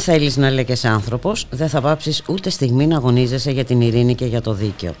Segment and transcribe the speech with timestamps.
[0.00, 4.14] Αν θέλεις να λέγεσαι άνθρωπος, δεν θα πάψεις ούτε στιγμή να αγωνίζεσαι για την ειρήνη
[4.14, 4.94] και για το δίκαιο.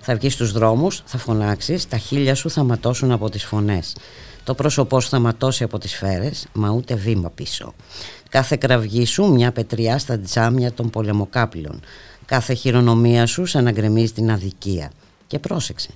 [0.00, 3.96] Θα βγεις στους δρόμους, θα φωνάξεις, τα χείλια σου θα ματώσουν από τις φωνές.
[4.44, 7.74] Το πρόσωπό σου θα ματώσει από τις σφαίρες, μα ούτε βήμα πίσω.
[8.28, 11.80] Κάθε κραυγή σου μια πετριά στα τζάμια των πολεμοκάπηλων.
[12.24, 14.90] Κάθε χειρονομία σου σαν να γκρεμίζει την αδικία.
[15.26, 15.90] Και πρόσεξε,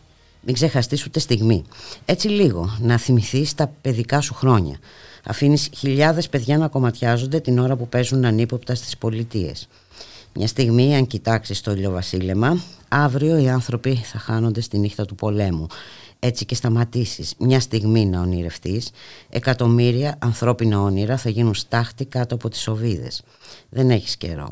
[0.46, 1.64] μην ξεχαστείς ούτε στιγμή.
[2.04, 4.78] Έτσι λίγο, να θυμηθείς τα παιδικά σου χρόνια.
[5.24, 9.68] Αφήνεις χιλιάδες παιδιά να κομματιάζονται την ώρα που παίζουν ανύποπτα στις πολιτείες.
[10.34, 15.66] Μια στιγμή, αν κοιτάξεις το ηλιοβασίλεμα, αύριο οι άνθρωποι θα χάνονται στη νύχτα του πολέμου.
[16.18, 18.90] Έτσι και σταματήσεις μια στιγμή να ονειρευτείς,
[19.28, 23.22] εκατομμύρια ανθρώπινα όνειρα θα γίνουν στάχτη κάτω από τις οβίδες.
[23.68, 24.50] Δεν έχεις καιρό.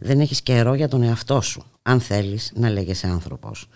[0.00, 3.68] Δεν έχεις καιρό για τον εαυτό σου, αν θέλεις να λέγεσαι άνθρωπος.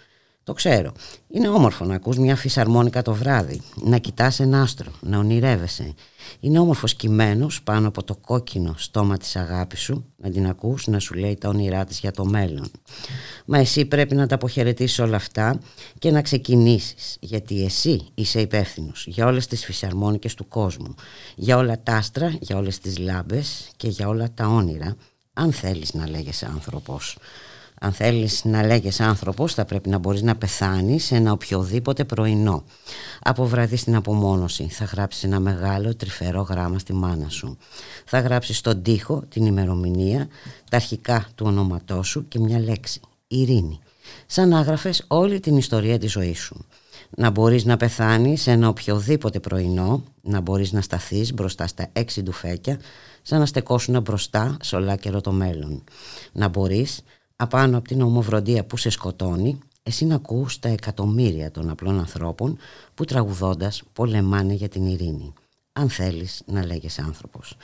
[0.49, 0.93] Το ξέρω.
[1.29, 5.95] Είναι όμορφο να ακούς μια φυσαρμόνικα το βράδυ, να κοιτάς ένα άστρο, να ονειρεύεσαι.
[6.41, 10.99] Είναι όμορφος κειμένος πάνω από το κόκκινο στόμα της αγάπης σου, να την ακούς να
[10.99, 12.71] σου λέει τα όνειρά της για το μέλλον.
[13.45, 15.61] Μα εσύ πρέπει να τα αποχαιρετήσεις όλα αυτά
[15.99, 20.95] και να ξεκινήσεις, γιατί εσύ είσαι υπεύθυνος για όλες τις φυσαρμόνικες του κόσμου,
[21.37, 24.97] για όλα τα άστρα, για όλες τις λάμπες και για όλα τα όνειρα,
[25.33, 27.17] αν θέλεις να λέγεσαι άνθρωπος.
[27.81, 32.65] Αν θέλεις να λέγεις άνθρωπος θα πρέπει να μπορείς να πεθάνεις σε ένα οποιοδήποτε πρωινό.
[33.21, 37.57] Από βραδύ στην απομόνωση θα γράψεις ένα μεγάλο τρυφερό γράμμα στη μάνα σου.
[38.05, 40.29] Θα γράψεις στον τοίχο την ημερομηνία,
[40.71, 43.01] τα αρχικά του ονόματός σου και μια λέξη.
[43.27, 43.81] Ειρήνη.
[44.27, 46.67] Σαν να γράφες όλη την ιστορία της ζωής σου.
[47.11, 52.23] Να μπορείς να πεθάνεις σε ένα οποιοδήποτε πρωινό, να μπορείς να σταθείς μπροστά στα έξι
[52.23, 52.81] ντουφέκια,
[53.23, 55.85] σαν να στεκόσουν μπροστά σε ολάκερο το μέλλον.
[56.33, 57.01] Να μπορείς
[57.41, 62.59] απάνω από την ομοβροντία που σε σκοτώνει, εσύ να ακούς τα εκατομμύρια των απλών ανθρώπων
[62.95, 65.33] που τραγουδώντας πολεμάνε για την ειρήνη.
[65.73, 67.57] Αν θέλεις να λέγεσαι άνθρωπος.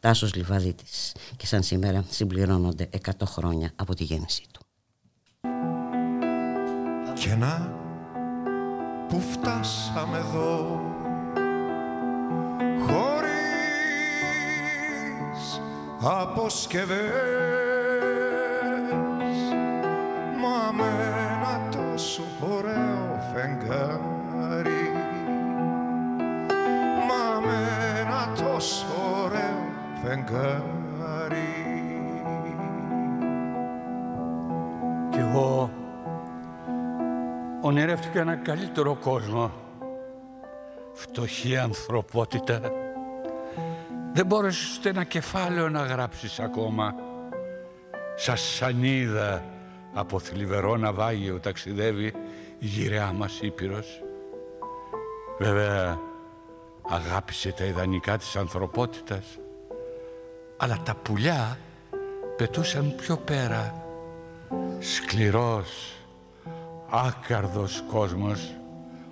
[0.00, 4.60] Τάσος Λιβαδίτης και σαν σήμερα συμπληρώνονται 100 χρόνια από τη γέννησή του.
[7.14, 7.76] Και να
[9.08, 10.80] που φτάσαμε εδώ
[12.86, 13.20] χωρίς
[16.00, 17.77] αποσκευές
[23.38, 24.92] φεγγάρι.
[27.08, 27.68] Μα με
[28.00, 28.86] ένα τόσο
[29.24, 29.60] ωραίο
[30.02, 30.62] φεγγάρι.
[35.10, 35.70] Κι εγώ
[37.60, 39.50] ονειρεύτηκα ένα καλύτερο κόσμο.
[40.92, 42.60] Φτωχή ανθρωπότητα.
[44.12, 46.94] Δεν μπόρεσες ούτε ένα κεφάλαιο να γράψεις ακόμα.
[48.16, 49.42] Σας σανίδα
[49.94, 52.06] από θλιβερό ναυάγιο ταξιδεύει
[52.58, 54.02] η γυραιά μας Ήπειρος.
[55.38, 55.98] Βέβαια
[56.88, 59.24] αγάπησε τα ιδανικά της ανθρωπότητας
[60.56, 61.58] αλλά τα πουλιά
[62.36, 63.84] πετούσαν πιο πέρα
[64.78, 65.96] σκληρός
[66.90, 68.54] άκαρδος κόσμος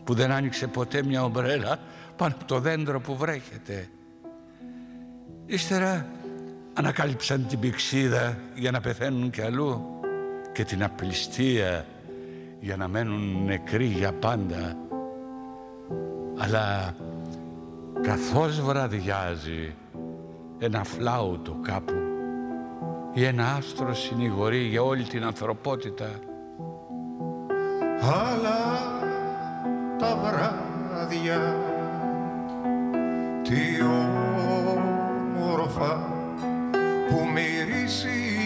[0.05, 1.79] που δεν άνοιξε ποτέ μια ομπρέλα
[2.17, 3.89] πάνω από το δέντρο που βρέχεται.
[5.47, 6.07] Ύστερα
[6.75, 9.96] ανακάλυψαν την πηξίδα για να πεθαίνουν κι αλλού
[10.57, 11.87] και την απληστία
[12.61, 14.77] για να μένουν νεκροί για πάντα.
[16.39, 16.95] Αλλά
[18.03, 19.75] καθώς βραδιάζει
[20.59, 21.95] ένα φλάουτο κάπου
[23.13, 26.11] ή ένα άστρο συνηγορεί για όλη την ανθρωπότητα
[28.01, 28.59] αλλά
[29.99, 31.55] τα βράδια
[33.43, 33.83] τι
[35.43, 36.09] όμορφα
[37.09, 38.46] που μυρίζει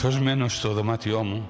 [0.00, 1.48] Καθώς μένω στο δωμάτιό μου,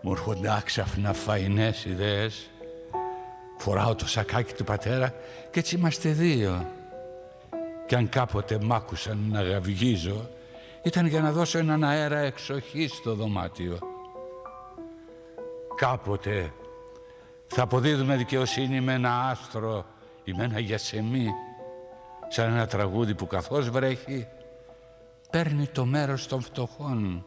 [0.00, 2.50] μου έρχονται άξαφνα φαϊνές ιδέες.
[3.58, 5.14] Φοράω το σακάκι του πατέρα
[5.50, 6.66] και έτσι είμαστε δύο.
[7.86, 10.28] Κι αν κάποτε μ' άκουσαν να γαυγίζω,
[10.82, 13.78] ήταν για να δώσω έναν αέρα εξοχή στο δωμάτιο.
[15.76, 16.52] Κάποτε
[17.46, 19.84] θα αποδίδουμε δικαιοσύνη με ένα άστρο
[20.24, 21.28] ή με ένα γιασεμί,
[22.28, 24.26] σαν ένα τραγούδι που καθώς βρέχει
[25.30, 27.24] παίρνει το μέρος των φτωχών.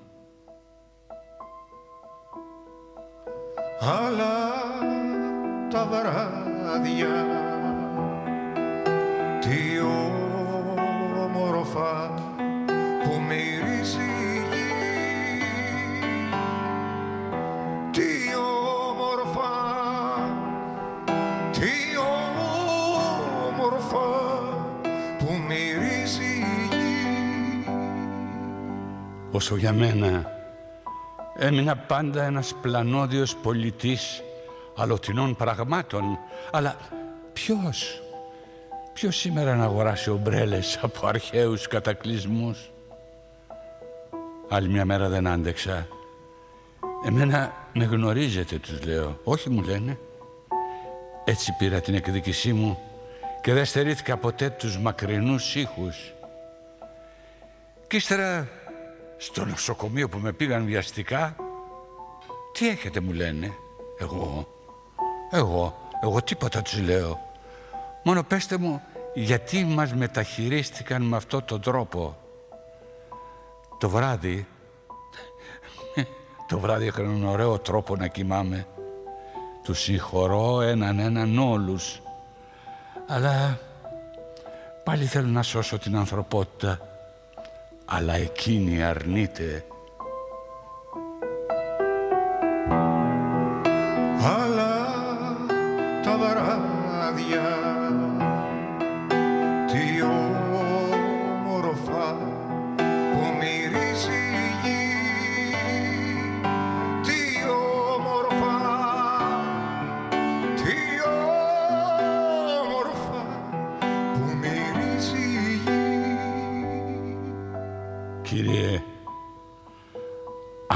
[3.79, 4.53] αλλά
[5.69, 7.25] τα βράδια
[9.39, 9.79] τι
[11.23, 12.13] όμορφα
[13.03, 14.32] που μυρίζει
[29.35, 30.31] Όσο για μένα.
[31.35, 34.23] Έμεινα πάντα ένας πλανόδιος πολιτής
[34.75, 36.03] αλωτινών πραγμάτων.
[36.51, 36.75] Αλλά
[37.33, 38.01] ποιος
[38.93, 42.71] ποιος σήμερα να αγοράσει ομπρέλες από αρχαίους κατακλυσμούς;
[44.49, 45.87] Άλλη μια μέρα δεν άντεξα.
[47.05, 49.19] Εμένα με γνωρίζετε τους λέω.
[49.23, 49.97] Όχι μου λένε.
[51.25, 52.79] Έτσι πήρα την εκδίκησή μου
[53.41, 56.13] και δεν στερήθηκα ποτέ τους μακρινούς ήχους.
[57.87, 58.47] Και ύστερα
[59.17, 61.35] στο νοσοκομείο που με πήγαν βιαστικά
[62.51, 63.53] τι έχετε μου λένε.
[63.99, 64.47] Εγώ
[65.31, 67.19] εγώ εγώ τίποτα τους λέω.
[68.03, 68.81] Μόνο πέστε μου
[69.13, 72.17] γιατί μας μεταχειρίστηκαν με αυτό τον τρόπο;
[73.79, 74.47] Το βράδυ
[76.47, 78.67] το βράδυ είχαν έναν ωραίο τρόπο να κοιμάμαι.
[79.63, 82.01] Τους συγχωρώ έναν έναν όλους.
[83.07, 83.59] Αλλά
[84.83, 86.92] πάλι θέλω να σώσω την ανθρωπότητα
[87.85, 89.65] αλλά εκείνη αρνείται.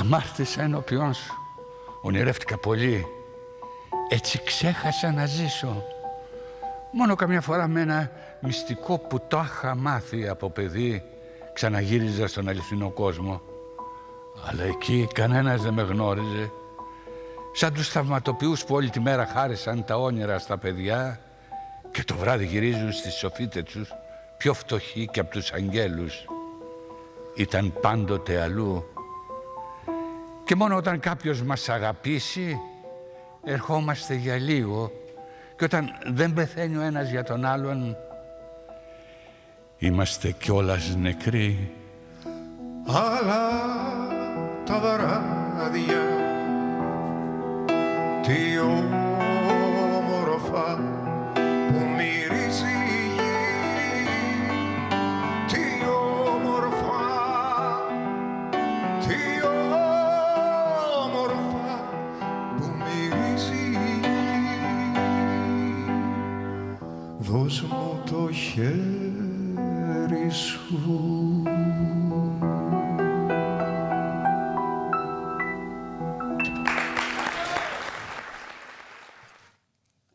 [0.08, 1.34] Αμάρτησα ενώπιόν σου.
[2.02, 3.06] Ονειρεύτηκα πολύ.
[4.10, 5.84] Έτσι ξέχασα να ζήσω.
[6.92, 11.04] Μόνο καμιά φορά με ένα μυστικό που το είχα μάθει από παιδί
[11.54, 13.42] ξαναγύριζα στον αληθινό κόσμο.
[14.48, 16.52] Αλλά εκεί κανένας δεν με γνώριζε.
[17.54, 21.20] Σαν τους θαυματοποιούς που όλη τη μέρα χάρισαν τα όνειρα στα παιδιά
[21.92, 23.90] και το βράδυ γυρίζουν στις σοφίτες τους
[24.38, 26.26] πιο φτωχοί και από τους αγγέλους
[27.36, 28.86] ήταν πάντοτε αλλού
[30.48, 32.58] και μόνο όταν κάποιος μας αγαπήσει
[33.44, 34.92] ερχόμαστε για λίγο.
[35.58, 37.98] Και όταν δεν πεθαίνει ο ένας για τον άλλον
[39.78, 41.72] είμαστε κιόλας νεκροί.
[42.88, 43.50] Αλλά
[44.66, 46.04] τα βράδια
[48.22, 49.07] τι όμορφα
[70.70, 71.17] vou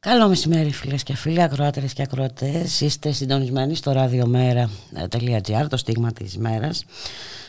[0.07, 2.81] Καλό μεσημέρι φίλες και φίλοι, ακροάτερες και ακροατές.
[2.81, 6.85] Είστε συντονισμένοι στο radiomera.gr, το στίγμα της μέρας.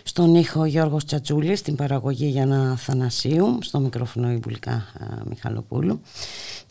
[0.03, 4.85] Στον ήχο Γιώργος Τσατσούλης, στην παραγωγή Γιάννα Θανασίου, στο μικρόφωνο η Μπουλικά
[5.25, 6.01] Μιχαλοπούλου.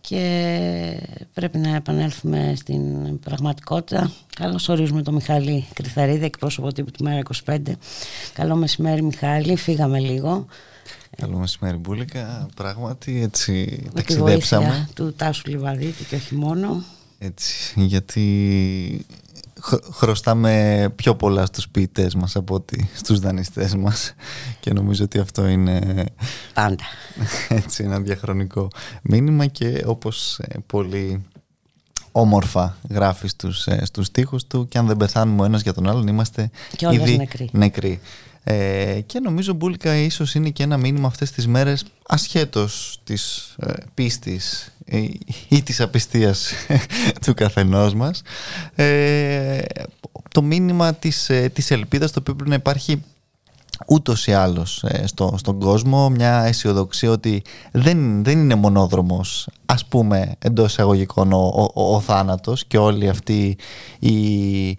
[0.00, 0.20] Και
[1.34, 4.12] πρέπει να επανέλθουμε στην πραγματικότητα.
[4.36, 7.58] Καλώς ορίζουμε τον Μιχάλη Κρυθαρίδη, εκπρόσωπο τύπου του Μέρα 25.
[8.32, 10.46] Καλό μεσημέρι Μιχάλη, φύγαμε λίγο.
[11.16, 14.64] Καλό μεσημέρι Μπούλικα, πράγματι έτσι Με τη ταξιδέψαμε.
[14.64, 16.82] βοήθεια του Τάσου Λιβαδίτη και όχι μόνο.
[17.18, 19.06] Έτσι, γιατί
[19.62, 24.14] χ- χρωστάμε πιο πολλά στους ποιητές μας από ότι στους δανειστές μας
[24.60, 26.04] και νομίζω ότι αυτό είναι
[26.54, 26.84] Πάντα.
[27.48, 28.68] έτσι ένα διαχρονικό
[29.02, 31.22] μήνυμα και όπως ε, πολύ
[32.12, 35.88] όμορφα γράφεις στους, ε, στους στίχους του και αν δεν πεθάνουμε ο ένας για τον
[35.88, 37.48] άλλον είμαστε Κιόλας ήδη νεκροί.
[37.52, 38.00] νεκροί.
[38.44, 43.72] Ε, και νομίζω Μπούλικα ίσως είναι και ένα μήνυμα αυτές τις μέρες ασχέτως της ε,
[43.94, 45.02] πίστης ε,
[45.48, 46.52] ή της απιστίας
[47.26, 48.22] του καθενός μας.
[48.74, 49.60] Ε,
[50.30, 53.02] το μήνυμα της, ε, της ελπίδας το οποίο πρέπει να υπάρχει
[53.86, 56.08] ούτως ή άλλως ε, στο, στον κόσμο.
[56.08, 62.00] Μια αισιοδοξία ότι δεν, δεν είναι μονόδρομος ας πούμε εντός εισαγωγικών ο, ο, ο, ο
[62.00, 63.56] θάνατος και όλη αυτή
[63.98, 64.78] η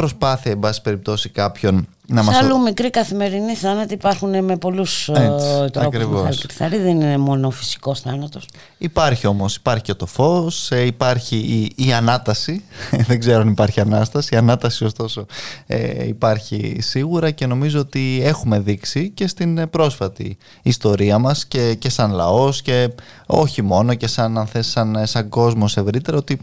[0.00, 2.36] προσπάθεια, εν πάση περιπτώσει, κάποιον να μας...
[2.36, 6.20] αλλού μικρή καθημερινή θάνατη υπάρχουν με πολλούς ε, Έτσι, τρόπους ακριβώς.
[6.20, 6.78] Μιχάλη Κρυθαρή.
[6.78, 8.48] Δεν είναι μόνο ο φυσικός θάνατος.
[8.78, 12.64] Υπάρχει όμως, υπάρχει και το φως, ε, υπάρχει η, η ανάταση,
[13.08, 15.26] δεν ξέρω αν υπάρχει ανάσταση, η ανάταση ωστόσο
[15.66, 21.74] ε, υπάρχει σίγουρα και νομίζω ότι έχουμε δείξει και στην ε, πρόσφατη ιστορία μας και,
[21.74, 22.90] και σαν λαός και
[23.26, 26.38] όχι μόνο και σαν, αν θες, σαν, σαν κόσμος ευρύτερα ότι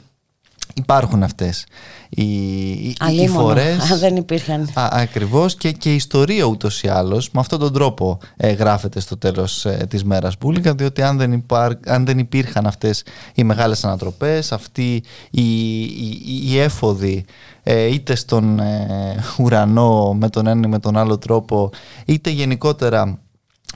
[0.77, 1.65] υπάρχουν αυτές.
[2.09, 4.61] Οι, οι, οι Αλίμονο, φορές αν δεν υπήρχαν.
[4.61, 5.55] Α, ακριβώς.
[5.55, 9.65] Και, και η ιστορία ούτως ή άλλως με αυτόν τον τρόπο ε, γράφεται στο τέλος
[9.65, 13.03] ε, της μέρας Μπούλικα διότι αν δεν, υπάρ, αν δεν υπήρχαν αυτές
[13.35, 17.25] οι μεγάλες ανατροπές αυτοί οι, οι, οι έφοδοι
[17.63, 21.69] ε, είτε στον ε, ουρανό με τον ένα ή με τον άλλο τρόπο
[22.05, 23.19] είτε γενικότερα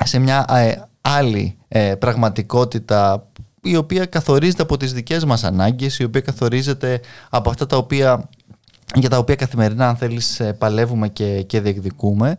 [0.04, 3.30] σε μια ε, άλλη ε, πραγματικότητα
[3.62, 8.30] η οποία καθορίζεται από τις δικές μας ανάγκες, η οποία καθορίζεται από αυτά τα οποία
[8.96, 12.38] για τα οποία καθημερινά αν θέλεις ε, παλεύουμε και, και διεκδικούμε.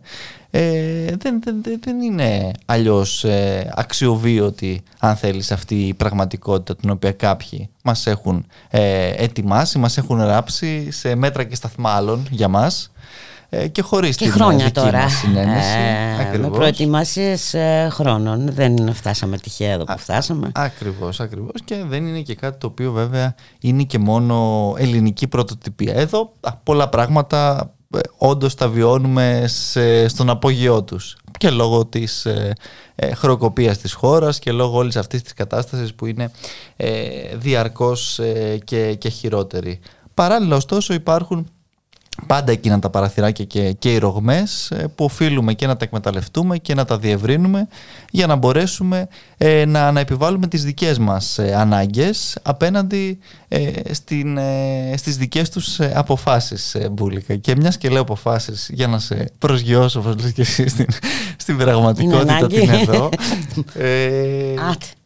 [0.49, 6.89] Ε, δεν, δεν, δεν, δεν είναι αλλιώς ε, αξιοβίωτη αν θέλεις αυτή η πραγματικότητα την
[6.89, 12.47] οποία κάποιοι μας έχουν ε, ετοιμάσει, μας έχουν ράψει σε μέτρα και σταθμά άλλων για
[12.47, 12.91] μας.
[12.91, 13.32] ε,
[13.71, 15.01] και χωρίς Και την χρόνια δική τώρα.
[15.01, 15.77] μας συνένεση.
[15.77, 16.57] Ε, με Ακριβώς.
[16.57, 18.49] προετοιμασίες ε, χρόνων.
[18.53, 20.51] Δεν φτάσαμε τυχαία εδώ που φτάσαμε.
[20.55, 25.93] Ακριβώς, ακριβώς και δεν είναι και κάτι το οποίο βέβαια είναι και μόνο ελληνική πρωτοτυπία.
[25.93, 32.25] Εδώ α, πολλά πράγματα ε, όντως τα βιώνουμε σε, στον απόγειό τους και λόγω της
[32.25, 32.53] ε,
[32.95, 36.31] ε, χρεοκοπίας της χώρας και λόγω όλης αυτής της κατάστασης που είναι
[36.75, 36.89] ε,
[37.35, 39.79] διαρκώς ε, και, και χειρότερη.
[40.13, 41.47] Παράλληλα ωστόσο υπάρχουν
[42.27, 46.57] πάντα εκείνα τα παραθυράκια και, και οι ρογμές ε, που οφείλουμε και να τα εκμεταλλευτούμε
[46.57, 47.67] και να τα διευρύνουμε
[48.11, 54.37] για να μπορέσουμε ε, να, να επιβάλλουμε τις δικές μας ε, ανάγκες απέναντι ε, στην,
[54.37, 57.35] ε, στις δικές τους ε, αποφάσεις ε, Μπούλικα.
[57.35, 60.87] Και μιας και λέω αποφάσεις για να σε προσγειώσω όπως λες και εσύ στην,
[61.37, 62.59] στην πραγματικότητα ανάγκη.
[62.59, 63.09] την εδώ.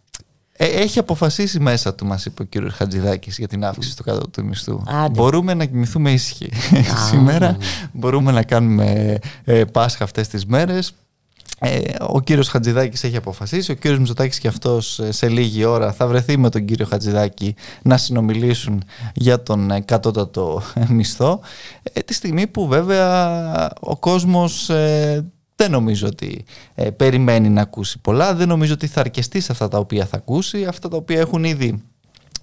[0.57, 0.75] Ε, Άτε.
[0.75, 4.27] ε, έχει αποφασίσει μέσα του, μας είπε ο κύριος Χατζηδάκης, για την αύξηση του κάτω
[4.27, 4.81] του μισθού.
[4.87, 5.09] Άντε.
[5.13, 6.49] Μπορούμε να κοιμηθούμε ήσυχοι.
[7.09, 7.57] Σήμερα
[7.91, 10.93] μπορούμε να κάνουμε ε, Πάσχα αυτές τις μέρες.
[11.59, 15.93] Ε, ο κύριος Χατζηδάκης έχει αποφασίσει, ο κύριος Μητσοτάκης και αυτός ε, σε λίγη ώρα
[15.93, 18.83] θα βρεθεί με τον κύριο Χατζηδάκη να συνομιλήσουν
[19.13, 21.39] για τον ε, κατώτατο ε, μισθό
[21.93, 26.45] ε, τη στιγμή που βέβαια ο κόσμος ε, δεν νομίζω ότι
[26.75, 30.17] ε, περιμένει να ακούσει πολλά, δεν νομίζω ότι θα αρκεστεί σε αυτά τα οποία θα
[30.17, 31.83] ακούσει, αυτά τα οποία έχουν ήδη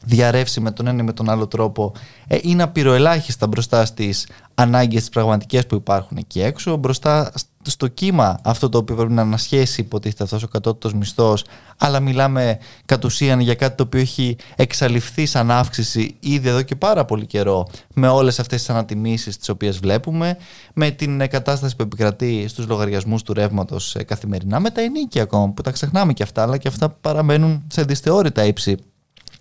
[0.05, 1.93] διαρρεύσει με τον ένα ή με τον άλλο τρόπο
[2.27, 7.89] ε, είναι απειροελάχιστα μπροστά στις ανάγκες τις πραγματικές που υπάρχουν εκεί έξω, μπροστά σ- στο
[7.89, 11.45] κύμα αυτό το οποίο πρέπει να ανασχέσει υποτίθεται αυτός ο κατώτατος μισθός
[11.79, 16.77] αλλά μιλάμε κατ' ουσίαν για κάτι το οποίο έχει εξαλειφθεί σαν αύξηση ήδη εδώ και
[16.77, 20.37] πάρα πολύ καιρό με όλες αυτές τις ανατιμήσεις τις οποίες βλέπουμε
[20.75, 25.49] με την ε, κατάσταση που επικρατεί στους λογαριασμούς του ρεύματος καθημερινά με τα ενίκια ακόμα
[25.49, 28.77] που τα ξεχνάμε και αυτά αλλά και αυτά παραμένουν σε δυσθεώρητα ύψη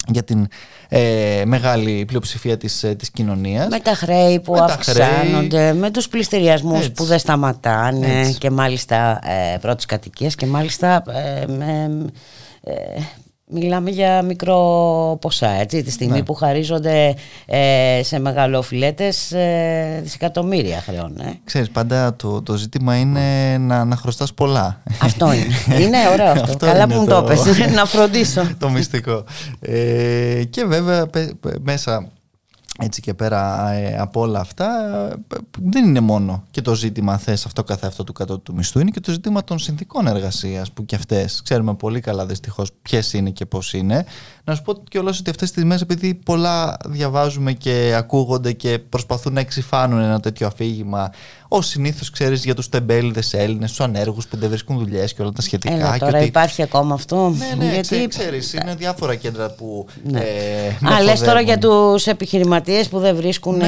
[0.07, 0.48] για την
[0.89, 3.67] ε, μεγάλη πλειοψηφία της, ε, της κοινωνίας.
[3.67, 6.91] Με τα χρέη που Με τα αυξάνονται, με τους πληστηριασμούς Έτσι.
[6.91, 8.38] που δεν σταματάνε Έτσι.
[8.38, 11.89] και μάλιστα ε, πρώτης κατοικίας και μάλιστα ε, με,
[12.63, 12.74] ε,
[13.53, 14.57] μιλάμε για μικρό
[15.22, 16.24] ποσά, έτσι, τη στιγμή Ναι.
[16.24, 21.19] που χαρίζονται ε, σε μεγαλοφιλέτες ε, δισεκατομμύρια χρεών.
[21.19, 21.39] Ε.
[21.43, 24.81] Ξέρεις, πάντα το, το ζήτημα είναι να, να χρωστάς πολλά.
[25.01, 25.81] Αυτό είναι.
[25.83, 26.57] είναι ωραίο αυτό.
[26.65, 27.41] Καλά είναι που μου το πες.
[27.75, 28.48] να φροντίσω.
[28.60, 29.24] το μυστικό.
[29.60, 32.07] Ε, και βέβαια πε- πε- μέσα
[32.80, 34.65] έτσι και πέρα ε, από όλα αυτά
[35.12, 38.80] ε, δεν είναι μόνο και το ζήτημα θες αυτό καθ' αυτό του κατώτου του μισθού
[38.80, 43.13] είναι και το ζήτημα των συνθήκων εργασίας που και αυτές ξέρουμε πολύ καλά δυστυχώς ποιες
[43.13, 44.06] είναι και πώς είναι.
[44.44, 49.34] Να σου πω κιόλας ότι αυτές τις μέρες επειδή πολλά διαβάζουμε και ακούγονται και προσπαθούν
[49.34, 51.12] να εξυφάνουν ένα τέτοιο αφήγημα
[51.55, 55.31] ω συνήθως ξέρεις για τους τεμπέληδες Έλληνες, τους ανέργους που δεν βρίσκουν δουλειές και όλα
[55.31, 57.36] τα σχετικά Έλα, και τώρα ότι υπάρχει ακόμα αυτό.
[57.38, 57.81] ναι, ναι, γιατί...
[57.88, 60.19] ξέ- ξέρεις, είναι διάφορα κέντρα που Ναι.
[60.19, 60.24] ε,
[60.93, 61.45] Α, λες τώρα μεθοδεύουν.
[61.45, 63.65] για τους επιχειρηματίες που δεν βρίσκουν Ναι,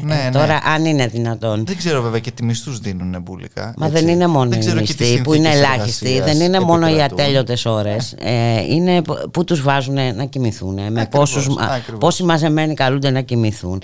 [0.00, 0.30] ε, ναι, ναι.
[0.32, 1.66] τώρα αν είναι δυνατόν.
[1.66, 3.74] Δεν ξέρω βέβαια και τι μισθού δίνουν μπουλικά.
[3.76, 3.98] Μα έτσι.
[3.98, 6.46] δεν είναι μόνο Δεν οι ξέρω και τι μισθοί που είναι συνθήκες ελάχιστοι, εργασίας δεν
[6.46, 7.18] είναι μόνο οι επικρατούν.
[7.20, 8.14] ατέλειωτες ώρες.
[8.18, 12.00] Ε, είναι που- που τους βάζουν να κοιμηθούν, με Ακριβώς, πόσους, μα- ακριβώς.
[12.00, 13.82] πόσοι μαζεμένοι καλούνται να κοιμηθούν.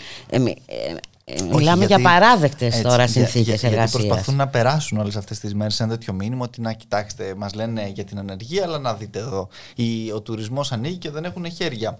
[1.24, 3.66] Ε, μη- ε, ε, Όχι, μιλάμε γιατί- για παράδεκτες έτσι, τώρα για- συνθήκες για- Γιατί
[3.74, 4.02] εργασίας.
[4.06, 7.90] προσπαθούν να περάσουν όλες αυτές τις μέρες ένα τέτοιο μήνυμα ότι να κοιτάξτε, μας λένε
[7.94, 9.48] για την ανεργία, αλλά να δείτε εδώ.
[9.76, 11.98] Η, ο τουρισμός ανοίγει και δεν έχουν χέρια.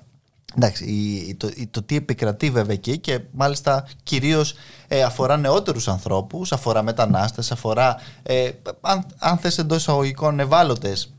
[0.57, 4.55] Εντάξει, η- η- το, η- το τι επικρατεί βέβαια εκεί και μάλιστα κυρίως
[4.89, 8.51] ε, αφορά νεότερους ανθρώπους, αφορά μετανάστες, αφορά, ε,
[8.81, 11.13] αν, αν θες εντός εισαγωγικών ευάλωτες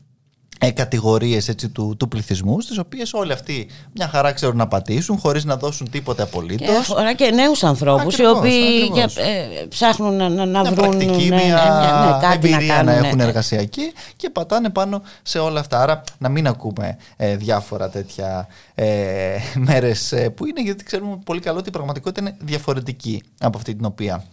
[0.60, 5.18] ε, κατηγορίες έτσι, του, του πληθυσμού στις οποίες όλοι αυτοί μια χαρά ξέρουν να πατήσουν
[5.18, 6.68] χωρίς να δώσουν τίποτε απολύτως.
[6.68, 11.36] Και αφορά και νέους ανθρώπους οι οποίοι ε, ψάχνουν να, να, να βρουν πρακτική, ναι,
[11.36, 13.24] μια ναι, ναι, κάτι εμπειρία να, να, κάνουν, έχουν ναι.
[13.24, 15.82] εργασιακή και πατάνε πάνω σε όλα αυτά.
[15.82, 21.40] Άρα να μην ακούμε ε, διάφορα τέτοια ε, μέρες ε, που είναι γιατί ξέρουμε πολύ
[21.40, 24.24] καλό ότι η πραγματικότητα είναι διαφορετική από αυτή την οποία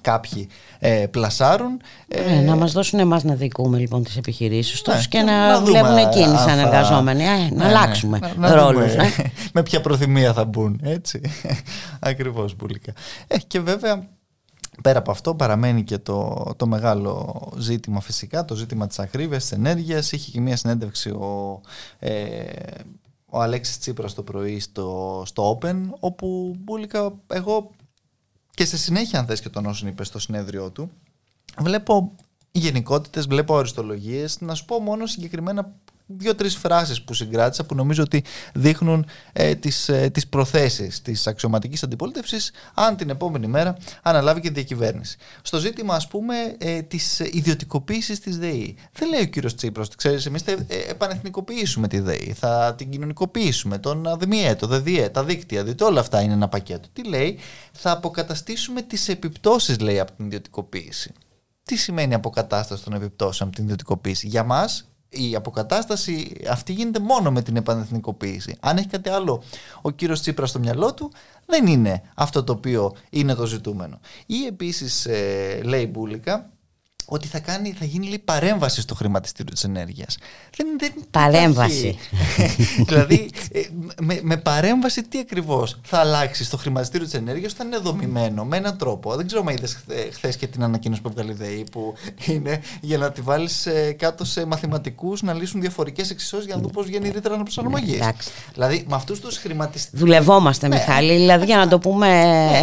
[0.00, 0.48] κάποιοι
[0.78, 1.80] ε, πλασάρουν.
[2.28, 5.48] Ναι, να μας δώσουν εμάς να δικούμε λοιπόν τις επιχειρήσεις τους Ναι, και και να,
[5.48, 7.22] να δούμε δουλεύουν εκείνοι αν σαν θα- εργαζόμενοι.
[7.24, 7.64] Ε, Ναι, να ναι.
[7.64, 8.90] αλλάξουμε Να- να ρόλους.
[8.92, 9.10] δούμε ναι.
[9.54, 11.20] με ποια προθυμία θα μπουν, έτσι.
[12.00, 12.92] Ακριβώς, Μπουλίκα.
[13.26, 14.08] Ε, και βέβαια,
[14.82, 19.52] πέρα από αυτό παραμένει και το, το μεγάλο ζήτημα φυσικά, το ζήτημα της ακρίβειας, της
[19.52, 20.12] ενέργειας.
[20.12, 21.60] Είχε και μια συνέντευξη ο,
[21.98, 22.12] ε,
[23.30, 27.70] ο Αλέξης Τσίπρας το πρωί στο, στο Open, όπου Μπουλίκα, εγώ
[28.54, 30.90] και σε συνέχεια αν θες και τον όσον είπες στο συνέδριό του,
[31.58, 32.14] βλέπω
[32.52, 35.74] γενικότητες, βλέπω αριστολογίες, να σου πω μόνο συγκεκριμένα
[36.06, 41.82] δύο-τρεις φράσεις που συγκράτησα που νομίζω ότι δείχνουν ε, τις, ε, τις προθέσεις της αξιωματικής
[41.82, 45.16] αντιπολίτευσης αν την επόμενη μέρα αναλάβει και διακυβέρνηση.
[45.42, 48.76] Στο ζήτημα ας πούμε ε, της ιδιωτικοποίησης της ΔΕΗ.
[48.92, 53.78] Δεν λέει ο κύριος Τσίπρος, ξέρεις, εμείς θα ε, επανεθνικοποιήσουμε τη ΔΕΗ, θα την κοινωνικοποιήσουμε,
[53.78, 56.88] τον ΑΔΜΙΕ, το ΔΔΙΕ, τα δίκτυα, διότι όλα αυτά είναι ένα πακέτο.
[56.92, 57.38] Τι λέει,
[57.72, 61.12] θα αποκαταστήσουμε τις επιπτώσεις λέει από την ιδιωτικοποίηση.
[61.62, 67.30] Τι σημαίνει αποκατάσταση των επιπτώσεων από την ιδιωτικοποίηση; Για μας, η αποκατάσταση αυτή γίνεται μόνο
[67.30, 68.56] με την επανεθνικοποίηση.
[68.60, 69.42] Αν έχει κάτι άλλο
[69.82, 71.12] ο κύριος Τσίπρας στο μυαλό του,
[71.46, 74.00] δεν είναι αυτό το οποίο είναι το ζητούμενο.
[74.26, 76.48] Ή επίσης ε, λέει Μπούλικα
[77.06, 80.18] ότι θα, κάνει, θα γίνει λέει, παρέμβαση στο χρηματιστήριο της ενέργειας.
[80.56, 81.98] Δεν, δεν Παρέμβαση.
[82.22, 82.84] υπάρχει.
[82.88, 83.60] δηλαδή, ε,
[84.00, 88.56] με, με παρέμβαση τι ακριβώς θα αλλάξει στο χρηματιστήριο της ενέργειας όταν είναι δομημένο με
[88.56, 89.16] έναν τρόπο.
[89.16, 89.78] Δεν ξέρω αν είδες
[90.12, 91.94] χθε και την ανακοίνωση που έβγαλε η ΔΕΗ που
[92.26, 96.60] είναι για να τη βάλεις ε, κάτω σε μαθηματικούς να λύσουν διαφορικές εξισώσεις για να
[96.62, 97.94] δουν πώς βγαίνει η ρήτρα αναπροσαρμογής.
[97.94, 98.28] εντάξει.
[98.52, 100.76] δηλαδή, με αυτούς τους χρηματιστήρες Δουλευόμαστε, Ναι.
[100.76, 102.08] Μιχάλη, δηλαδή για να το πούμε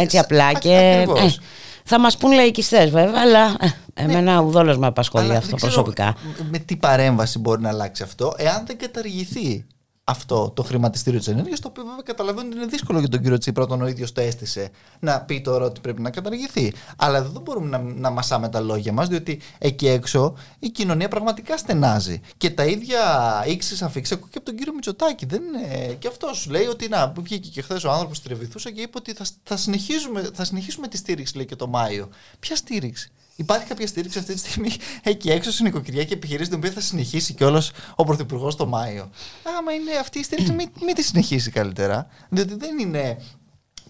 [0.00, 0.92] έτσι σ- απλά α- και...
[1.08, 1.40] ακριβώς.
[1.84, 5.56] Ε, θα μας πούν λαϊκιστές βέβαια, αλλά ε, εμένα ουδόλως με απασχολεί Αλλά αυτό δεν
[5.56, 6.14] ξέρω προσωπικά.
[6.40, 9.64] με- Με τι παρέμβαση μπορεί να αλλάξει αυτό, εάν δεν καταργηθεί
[10.04, 13.38] αυτό το χρηματιστήριο της ενέργειας, το οποίο βέβαια καταλαβαίνω ότι είναι δύσκολο για τον κύριο
[13.38, 16.72] Τσίπρα όταν ο ίδιος το έστησε να πει τώρα ότι πρέπει να καταργηθεί.
[16.96, 21.08] Αλλά εδώ δεν μπορούμε να, να μασάμε τα λόγια μας, διότι εκεί έξω η κοινωνία
[21.08, 22.20] πραγματικά στενάζει.
[22.36, 23.00] Και τα ίδια
[23.46, 25.26] ήξει αφήξει ακούω και από τον κύριο Μητσοτάκη.
[25.26, 25.94] Δεν είναι...
[25.94, 28.98] Και αυτός σου λέει ότι να, που βγήκε και χθες ο άνθρωπος τρεβηθούσε και είπε
[28.98, 32.08] ότι θα, θα, συνεχίσουμε, θα συνεχίσουμε τη στήριξη, λέει και το Μάιο.
[32.40, 34.70] Ποια στήριξη; Υπάρχει κάποια στήριξη αυτή τη στιγμή
[35.02, 39.10] εκεί έξω στην νοικοκυριά και επιχειρήσει την οποία θα συνεχίσει κιόλας ο Πρωθυπουργός το Μάιο.
[39.58, 42.06] Άμα είναι αυτή η στήριξη, μην, μην τη συνεχίσει καλύτερα.
[42.28, 43.18] Διότι δεν είναι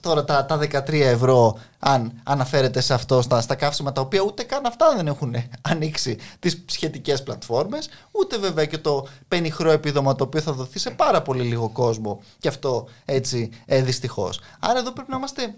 [0.02, 4.42] τώρα τα, τα 13 ευρώ, αν αναφέρεται σε αυτό στα, στα καύσιμα τα οποία ούτε
[4.42, 10.24] καν αυτά δεν έχουν ανοίξει τις σχετικές πλατφόρμες, ούτε βέβαια και το πενιχρό επίδομα το
[10.24, 12.22] οποίο θα δοθεί σε πάρα πολύ λίγο κόσμο.
[12.38, 14.40] Και αυτό έτσι ε, δυστυχώς.
[14.58, 15.54] Άρα εδώ πρέπει να είμαστε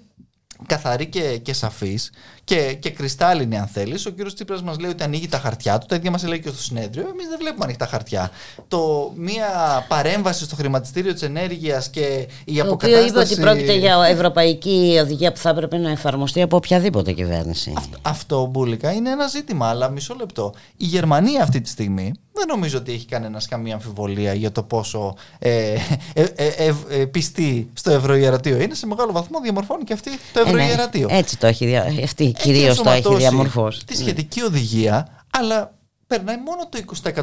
[0.67, 1.99] καθαροί και, και σαφεί
[2.45, 4.07] και, και κρυστάλλινοι, αν θέλεις.
[4.07, 5.87] Ο κύριος Τσίπρας μας λέει ότι ανοίγει τα χαρτιά του.
[5.87, 7.09] Τα ίδια μας λέει και στο συνέδριο.
[7.09, 8.31] Εμείς δεν βλέπουμε ανοιχτά χαρτιά.
[8.69, 9.49] Το μία
[9.89, 12.01] παρέμβαση στο χρηματιστήριο της ενέργειας και
[12.45, 13.09] η Το οποίο αποκατάσταση.
[13.09, 17.73] είπε ότι πρόκειται για ευρωπαϊκή οδηγία που θα έπρεπε να εφαρμοστεί από οποιαδήποτε κυβέρνηση.
[18.03, 20.55] Αυτό μπουλικα είναι ένα ζήτημα, αλλά μισό λεπτό.
[20.77, 25.17] Η Γερμανία αυτή τη στιγμή δεν νομίζω ότι έχει κανένας καμία αμφιβολία για το πόσο
[25.39, 25.73] ε,
[26.15, 28.75] ε, ε, ε, ε, πιστή στο ευρωιερατείο είναι.
[28.75, 31.09] Σε μεγάλο βαθμό διαμορφώνει και αυτή το Ε, ναι, ευρωιερατείο.
[31.11, 33.85] έτσι το έχει, δια- αυτή Έχει κυρίως το έχει ενσωματώσει διαμορφώσει.
[33.87, 35.75] Τη σχετική οδηγία, αλλά
[36.07, 36.79] περνάει μόνο το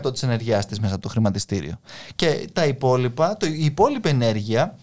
[0.05, 1.79] 20% της ενεργειάς της μέσα από το χρηματιστήριο.
[2.15, 4.75] Και τα υπόλοιπα, το, η υπόλοιπη ενέργεια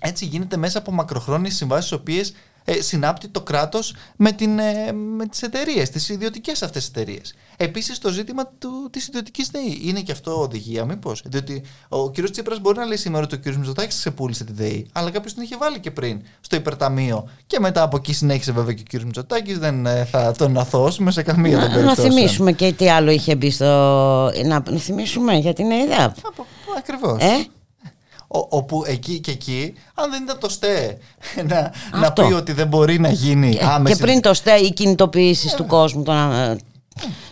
[0.00, 4.92] έτσι γίνεται μέσα από μακροχρόνιες συμβάσεις τις οποίες ε, συνάπτει το κράτος με, την, ε,
[4.92, 7.34] με τις εταιρείες, τις ιδιωτικές αυτές εταιρείες.
[7.56, 9.80] Επίσης το ζήτημα του, της ιδιωτικής ΔΕΗ.
[9.82, 11.22] Είναι και αυτό οδηγία μήπως.
[11.26, 12.30] Διότι ο κ.
[12.30, 13.54] Τσίπρας μπορεί να λέει σήμερα ότι ο κ.
[13.54, 17.28] Μητσοτάκης ξεπούλησε τη ΔΕΗ, αλλά κάποιος την είχε βάλει και πριν στο υπερταμείο.
[17.46, 19.02] Και μετά από εκεί συνέχισε βέβαια και ο κ.
[19.02, 22.10] Μητσοτάκης, δεν ε, θα τον αθώσουμε σε καμία των Να, να περιπτώσεων.
[22.12, 23.64] θυμίσουμε και τι άλλο είχε μπει στο.
[24.44, 26.16] Να, να θυμίσουμε για την ΕΕΔΑΠ.
[26.78, 27.22] Ακριβώς.
[27.22, 27.46] Ε;
[28.34, 30.98] Ο, όπου εκεί και εκεί, αν δεν ήταν το ΣΤΕ
[31.48, 32.26] να, να Αυτό.
[32.26, 35.66] πει ότι δεν μπορεί να γίνει Και, άμεση και πριν το ΣΤΕ, οι κινητοποιήσεις του
[35.66, 36.56] κόσμου, των, ε,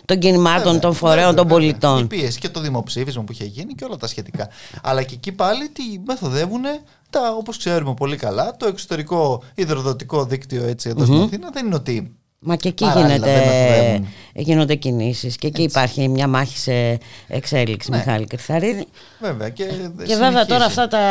[0.05, 1.63] των κινημάτων, Βέβαια, των φορέων, βέβαια, των βέβαια.
[1.63, 2.03] πολιτών.
[2.03, 4.49] Η πίεση και το δημοψήφισμα που είχε γίνει και όλα τα σχετικά.
[4.81, 6.61] Αλλά και εκεί πάλι τι μεθοδεύουν
[7.09, 11.75] τα, όπως ξέρουμε πολύ καλά, το εξωτερικό υδροδοτικό δίκτυο έτσι εδώ στην Αθήνα δεν είναι
[11.75, 14.07] ότι Μα και εκεί Παράλληλα, γίνεται, δεν μεθοδεύουν.
[14.33, 17.97] γίνονται κινήσεις και εκεί υπάρχει μια μάχη σε εξέλιξη, Ναι.
[17.97, 18.87] Μιχάλη Κρυθαρίδη.
[19.19, 19.63] βέβαια και,
[20.05, 21.01] Και βέβαια τώρα αυτά τα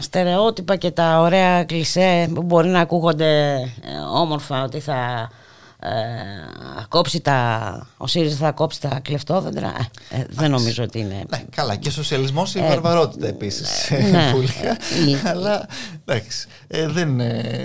[0.00, 3.60] στερεότυπα και τα ωραία κλισέ που μπορεί να ακούγονται ε,
[4.14, 5.30] όμορφα ότι θα
[6.88, 9.72] κόψει τα, ο ΣΥΡΙΖΑ θα κόψει τα κλεφτόδεντρα.
[10.10, 11.24] Ε, ε, δεν νομίζω ότι είναι.
[11.30, 11.76] Ναι, καλά.
[11.76, 13.90] Και σοσιαλισμός η βαρβαρότητα επίσης.
[14.10, 14.32] Ναι,
[15.24, 15.68] αλλά
[16.04, 16.48] εντάξει.
[16.86, 17.20] δεν,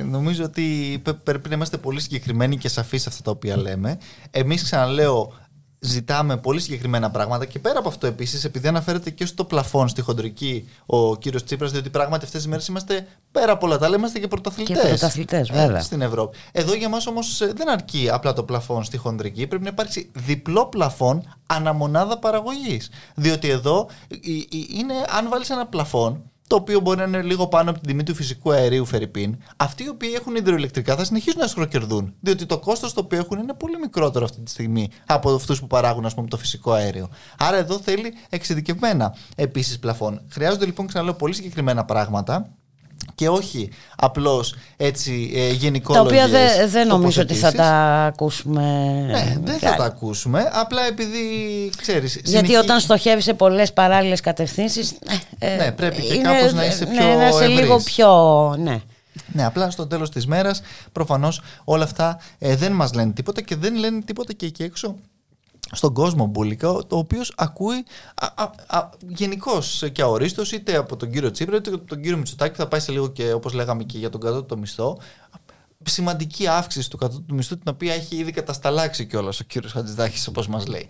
[0.06, 3.98] νομίζω ότι πρέπει να είμαστε πολύ συγκεκριμένοι και σαφείς σε αυτά τα οποία λέμε.
[4.32, 5.34] Εμείς ξαναλέω,
[5.80, 10.02] ζητάμε πολύ συγκεκριμένα πράγματα και πέρα από αυτό επίσης, επειδή αναφέρεται και στο πλαφόν στη
[10.02, 13.96] χοντρική ο κύριος Τσίπρας, διότι πράγματι αυτές τις μέρες είμαστε πέρα από όλα τα άλλα,
[13.96, 14.82] είμαστε και πρωταθλητές.
[14.82, 15.82] Και πρωταθλητές, βέβαια.
[15.82, 16.38] στην Ευρώπη.
[16.52, 20.12] Εδώ για μας όμως ε, δεν αρκεί απλά το πλαφόν στη χοντρική, πρέπει να υπάρξει
[20.14, 22.90] διπλό πλαφόν αναμονάδα παραγωγής.
[23.16, 23.90] Διότι εδώ
[24.78, 28.04] είναι, αν βάλεις ένα πλαφόν, το οποίο μπορεί να είναι λίγο πάνω από την τιμή
[28.04, 32.14] του φυσικού αερίου Φερρυπίν, αυτοί οι οποίοι έχουν υδροελεκτρικά θα συνεχίσουν να σχροκερδούν.
[32.20, 35.68] Διότι το κόστος το οποίο έχουν είναι πολύ μικρότερο αυτή τη στιγμή από αυτούς που
[35.68, 37.10] παράγουν ας πούμε, το φυσικό αέριο.
[37.38, 40.22] Άρα εδώ θέλει εξειδικευμένα επίσης πλαφόν.
[40.30, 42.59] Χρειάζονται λοιπόν, ξαναλέω, πολύ συγκεκριμένα πράγματα
[43.16, 47.68] και όχι απλώς έτσι ε, γενικόλογες Τα οποία δεν νομίζω ότι θα τα
[48.06, 48.62] ακούσουμε
[49.12, 51.20] Ναι, δεν θα τα ακούσουμε, απλά επειδή
[51.78, 54.96] ξέρεις Γιατί όταν στοχεύεις σε πολλές παράλληλες κατευθύνσεις
[55.40, 58.10] ε, Ναι, πρέπει και είναι, κάπως να είσαι πιο ναι, να είσαι λίγο πιο...
[58.60, 58.82] Ναι.
[59.32, 63.56] Ναι, απλά στο τέλος της μέρας προφανώς όλα αυτά ε, δεν μας λένε τίποτα και
[63.56, 64.96] δεν λένε τίποτα και εκεί έξω
[65.72, 67.86] στον κόσμο Μπούλικα, ο οποίο ακούει
[69.08, 72.80] γενικώς και αορίστως είτε από τον κύριο Τσίπρα είτε από τον κύριο Μητσοτάκη, θα πάει
[72.80, 74.98] σε λίγο και όπως λέγαμε και για τον κατώτατο μισθό
[75.86, 80.48] σημαντική αύξηση του κατώτατου μισθού, την οποία έχει ήδη κατασταλάξει κιόλας ο κύριος Χατζηδάκης, όπως
[80.48, 80.88] μας λέει.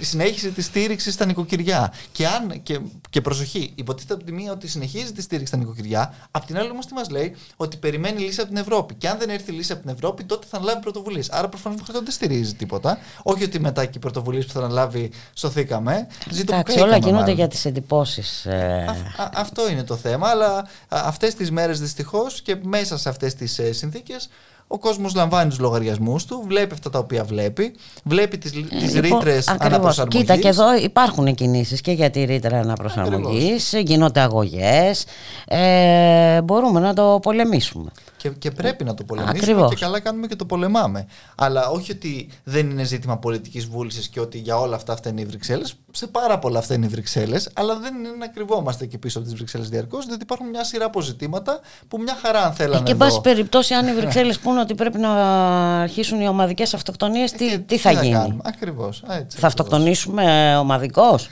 [0.00, 1.92] Συνέχισε της στήριξης στα νοικοκυριά.
[2.12, 6.14] Και, αν, και, και προσοχή, υποτίθεται από τη μία ότι συνεχίζει τη στήριξη στα νοικοκυριά,
[6.30, 8.94] απ' την άλλη όμως τι μας λέει, ότι περιμένει λύση από την Ευρώπη.
[8.94, 11.30] Και αν δεν έρθει λύση από την Ευρώπη, τότε θα αναλάβει πρωτοβουλίες.
[11.30, 12.98] Άρα προφανώς δεν στηρίζει τίποτα.
[13.22, 16.06] Όχι ότι μετά και οι πρωτοβουλίες που θα αναλάβει σωθήκαμε.
[16.40, 18.46] Εντάξει, όλα γίνονται για τις εντυπώσεις.
[18.46, 18.84] Ε...
[19.34, 23.72] αυτό είναι το θέμα, αλλά αυτές τις μέρες δυστυχώς και μέσα σε αυτές τις ε,
[23.72, 28.50] συνθήκες this ο κόσμος λαμβάνει τους λογαριασμούς του, βλέπει αυτά τα οποία βλέπει, βλέπει τις
[28.50, 30.20] τις ε, λοιπόν, ρήτρες αναπροσαρμογής.
[30.20, 35.04] Κοίτα, και εδώ υπάρχουν κινήσεις και για τη ρήτρα αναπροσαρμογής, γίνονται αγωγές.
[35.46, 37.90] Ε, μπορούμε να το πολεμήσουμε.
[38.16, 39.70] Και, και πρέπει να το πολεμήσουμε Ακριβώς.
[39.70, 41.06] και καλά κάνουμε και το πολεμάμε.
[41.34, 45.20] Αλλά όχι ότι δεν είναι ζήτημα πολιτικής βούλησης και ότι για όλα αυτά αυτά είναι
[45.20, 45.74] οι Βρυξέλλες.
[45.90, 49.26] Σε πάρα πολλά αυτά είναι οι Βρυξέλλες, αλλά δεν είναι να κρυβόμαστε εκεί πίσω από
[49.26, 52.80] τις Βρυξέλλες διαρκώς, διότι υπάρχουν μια σειρά αποζητήματα που μια χαρά αν θέλανε.
[52.80, 55.10] Ε, και εν πάση περιπτώσει, αν οι Βρυξέλλες πούνε ότι πρέπει να
[55.80, 59.02] αρχίσουν οι ομαδικές αυτοκτονίες, τι, τι, τι, θα γίνει; Ακριβώς.
[59.28, 61.28] Θα αυτοκτονήσουμε ομαδικώς;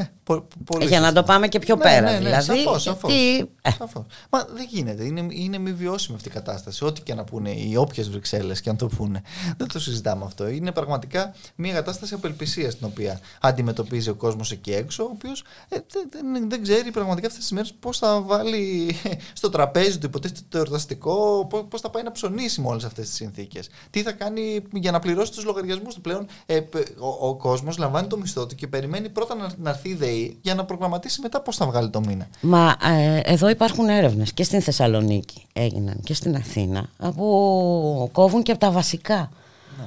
[0.00, 2.00] Ε, πο, πολύ Για να το πάμε και πιο ναι, πέρα.
[2.00, 3.70] Ναι, ναι, δηλαδή, σαφώς, σαφώς, ε.
[3.78, 4.04] σαφώς.
[4.30, 5.04] Μα δεν γίνεται.
[5.04, 6.84] Είναι, είναι μη βιώσιμη αυτή η κατάσταση.
[6.84, 9.22] Ό,τι και να πούνε οι όποιες Βρυξέλλες και αν το πούνε.
[9.56, 10.48] Δεν το συζητάμε αυτό.
[10.48, 15.78] Είναι πραγματικά μια κατάσταση απελπισίας την οποία αντιμετωπίζει ο κόσμος εκεί έξω, ο οποίος ε,
[16.10, 18.96] δεν, δεν, ξέρει πραγματικά αυτές τις μέρες πώς θα βάλει
[19.32, 23.16] στο τραπέζι του υποτίθεται το εορταστικό, πώς θα πάει να ψωνίσει με όλες αυτές τις
[23.16, 23.68] συνθήκες.
[23.90, 26.26] Τι θα κάνει για να πληρώσει τους λογαριασμούς του πλέον.
[26.46, 26.60] Ε,
[26.98, 30.38] ο ο κόσμος λαμβάνει το μισθό του και περιμένει πρώτα να, να έρθει η ΔΕΗ
[30.42, 32.28] για να προγραμματίσει μετά πώς θα βγάλει το μήνα.
[32.40, 38.50] Μα ε, εδώ υπάρχουν έρευνες και στην Θεσσαλονίκη έγιναν και στην Αθήνα που κόβουν και
[38.50, 39.30] από τα βασικά.
[39.78, 39.84] Ναι.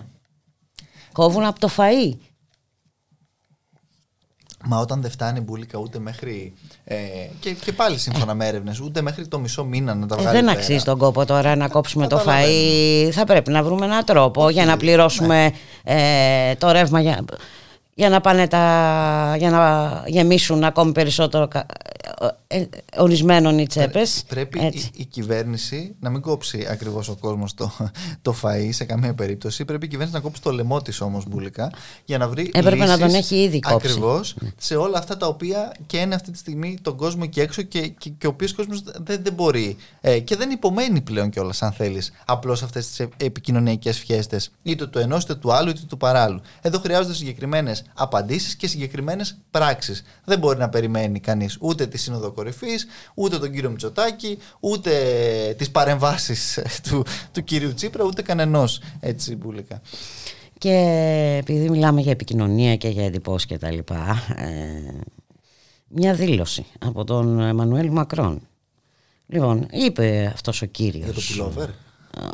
[1.12, 2.14] Κόβουν από το φαΐ.
[4.66, 6.54] Μα όταν δεν φτάνει μπουλίκα ούτε μέχρι.
[6.84, 6.98] Ε,
[7.40, 10.38] και, και πάλι σύμφωνα με έρευνες, ούτε μέχρι το μισό μήνα να τα ε, βγάλει.
[10.38, 13.10] Ε, δεν αξίζει τον κόπο τώρα να κόψουμε το φαΐ.
[13.12, 15.52] Θα πρέπει να βρούμε έναν τρόπο για να πληρώσουμε
[15.84, 16.50] ναι.
[16.50, 17.02] ε, το ρεύμα.
[17.02, 17.26] Για
[17.94, 21.48] για να πάνε τα, για να γεμίσουν ακόμη περισσότερο
[22.48, 24.24] ε, ε, ορισμένων οι τσέπες.
[24.28, 27.72] Πρέπει η, η, κυβέρνηση να μην κόψει ακριβώς ο κόσμος το,
[28.22, 29.66] το φαΐ σε καμία περίπτωση.
[29.66, 31.72] Πρέπει η κυβέρνηση να κόψει το λαιμό της όμως μπουλικά
[32.06, 32.52] για να βρει.
[32.54, 33.88] Έπρεπε να τον έχει ήδη κόψει.
[33.88, 37.62] Ακριβώς σε όλα αυτά τα οποία και είναι αυτή τη στιγμή τον κόσμο εκεί έξω
[37.62, 41.62] και, και, και ο οποίος κόσμος δεν, δεν μπορεί ε, και δεν υπομένει πλέον κιόλας,
[41.62, 45.98] αν θέλεις, απλώς αυτές τις επικοινωνιακές φιέστες είτε του ενός είτε του άλλου είτε του
[45.98, 46.42] παράλληλου.
[46.62, 50.04] Εδώ χρειάζονται συγκεκριμένες απαντήσεις και συγκεκριμένες πράξεις.
[50.26, 54.92] Δεν μπορεί να περιμένει κανείς ούτε τη Σύνοδο Κορυφής, ούτε τον κύριο Μητσοτάκη, ούτε
[55.58, 59.82] τις παρεμβάσεις του, του κύριου Τσίπρα, ούτε κανενός έτσι μπουλικά.
[60.58, 60.76] Και
[61.40, 65.02] επειδή μιλάμε για επικοινωνία και για εντυπώσεις και τα λοιπά, ε,
[65.88, 68.48] μια δήλωση από τον Εμμανουέλ Μακρόν.
[69.28, 71.04] Λοιπόν, είπε αυτός ο κύριος.
[71.04, 71.70] Για το πουλόβερ.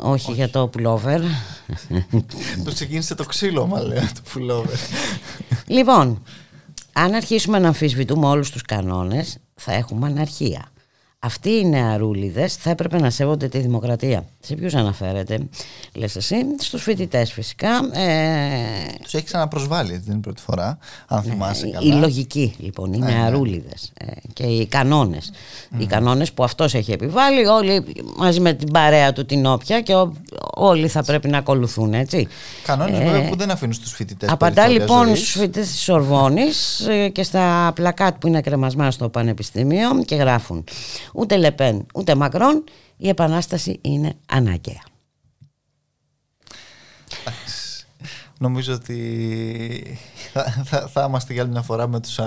[0.00, 1.20] Όχι, για το πουλόβερ.
[2.64, 4.76] το ξεκίνησε το ξύλο, μα λέει, το πουλόβερ.
[5.66, 6.22] λοιπόν,
[6.92, 10.70] αν αρχίσουμε να αμφισβητούμε όλους τους κανόνες, θα έχουμε αναρχία.
[11.22, 14.24] Αυτοί οι νεαρούλιδες θα έπρεπε να σέβονται τη δημοκρατία.
[14.40, 15.38] Σε ποιους αναφέρεται,
[15.94, 17.68] λες εσύ, στους φοιτητές φυσικά.
[17.92, 19.02] Ε...
[19.02, 21.96] Τους έχει ξαναπροσβάλει, δεν είναι πρώτη φορά, αν ναι, θυμάσαι καλά.
[21.96, 23.12] Η λογική λοιπόν, οι ναι, ναι.
[23.12, 25.32] νεαρούλιδες ε, και οι κανόνες.
[25.78, 27.84] Οι κανόνες που αυτός έχει επιβάλει, όλοι
[28.16, 29.94] μαζί με την παρέα του την όποια και
[30.54, 32.28] όλοι θα πρέπει να ακολουθούν, έτσι.
[32.64, 35.18] Κανόνες ε, που δεν αφήνουν στους φοιτητές Απαντά λοιπόν ζωής.
[35.18, 40.64] στους φοιτητές της Σορβόνης ε, και στα πλακάτ που είναι κρεμασμένα στο Πανεπιστήμιο και γράφουν
[41.14, 42.64] ούτε Λεπέν ούτε Μακρόν
[42.96, 44.82] η επανάσταση είναι αναγκαία.
[48.38, 49.98] Νομίζω ότι
[50.32, 52.18] θα, θα, θα είμαστε για άλλη μια φορά με τους,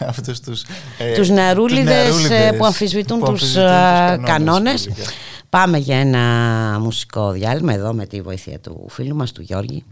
[0.00, 0.64] αυτούς τους,
[0.98, 4.28] ε, τους νεαρούλιδες, ε, που αμφισβητούν, τους, τους κανόνες.
[4.28, 4.88] κανόνες.
[5.48, 6.18] Πάμε για ένα
[6.80, 9.84] μουσικό διάλειμμα εδώ με τη βοήθεια του φίλου μας του Γιώργη.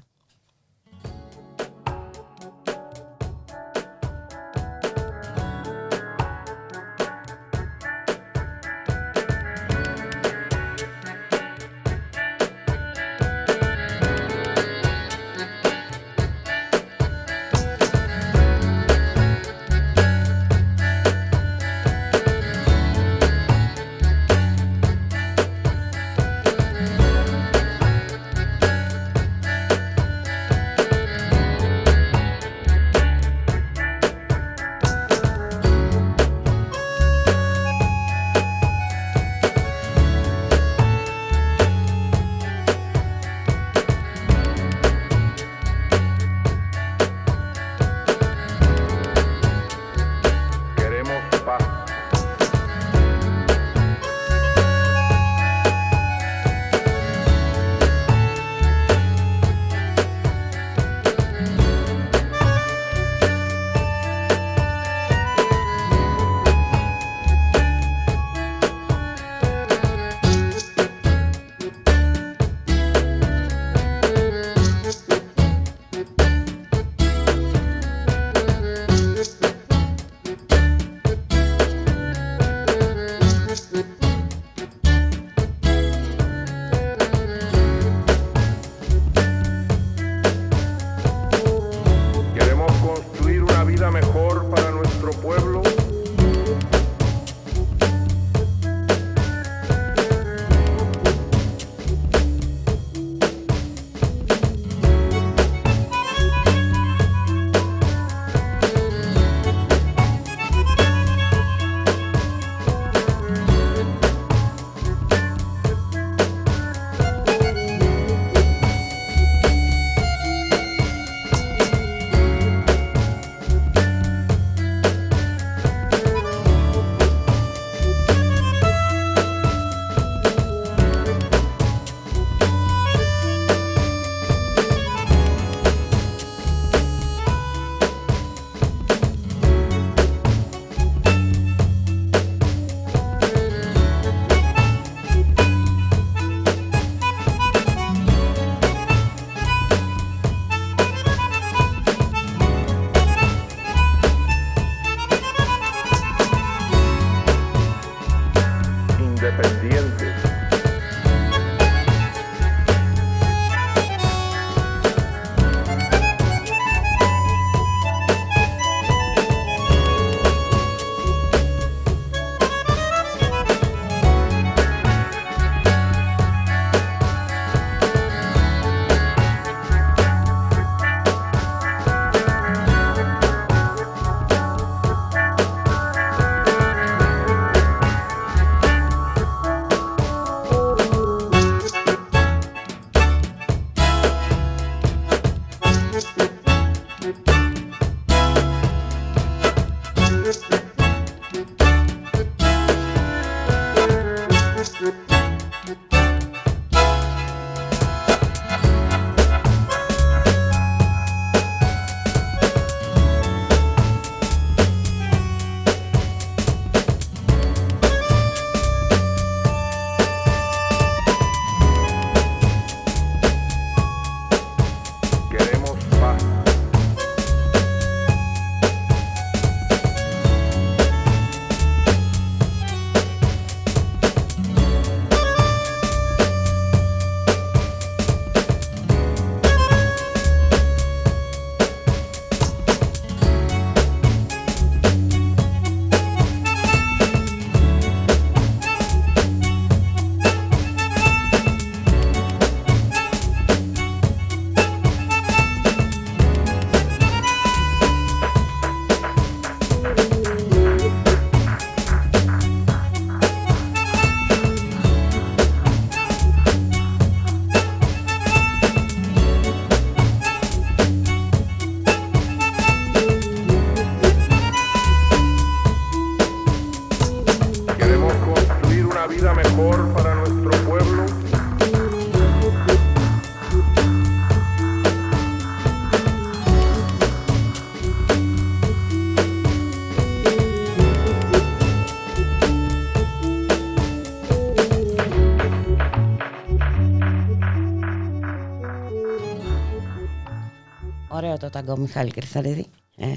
[301.39, 302.67] Το ταγκό Μιχάλη Κρυθαρίδη.
[302.97, 303.13] Ε.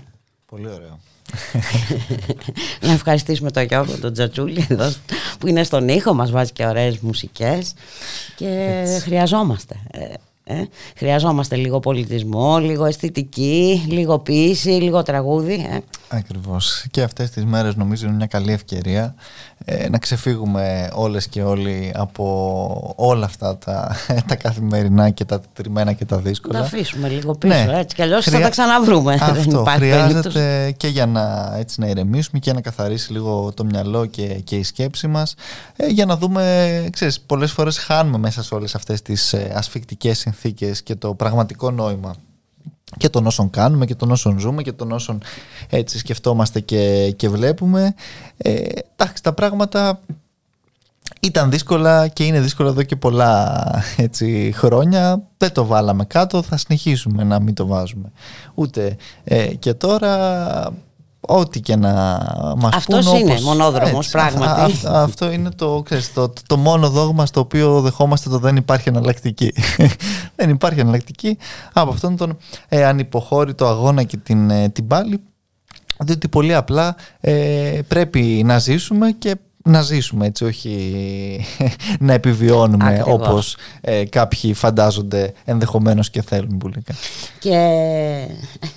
[0.46, 1.00] Πολύ ωραίο.
[2.88, 4.92] να ευχαριστήσουμε τον Γιώργο τον Τζατζούλη εδώ,
[5.40, 7.74] που είναι στον ήχο, μας βάζει και ωραίες μουσικές
[8.36, 9.76] και χρειαζόμαστε.
[9.92, 10.64] Ε, ε,
[10.98, 15.54] χρειαζόμαστε λίγο πολιτισμό, λίγο αισθητική, λίγο ποίηση, λίγο τραγούδι.
[15.54, 15.80] Ε.
[16.56, 16.86] Ακριβώς.
[16.92, 19.16] Και αυτές τις μέρες νομίζω είναι μια καλή ευκαιρία
[19.66, 23.96] ε, να ξεφύγουμε όλες και όλοι από όλα αυτά τα,
[24.28, 26.60] τα καθημερινά και τα τριμμένα και τα δύσκολα.
[26.60, 27.80] Να αφήσουμε λίγο πίσω, ναι.
[27.80, 29.18] έτσι κι αλλιώς θα τα ξαναβρούμε.
[29.22, 34.26] Αυτό χρειάζεται και για να, έτσι, να ηρεμήσουμε και να καθαρίσει λίγο το μυαλό και,
[34.26, 35.36] και η σκέψη μας
[35.76, 40.20] ε, για να δούμε, ξέρεις, πολλές φορές χάνουμε μέσα σε όλες αυτές τις ε, ασφικτικές
[40.20, 42.16] συνθήκες και το πραγματικό νόημα
[42.98, 45.22] και των όσων κάνουμε και των όσων ζούμε και των όσων
[45.70, 47.96] έτσι σκεφτόμαστε και, και βλέπουμε.
[48.38, 48.62] Ε,
[48.96, 50.00] εντάξει, τα πράγματα
[51.20, 53.66] ήταν δύσκολα και είναι δύσκολα εδώ και πολλά
[53.98, 55.22] έτσι, χρόνια.
[55.38, 58.12] Δεν το βάλαμε κάτω, θα συνεχίσουμε να μην το βάζουμε.
[58.54, 60.74] Ούτε ε, και τώρα
[61.32, 61.92] ό,τι και να
[62.58, 64.74] μας Αυτός πούν είναι όπως, μονόδρομος πράγματι.
[64.86, 69.54] αυτό είναι το, ξέρεις, το, το, μόνο δόγμα στο οποίο δεχόμαστε το δεν υπάρχει εναλλακτική.
[70.36, 71.38] δεν υπάρχει εναλλακτική
[71.74, 75.22] από αυτόν τον ε, ανυποχώρητο αγώνα και την, ε, την πάλη
[76.04, 81.46] διότι πολύ απλά ε, πρέπει να ζήσουμε και να ζήσουμε έτσι, όχι
[82.00, 83.14] να επιβιώνουμε Ακριβώς.
[83.28, 86.94] όπως ε, κάποιοι φαντάζονται ενδεχομένως και θέλουν πουλικά.
[87.40, 87.58] Και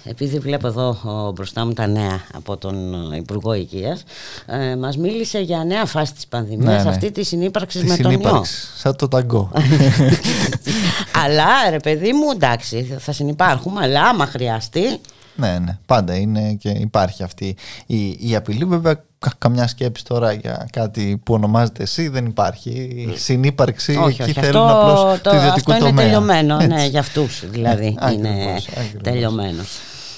[0.05, 4.03] επειδή βλέπω εδώ ο, μπροστά μου τα νέα από τον Υπουργό Υγείας,
[4.47, 6.89] ε, μας μίλησε για νέα φάση της πανδημίας, Ναι, ναι.
[6.89, 8.19] αυτή της συνύπαρξης Της με τον ιό.
[8.19, 9.51] συνύπαρξης, σαν το ταγκό.
[11.25, 15.01] αλλά ρε παιδί μου, εντάξει, θα συνυπάρχουμε, αλλά άμα χρειαστεί,
[15.37, 18.65] ναι, ναι, πάντα είναι και υπάρχει αυτή η, η απειλή.
[18.65, 19.05] Βέβαια, κα-
[19.39, 22.71] καμιά σκέψη τώρα για κάτι που ονομάζεται εσύ δεν υπάρχει.
[22.71, 26.05] Η συνύπαρξη όχι, εκεί όχι, θέλουν αυτό, απλώς το, του ιδιωτικού αυτό είναι τομέα.
[26.05, 26.89] τελειωμένο, ναι, Έτσι.
[26.89, 29.03] για αυτούς δηλαδή Ναι, είναι ακριβώς, ακριβώς.
[29.03, 29.69] τελειωμένος.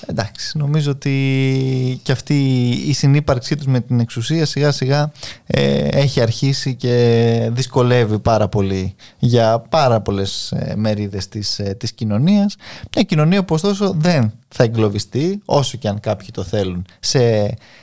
[0.07, 5.13] Εντάξει, νομίζω ότι και αυτή η συνύπαρξή τους με την εξουσία σιγά σιγά
[5.47, 11.93] ε, έχει αρχίσει και δυσκολεύει πάρα πολύ για πάρα πολλές ε, μερίδες της, ε, της
[11.93, 12.57] κοινωνίας.
[12.95, 17.21] Μια κοινωνία που ωστόσο δεν θα εγκλωβιστεί όσο και αν κάποιοι το θέλουν σε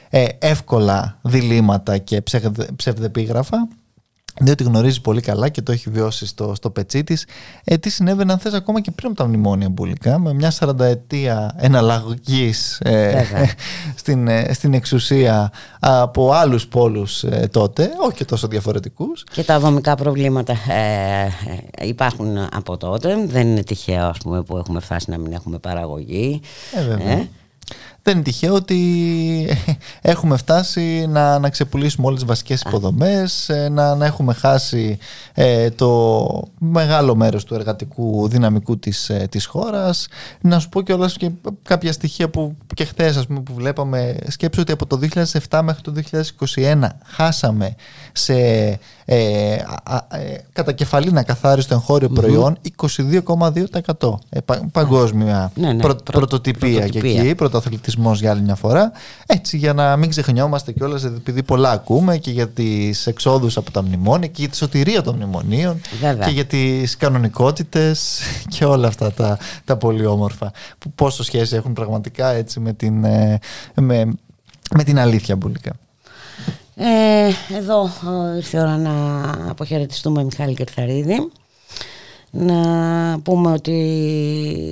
[0.10, 3.68] ε, εύκολα διλήμματα και ψευδε, ψευδεπίγραφα
[4.41, 7.26] διότι γνωρίζει πολύ καλά και το έχει βιώσει στο, στο πετσί της,
[7.63, 11.48] ε, τι συνέβαινε αν θες ακόμα και πριν από τα μνημόνια μπουλικά, με μια 40ετία
[11.56, 13.50] εναλλαγής ε, Βέβαια.
[13.96, 19.24] στην, ε, στην εξουσία από άλλους πόλους ε, τότε, όχι και τόσο διαφορετικούς.
[19.32, 21.24] Και τα δομικά προβλήματα ε,
[21.72, 23.26] ε, υπάρχουν από τότε.
[23.26, 26.41] Δεν είναι τυχαίο ας πούμε, που έχουμε φτάσει να μην έχουμε παραγωγή.
[26.76, 27.28] Ε, βέβαια.
[28.06, 28.78] Δεν είναι τυχαίο ότι
[30.02, 34.98] έχουμε φτάσει να, να ξεπουλήσουμε όλες τις βασικές υποδομές, ε, να, να έχουμε χάσει
[35.34, 40.08] ε, το μεγάλο μέρος του εργατικού δυναμικού της, ε, της χώρας.
[40.42, 41.32] Να σου πω και και
[41.63, 44.16] κάποια στοιχεία που και χθες ας πούμε, που βλέπαμε.
[44.28, 45.00] Σκέψου ότι από το
[45.50, 45.94] 2007 μέχρι το
[46.56, 47.76] 2021 χάσαμε
[48.12, 48.34] σε
[49.06, 54.13] ε, α, α, ε, κατακεφαλήνα καθάριστο εγχώριο προϊόν 22,2%.
[54.30, 57.22] Ε, πα- παγκόσμια Ναι, ναι, πρω- πρω- πρωτοτυπία και πρωτοτυπία.
[57.22, 57.36] εκεί,
[57.94, 58.92] πρωτοαθλητισμός για άλλη μια φορά.
[59.26, 63.84] Έτσι, για να μην ξεχνιόμαστε κιόλας, επειδή πολλά ακούμε και για τις εξόδους από τα
[63.84, 66.26] μνημόνια και για τη σωτηρία των μνημονίων Βέβαια.
[66.26, 70.52] και για τις κανονικότητες και όλα αυτά τα, τα πολύ όμορφα.
[70.80, 73.40] Που πόσο σχέση έχουν πραγματικά έτσι με την, ε,
[73.76, 74.06] με,
[74.76, 75.72] με την αλήθεια μπουλικά.
[76.76, 77.84] Ε, εδώ
[78.34, 78.92] ε, ήρθε η ώρα να
[79.50, 81.32] αποχαιρετιστούμε Μιχάλη Κερθαρίδη.
[82.36, 83.72] Να πούμε ότι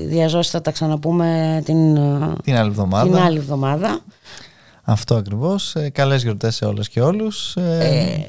[0.08, 3.04] διαζώσει θα τα ξαναπούμε την, ε, Την άλλη εβδομάδα.
[3.04, 4.00] την άλλη εβδομάδα.
[4.84, 5.76] Αυτό ακριβώς.
[5.76, 7.56] Ε, καλές γιορτές σε όλες και όλους.
[7.56, 8.26] Ε,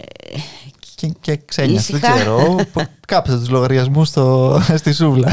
[0.94, 2.14] και, και ξένιας, δεν ήσυχα.
[2.14, 2.56] ξέρω.
[2.72, 5.28] Π- Κάψτε τους λογαριασμούς στο, στη σούβλα.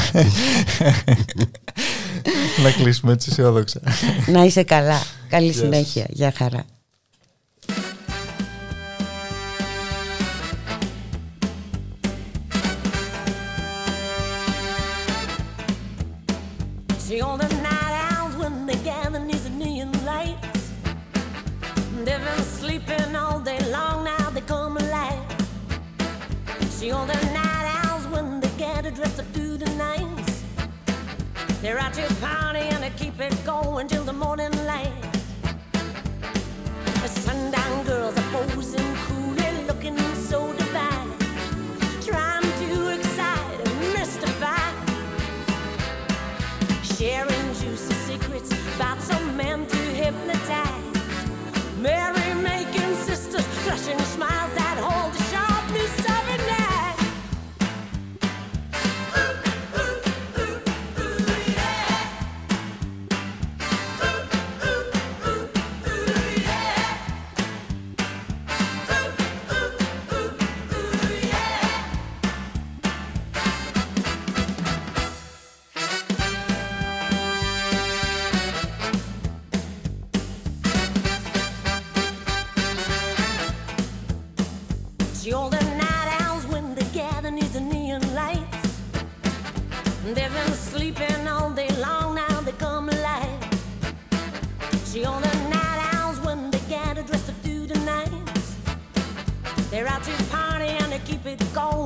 [2.64, 3.80] να κλείσουμε έτσι αισιόδοξα.
[4.28, 5.02] να είσαι καλά.
[5.30, 5.62] Καλή Γεια σας.
[5.62, 6.06] συνέχεια.
[6.10, 6.64] Γεια χαρά.
[31.70, 34.59] They're out to party and they keep it going till the morning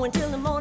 [0.04, 0.53] until the morning.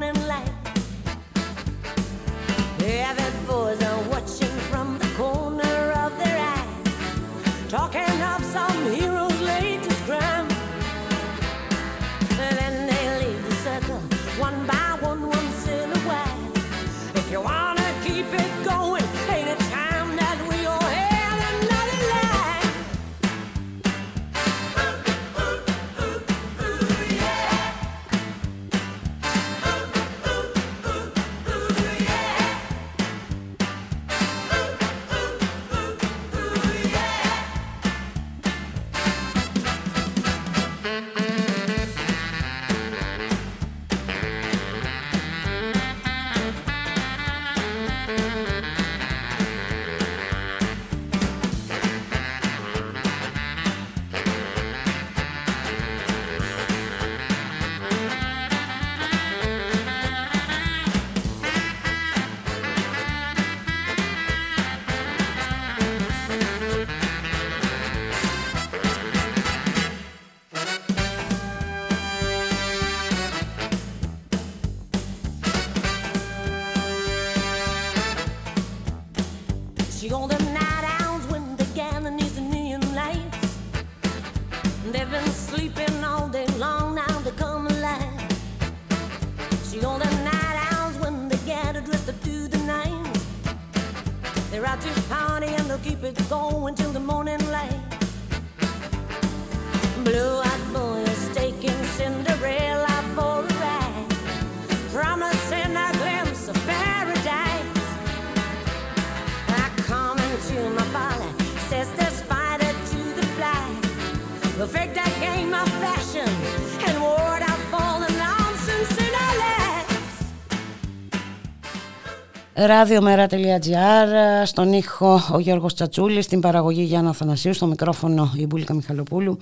[122.72, 124.08] Ραδιομέρα.gr
[124.44, 129.38] Στον ήχο ο Γιώργος Τσατσούλης Στην παραγωγή Γιάννα Θανασίου Στο μικρόφωνο η Μπούλικα Μιχαλοπούλου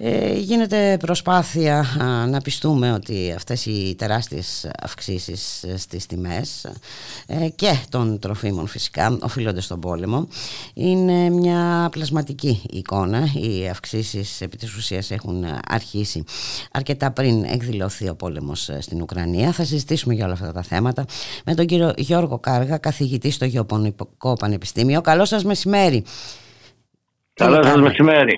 [0.00, 6.66] ε, γίνεται προσπάθεια α, να πιστούμε ότι αυτές οι τεράστιες αυξήσεις ε, στις τιμές
[7.26, 10.28] ε, και των τροφίμων φυσικά οφείλονται στον πόλεμο
[10.74, 13.28] είναι μια πλασματική εικόνα.
[13.34, 16.24] Οι αυξήσεις επί της ουσίας έχουν αρχίσει
[16.72, 19.52] αρκετά πριν εκδηλωθεί ο πόλεμος ε, στην Ουκρανία.
[19.52, 21.04] Θα συζητήσουμε για όλα αυτά τα θέματα
[21.44, 25.00] με τον κύριο Γιώργο Κάργα καθηγητή στο Γεωπονικό Πανεπιστήμιο.
[25.00, 26.04] Καλό σας μεσημέρι.
[27.34, 28.32] Καλό Τι σας κάνετε; μεσημέρι.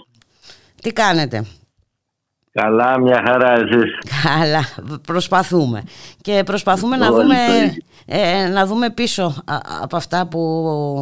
[0.82, 1.44] Τι κάνετε;
[2.52, 3.90] Καλά, μια χαρά εσείς.
[4.22, 4.64] Καλά,
[5.06, 5.82] προσπαθούμε.
[6.20, 7.82] Και προσπαθούμε να Όλοι δούμε, το ίδιο.
[8.06, 10.38] ε, να δούμε πίσω α- από αυτά που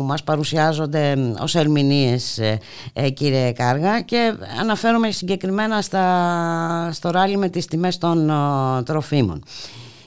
[0.07, 2.59] μας παρουσιάζονται ως ερμηνείες, ε,
[2.93, 9.45] ε, κύριε Κάργα, και αναφέρομαι συγκεκριμένα στα, στο ράλι με τις τιμές των ε, τροφίμων.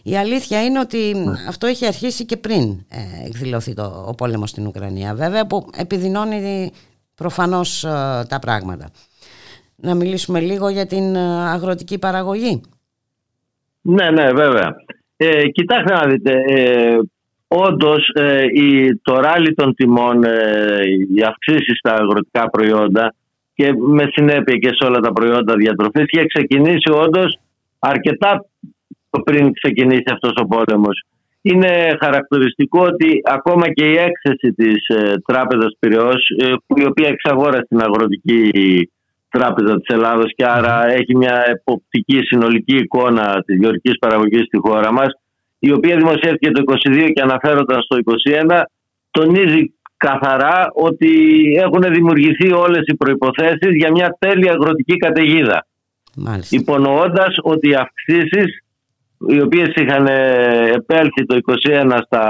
[0.04, 1.16] Η αλήθεια είναι ότι
[1.48, 6.72] αυτό έχει αρχίσει και πριν ε, εκδηλωθεί το, ο πόλεμος στην Ουκρανία, βέβαια, που επιδεινώνει
[7.16, 7.90] προφανώς ε,
[8.30, 8.90] τα πράγματα.
[9.82, 12.62] Να μιλήσουμε λίγο για την ε, αγροτική παραγωγή.
[13.82, 14.76] Ναι, ναι, βέβαια.
[15.18, 16.98] Ε, κοιτάξτε να δείτε, ε,
[17.48, 20.80] όντως ε, η, το ράλι των τιμών, ε,
[21.16, 23.14] οι αυξήσεις στα αγροτικά προϊόντα
[23.54, 27.40] και με συνέπεια και σε όλα τα προϊόντα διατροφής είχε ξεκινήσει όντως
[27.80, 28.46] αρκετά
[29.24, 31.04] πριν ξεκινήσει αυτός ο πόλεμος.
[31.42, 37.08] Είναι χαρακτηριστικό ότι ακόμα και η έκθεση της ε, Τράπεζας Πυραιός, ε, που η οποία
[37.08, 38.50] εξαγόρασε την αγροτική
[39.32, 44.92] Τράπεζα της Ελλάδος και άρα έχει μια εποπτική συνολική εικόνα της γεωργικής παραγωγής στη χώρα
[44.92, 45.08] μας
[45.60, 47.98] η οποία δημοσιεύτηκε το 22 και αναφέρονταν στο
[48.50, 48.62] 21
[49.12, 51.12] τονίζει καθαρά ότι
[51.64, 55.66] έχουν δημιουργηθεί όλες οι προϋποθέσεις για μια τέλεια αγροτική καταιγίδα
[56.16, 56.56] Μάλιστα.
[56.60, 58.64] υπονοώντας ότι οι αυξήσεις
[59.28, 62.24] οι οποίες είχαν ε, επέλθει το 21 στα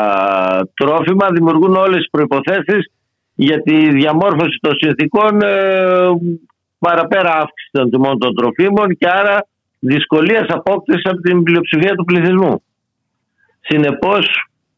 [0.73, 2.91] τρόφιμα δημιουργούν όλες τις προϋποθέσεις
[3.33, 6.07] για τη διαμόρφωση των συνθήκων ε,
[6.85, 9.37] παραπέρα αύξηση των τιμών των τροφίμων και άρα
[9.79, 12.63] δυσκολίας απόκτησης από την πλειοψηφία του πληθυσμού.
[13.59, 14.25] Συνεπώς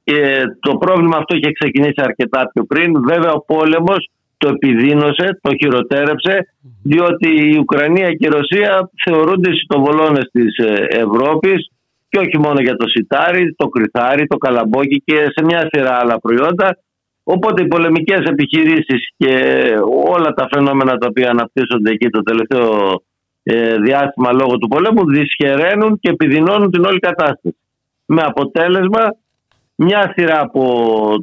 [0.03, 3.03] ε, το πρόβλημα αυτό είχε ξεκινήσει αρκετά πιο πριν.
[3.07, 6.47] Βέβαια ο πόλεμος το επιδίνωσε, το χειροτέρεψε
[6.83, 11.71] διότι η Ουκρανία και η Ρωσία θεωρούνται οι σιτοβολώνες της ε, Ευρώπης
[12.09, 16.19] και όχι μόνο για το σιτάρι, το κρυθάρι, το καλαμπόκι και σε μια σειρά άλλα
[16.19, 16.77] προϊόντα.
[17.23, 19.33] Οπότε οι πολεμικές επιχειρήσεις και
[20.07, 23.01] όλα τα φαινόμενα τα οποία αναπτύσσονται εκεί το τελευταίο
[23.43, 27.55] ε, διάστημα λόγω του πολέμου δυσχεραίνουν και επιδεινώνουν την όλη κατάσταση.
[28.05, 29.15] Με αποτέλεσμα
[29.75, 30.63] μια σειρά από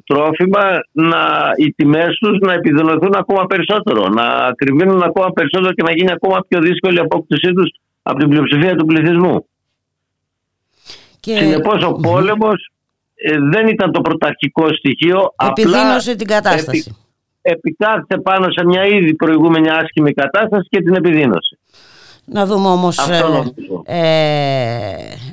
[0.07, 0.61] τρόφιμα
[0.93, 6.13] να, οι τιμές τους να επιδεινωθούν ακόμα περισσότερο, να ακριβίνουν ακόμα περισσότερο και να γίνει
[6.13, 7.71] ακόμα πιο δύσκολη η απόκτησή τους
[8.03, 9.47] από την πλειοψηφία του πληθυσμού.
[11.21, 11.37] Και...
[11.37, 12.80] Συνεπώς ο πόλεμος ε,
[13.51, 15.35] δεν ήταν το πρωταρχικό στοιχείο.
[15.49, 16.97] Επιδίνωσε την κατάσταση.
[17.43, 17.77] Επι,
[18.23, 21.59] πάνω σε μια ήδη προηγούμενη άσχημη κατάσταση και την επιδίνωσε.
[22.25, 23.09] Να δούμε όμως
[23.85, 24.03] ε,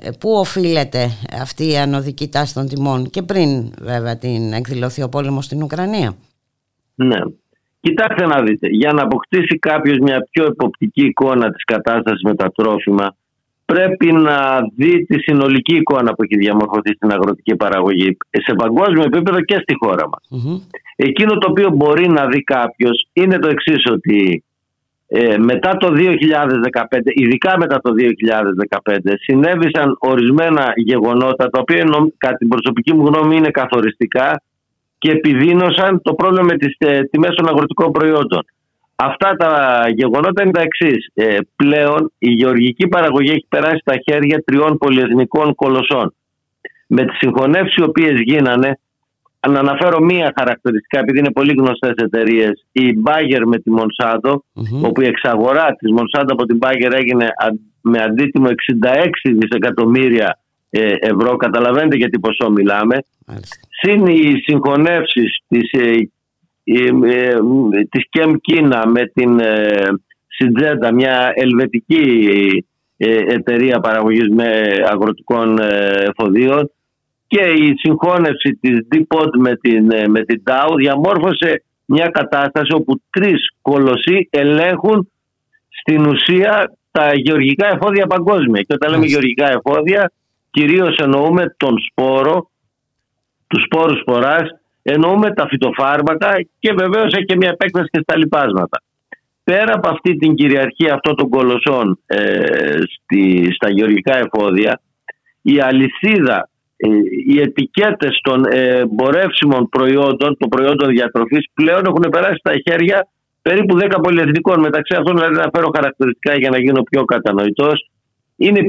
[0.02, 1.10] ε, πού οφείλεται
[1.42, 6.16] αυτή η ανωδική τάση των τιμών και πριν βέβαια την εκδηλωθεί ο πόλεμος στην Ουκρανία.
[6.96, 7.20] Ναι.
[7.80, 12.52] Κοιτάξτε να δείτε, για να αποκτήσει κάποιος μια πιο εποπτική εικόνα της κατάστασης με τα
[12.56, 13.16] τρόφιμα
[13.74, 14.38] πρέπει να
[14.76, 19.74] δει τη συνολική εικόνα που έχει διαμορφωθεί στην αγροτική παραγωγή σε παγκόσμιο επίπεδο και στη
[19.82, 20.24] χώρα μας.
[20.96, 24.44] Εκείνο το οποίο μπορεί να δει κάποιος είναι το εξής ότι
[25.08, 27.92] ε, μετά το 2015, ειδικά μετά το
[28.94, 31.86] 2015, συνέβησαν ορισμένα γεγονότα τα οποία
[32.18, 34.42] κατά την προσωπική μου γνώμη είναι καθοριστικά
[34.98, 38.46] και επιδίνωσαν το πρόβλημα με τις ε, τιμές των αγροτικών προϊόντων.
[39.00, 41.10] Αυτά τα γεγονότα είναι τα εξής.
[41.14, 46.14] Ε, πλέον η γεωργική παραγωγή έχει περάσει στα χέρια τριών πολυεθνικών κολοσσών.
[46.88, 48.80] Με τις συγχωνεύσεις οι οποίες γίνανε
[49.48, 52.66] να αναφέρω μία χαρακτηριστικά, επειδή είναι πολύ γνωστές εταιρείες.
[52.72, 54.36] Η Bayer με τη Monsanto,
[54.84, 57.28] όπου η εξαγορά της Monsanto από την Bayer έγινε
[57.82, 58.52] με αντίτιμο 66
[59.24, 60.40] δισεκατομμύρια
[60.70, 61.36] ε, ευρώ.
[61.36, 62.98] Καταλαβαίνετε για τι ποσό μιλάμε.
[63.82, 66.10] Συν οι συγχωνεύσεις της ε,
[67.90, 69.40] της ΚΕΜ Κίνα με την
[70.28, 72.04] Σιτζέντα, μια ελβετική
[72.98, 75.60] ε, εταιρεία παραγωγής με αγροτικών
[76.10, 76.72] εφοδίων
[77.28, 83.02] και η συγχώνευση της Dipod με την, ε, με την Dow διαμόρφωσε μια κατάσταση όπου
[83.10, 85.12] τρεις κολοσσοί ελέγχουν
[85.70, 88.62] στην ουσία τα γεωργικά εφόδια παγκόσμια.
[88.62, 90.12] Και όταν λέμε γεωργικά εφόδια,
[90.52, 92.50] κυρίως εννοούμε τον σπόρο,
[93.48, 94.50] τους σπόρους σποράς,
[94.94, 96.30] εννοούμε τα φυτοφάρμακα
[96.60, 98.82] και βεβαίως έχει και μια επέκταση και στα λοιπάσματα.
[99.44, 102.18] Πέρα από αυτή την κυριαρχία αυτών των κολοσσών ε,
[102.94, 104.82] στη, στα γεωργικά εφόδια,
[105.42, 106.88] η αλυσίδα ε,
[107.28, 113.08] οι ετικέτες των εμπορεύσιμων προϊόντων, των προϊόντων διατροφής πλέον έχουν περάσει στα χέρια
[113.42, 114.60] περίπου 10 πολυεθνικών.
[114.60, 117.90] Μεταξύ αυτών, δηλαδή, να φέρω χαρακτηριστικά για να γίνω πιο κατανοητός,
[118.36, 118.60] είναι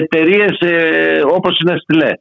[0.00, 2.12] εταιρείες ε, όπως είναι Στυλέ.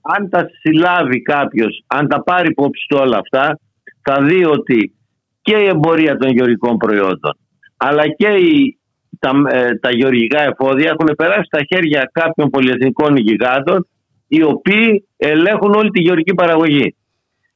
[0.00, 3.58] Αν τα συλλάβει κάποιος, αν τα πάρει υπόψη του όλα αυτά,
[4.02, 4.94] θα δει ότι
[5.42, 7.38] και η εμπορία των γεωργικών προϊόντων,
[7.76, 8.80] αλλά και η
[9.18, 13.88] τα, ε, τα γεωργικά εφόδια έχουν περάσει στα χέρια κάποιων πολυεθνικών γιγάντων
[14.28, 16.96] οι οποίοι ελέγχουν όλη τη γεωργική παραγωγή.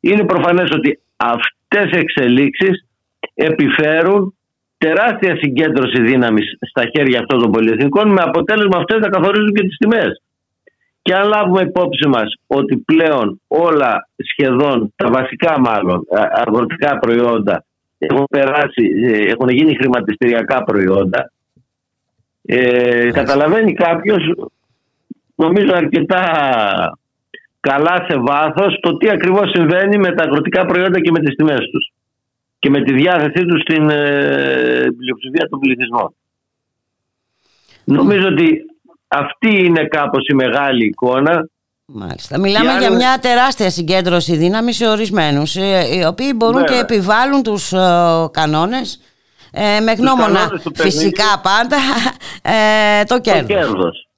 [0.01, 2.87] Είναι προφανές ότι αυτές οι εξελίξεις
[3.35, 4.35] επιφέρουν
[4.79, 9.77] τεράστια συγκέντρωση δύναμης στα χέρια αυτών των πολυεθνικών με αποτέλεσμα αυτές να καθορίζουν και τις
[9.77, 10.23] τιμές.
[11.05, 17.65] Και αν λάβουμε υπόψη μας ότι πλέον όλα σχεδόν, τα βασικά μάλλον, αγροτικά προϊόντα
[17.99, 21.33] έχουν, περάσει, ε, έχουν γίνει χρηματιστηριακά προϊόντα,
[22.43, 24.35] ε, καταλαβαίνει κάποιος
[25.35, 26.23] νομίζω αρκετά
[27.61, 31.71] καλά σε βάθος το τι ακριβώς συμβαίνει με τα αγροτικά προϊόντα και με τις τιμές
[31.73, 31.93] τους
[32.59, 36.15] και με τη διάθεσή τους στην ε, πλειοψηφία των πληθυσμών.
[37.85, 38.74] Νομίζω ότι
[39.15, 41.49] αυτή είναι κάπως η μεγάλη εικόνα
[41.87, 42.39] Μάλιστα.
[42.39, 47.73] Μιλάμε για μια τεράστια συγκέντρωση δύναμη σε ορισμένους ε, οι οποίοι μπορούν και επιβάλλουν τους
[47.73, 47.79] ε,
[48.31, 49.01] κανόνες
[49.53, 51.77] ε, με γνώμονα φυσικά πάντα
[52.55, 53.47] ε, το κέρδος.
[53.47, 54.09] Το κέρδος.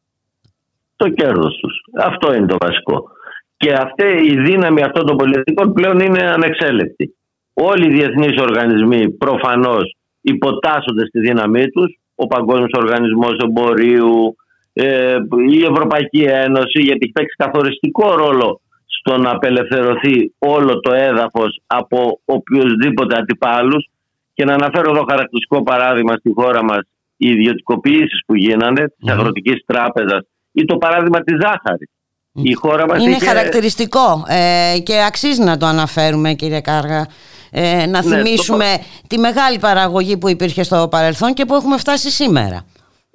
[0.97, 1.75] Το κέρδος τους.
[1.99, 3.09] Αυτό είναι το βασικό.
[3.57, 7.17] Και αυτή η δύναμη αυτών των πολιτικών πλέον είναι ανεξέλεκτη.
[7.53, 11.99] Όλοι οι διεθνείς οργανισμοί προφανώς υποτάσσονται στη δύναμή τους.
[12.15, 14.37] Ο Παγκόσμιος Οργανισμός Εμπορίου,
[14.79, 15.17] ε,
[15.51, 22.21] η Ευρωπαϊκή Ένωση, γιατί έχει παίξει καθοριστικό ρόλο στο να απελευθερωθεί όλο το έδαφος από
[22.25, 23.89] οποιοδήποτε αντιπάλους
[24.35, 26.81] και να αναφέρω εδώ χαρακτηριστικό παράδειγμα στη χώρα μας
[27.17, 30.21] οι ιδιωτικοποιήσεις που γίνανε τη αγροτικής τράπεζας
[30.53, 31.91] ή το παράδειγμα της ζάχαρης.
[32.33, 37.07] Η χώρα μας Είναι χαρακτηριστικό ε, και αξίζει να το αναφέρουμε κύριε Κάργα
[37.51, 38.65] ε, να ναι, θυμίσουμε
[39.07, 42.65] τη μεγάλη παραγωγή που υπήρχε στο παρελθόν και που έχουμε φτάσει σήμερα.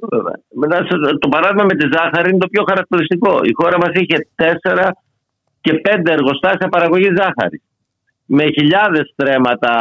[0.09, 0.35] Βέβαια.
[1.19, 3.39] Το παράδειγμα με τη ζάχαρη είναι το πιο χαρακτηριστικό.
[3.43, 4.95] Η χώρα μας είχε τέσσερα
[5.61, 7.61] και πέντε εργοστάσια παραγωγή ζάχαρη
[8.25, 9.73] με χιλιάδες στρέμματα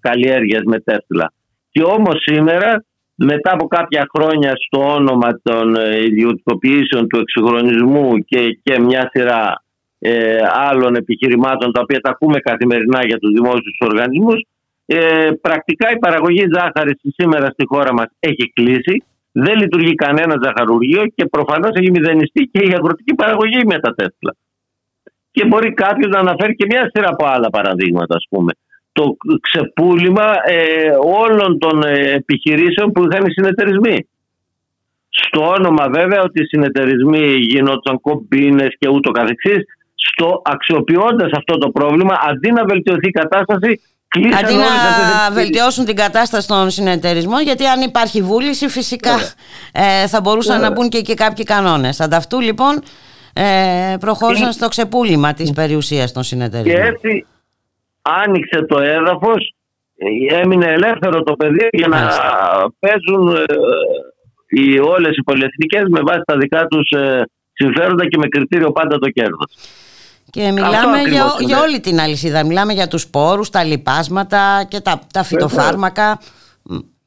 [0.00, 1.32] καλλιέργειας με Τέσλα.
[1.70, 8.58] Και όμως σήμερα μετά από κάποια χρόνια στο όνομα των ε, ιδιωτικοποιήσεων του εξυγχρονισμού και,
[8.62, 9.62] και μια σειρά
[9.98, 14.46] ε, άλλων επιχειρημάτων τα οποία τα ακούμε καθημερινά για τους δημόσιους οργανισμούς
[14.86, 19.04] Ε, πρακτικά η παραγωγή ζάχαρης σήμερα στη χώρα μας έχει κλείσει.
[19.32, 24.34] Δεν λειτουργεί κανένα ζαχαρουργείο και προφανώς έχει μηδενιστεί και η αγροτική παραγωγή με τα Τέσλα.
[25.30, 28.52] Και μπορεί κάποιος να αναφέρει και μια σειρά από άλλα παραδείγματα, ας πούμε.
[28.92, 30.90] Το ξεπούλημα ε,
[31.24, 34.08] όλων των ε, επιχειρήσεων που είχαν οι συνεταιρισμοί.
[35.08, 39.64] Στο όνομα βέβαια ότι οι συνεταιρισμοί γινόταν κομπίνες και ούτω καθεξής,
[39.94, 43.80] στο αξιοποιώντας αυτό το πρόβλημα, αντί να βελτιωθεί η κατάσταση,
[44.12, 48.68] κλείσαν Αντί όλες να αυτές τις βελτιώσουν την κατάσταση των συνεταιρισμών, γιατί αν υπάρχει βούληση,
[48.68, 49.14] φυσικά
[49.72, 50.68] ε, θα μπορούσαν Βέβαια.
[50.68, 52.00] να μπουν και εκεί κάποιοι κανόνες.
[52.00, 52.82] Ανταυτού λοιπόν
[53.32, 56.82] ε, προχώρησαν στο ξεπούλημα της περιουσίας των Και συνεταιρισμών.
[56.86, 57.26] έτσι
[58.02, 59.54] άνοιξε το έδαφος,
[59.96, 62.72] ε, έμεινε ελεύθερο το πεδίο για να Μάλιστα.
[62.78, 63.42] παίζουν ε,
[64.48, 68.98] οι, όλες οι πολυεθνικές με βάση τα δικά τους ε, συμφέροντα και με κριτήριο πάντα
[68.98, 69.52] το κέρδος.
[70.32, 71.46] Και μιλάμε για, ακριβώς είναι.
[71.46, 72.44] για όλη την αλυσίδα.
[72.46, 76.18] Μιλάμε για τους σπόρους, τα λιπάσματα και τα, τα φυτοφάρμακα.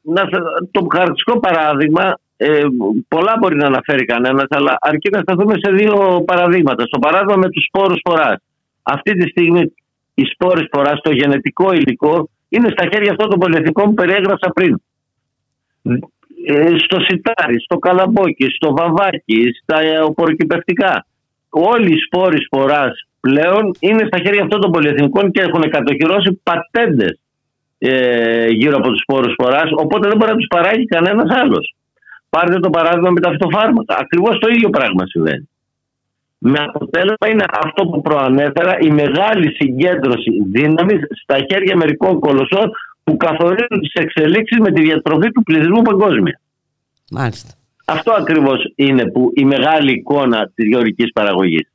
[0.02, 2.60] Να, σε- το χαρακτηριστικό παράδειγμα, ε,
[3.08, 6.84] πολλά μπορεί να αναφέρει κανένας, αλλά αρκεί να σταθούμε σε δύο παραδείγματα.
[6.86, 8.36] Στο παράδειγμα με τους σπόρους φοράς.
[8.82, 9.72] Αυτή τη στιγμή
[10.14, 14.80] οι σπόροι φοράς, το γενετικό υλικό, είναι στα χέρια αυτών των πολυεθνικών που περιέγραψα πριν.
[16.46, 21.06] Ε, στο σιτάρι, στο καλαμπόκι, στο βαμβάκι, στα ε, οποροκυπευτικά.
[21.48, 22.92] Όλοι οι σπόροι σπορά
[23.26, 27.14] πλέον είναι στα χέρια αυτών των πολυεθνικών και έχουν κατοχυρώσει πατέντες
[27.78, 31.74] ε, γύρω από τους σπόρους φοράς, οπότε δεν μπορεί να τους παράγει κανένας άλλος.
[32.28, 33.96] Πάρτε το παράδειγμα με τα φυτοφάρμακα.
[33.98, 35.48] Ακριβώς το ίδιο πράγμα συμβαίνει.
[36.38, 42.70] Με αποτέλεσμα είναι αυτό που προανέφερα, η μεγάλη συγκέντρωση δύναμης στα χέρια μερικών κολοσσών
[43.04, 46.40] που καθορίζουν τις εξελίξεις με τη διατροφή του πληθυσμού παγκόσμια.
[47.10, 47.54] Μάλιστα.
[47.86, 51.68] Αυτό ακριβώς είναι που η μεγάλη εικόνα της γεωργικής παραγωγής.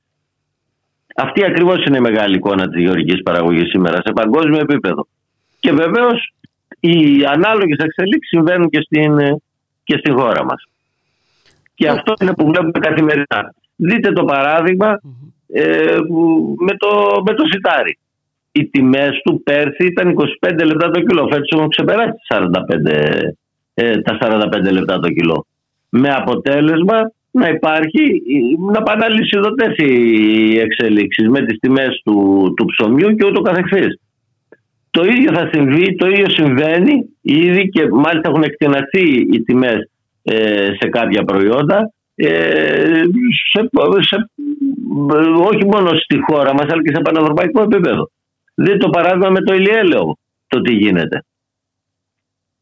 [1.15, 5.07] Αυτή ακριβώς είναι η μεγάλη εικόνα της γεωργικής παραγωγής σήμερα σε παγκόσμιο επίπεδο.
[5.59, 6.33] Και βεβαίως
[6.79, 9.17] οι ανάλογες εξελίξεις συμβαίνουν και στην,
[9.83, 10.67] και στη χώρα μας.
[11.73, 13.53] Και αυτό είναι που βλέπουμε καθημερινά.
[13.75, 14.99] Δείτε το παράδειγμα
[15.47, 15.97] ε,
[16.57, 17.97] με, το, με το σιτάρι.
[18.51, 21.27] Οι τιμές του πέρσι ήταν 25 λεπτά το κιλό.
[21.31, 23.29] Φέτος έχουν ξεπεράσει τις 45,
[23.73, 25.45] ε, τα 45 λεπτά το κιλό.
[25.89, 28.21] Με αποτέλεσμα να υπάρχει,
[28.71, 33.99] να πάνε αλυσιδωτές οι εξελίξεις με τις τιμές του, του ψωμιού και ούτω καθεξής.
[34.89, 39.89] Το ίδιο θα συμβεί, το ίδιο συμβαίνει ήδη και μάλιστα έχουν εκτεναθεί οι τιμές
[40.23, 43.01] ε, σε κάποια προϊόντα ε,
[43.51, 43.69] σε,
[43.99, 44.29] σε,
[45.49, 48.09] όχι μόνο στη χώρα μας αλλά και σε πανευρωπαϊκό επίπεδο.
[48.55, 50.17] Δείτε το παράδειγμα με το ηλιέλαιο
[50.47, 51.23] το τι γίνεται.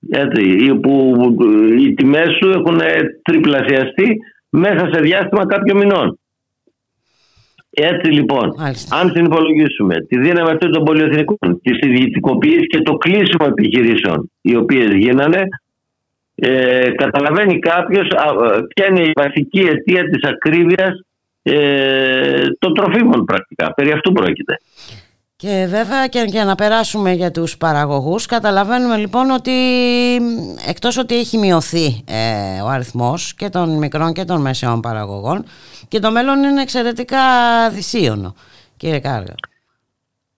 [0.09, 1.15] Έτσι, που
[1.79, 2.79] οι τιμές του έχουν
[3.21, 4.17] τριπλασιαστεί
[4.49, 6.19] μέσα σε διάστημα κάποιων μηνών.
[7.69, 8.97] Έτσι λοιπόν, Μάλιστα.
[8.97, 14.93] αν συνυπολογίσουμε τη δύναμη αυτή των πολυεθνικών, της ιδιωτικοποίησης και το κλείσιμο επιχειρήσεων οι οποίες
[14.93, 15.41] γίνανε,
[16.35, 18.07] ε, καταλαβαίνει κάποιος
[18.73, 21.05] ποια είναι η βασική αιτία της ακρίβειας
[21.41, 23.73] ε, των τροφίμων πρακτικά.
[23.73, 24.57] Περί αυτού πρόκειται.
[25.41, 29.51] Και βέβαια και για να περάσουμε για τους παραγωγούς καταλαβαίνουμε λοιπόν ότι
[30.67, 35.43] εκτός ότι έχει μειωθεί ε, ο αριθμός και των μικρών και των μεσαίων παραγωγών
[35.87, 37.19] και το μέλλον είναι εξαιρετικά
[37.71, 38.33] δυσίωνο
[38.77, 39.35] κύριε Κάργα.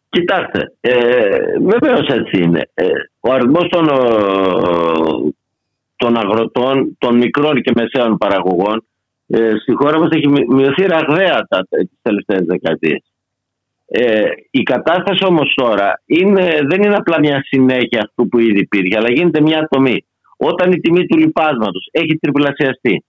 [0.10, 0.94] Κοιτάξτε, ε,
[1.62, 2.70] βεβαίως έτσι είναι.
[2.74, 2.86] Ε,
[3.20, 3.94] ο αριθμός των, ε,
[5.96, 8.86] των αγροτών, των μικρών και μεσαίων παραγωγών
[9.28, 13.11] ε, στη χώρα μας έχει μει- μειωθεί ραγδαία τα, τις τελευταίες δεκαετίες.
[13.94, 18.98] Ε, η κατάσταση όμως τώρα είναι, δεν είναι απλά μια συνέχεια αυτού που ήδη υπήρχε,
[18.98, 20.06] αλλά γίνεται μια ατομή.
[20.38, 23.06] Όταν η τιμή του λιπάσματος έχει τριπλασιαστεί,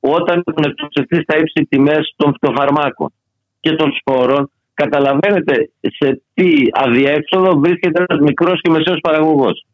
[0.00, 3.12] όταν έχουν εκτοξευτεί στα ύψη τιμές των φυτοφαρμάκων
[3.60, 9.66] και των σπόρων, καταλαβαίνετε σε τι αδιέξοδο βρίσκεται ένας μικρός και μεσαίος παραγωγός.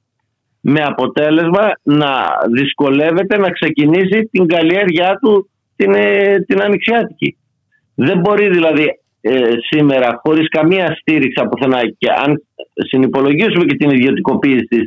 [0.60, 2.10] Με αποτέλεσμα να
[2.52, 7.36] δυσκολεύεται να ξεκινήσει την καλλιέργειά του την, ε, την ανοιξιάτικη.
[7.94, 12.42] Δεν μπορεί δηλαδή ε, σήμερα χωρίς καμία στήριξη από πουθενά και αν
[12.74, 14.86] συνυπολογίσουμε και την ιδιωτικοποίηση της,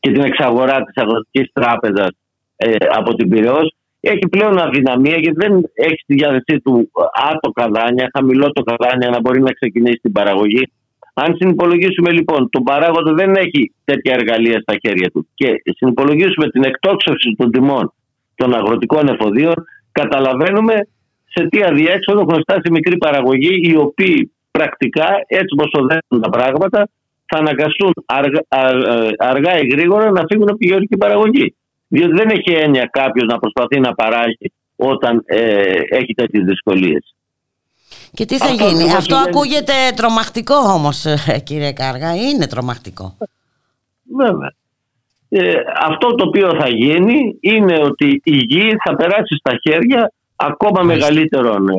[0.00, 2.10] και την εξαγορά της αγροτικής τράπεζας
[2.56, 6.90] ε, από την Πυραιός έχει πλέον αδυναμία γιατί δεν έχει στη διάθεσή του
[7.30, 10.62] άτο καδάνια, χαμηλό το καδάνια να μπορεί να ξεκινήσει την παραγωγή.
[11.14, 16.64] Αν συνυπολογίσουμε λοιπόν τον παράγοντα δεν έχει τέτοια εργαλεία στα χέρια του και συνυπολογίσουμε την
[16.64, 17.92] εκτόξευση των τιμών
[18.34, 19.54] των αγροτικών εφοδίων,
[19.92, 20.74] καταλαβαίνουμε
[21.28, 26.30] σε τι αδιέξοδο έχουν φτάσει οι μικροί παραγωγοί, οι οποίοι πρακτικά έτσι όπως οδεύουν τα
[26.30, 26.88] πράγματα,
[27.26, 31.54] θα αναγκαστούν αργά, α- αργά ή γρήγορα να φύγουν από τη γεωργική παραγωγή.
[31.88, 37.14] Διότι δεν έχει έννοια κάποιος να προσπαθεί να παράγει όταν ε, έχει τέτοιες δυσκολίες.
[38.12, 39.36] Και τι θα Αυτό γίνει; ακριβώς Αυτό συμβαίνει.
[39.36, 42.14] ακούγεται τρομακτικό όμως ε, κύριε Κάργα.
[42.14, 43.16] Είναι τρομακτικό.
[44.16, 44.52] Βέβαια.
[45.28, 50.82] Ε, αυτό το οποίο θα γίνει είναι ότι η γη θα περάσει στα χέρια ακόμα
[50.82, 51.74] μεγαλύτερων ε,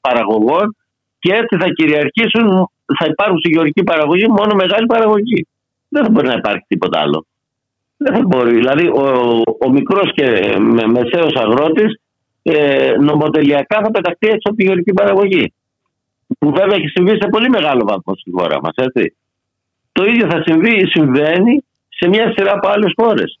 [0.00, 0.76] παραγωγών
[1.18, 5.46] και έτσι θα κυριαρχήσουν, θα υπάρχουν στη γεωργική παραγωγή μόνο μεγάλη παραγωγή.
[5.88, 7.26] Δεν θα μπορεί να υπάρχει τίποτα άλλο.
[7.96, 8.54] Δεν θα μπορεί.
[8.54, 9.04] Δηλαδή ο,
[9.64, 12.00] ο μικρός και με, μεσαίος αγρότης
[12.42, 15.52] ε, νομοτελειακά θα πεταχτεί έτσι από τη γεωργική παραγωγή.
[16.38, 18.72] Που βέβαια έχει συμβεί σε πολύ μεγάλο βαθμό στη χώρα μας.
[18.74, 19.16] Έτσι.
[19.92, 23.39] Το ίδιο θα συμβεί, συμβαίνει σε μια σειρά από άλλες χώρες.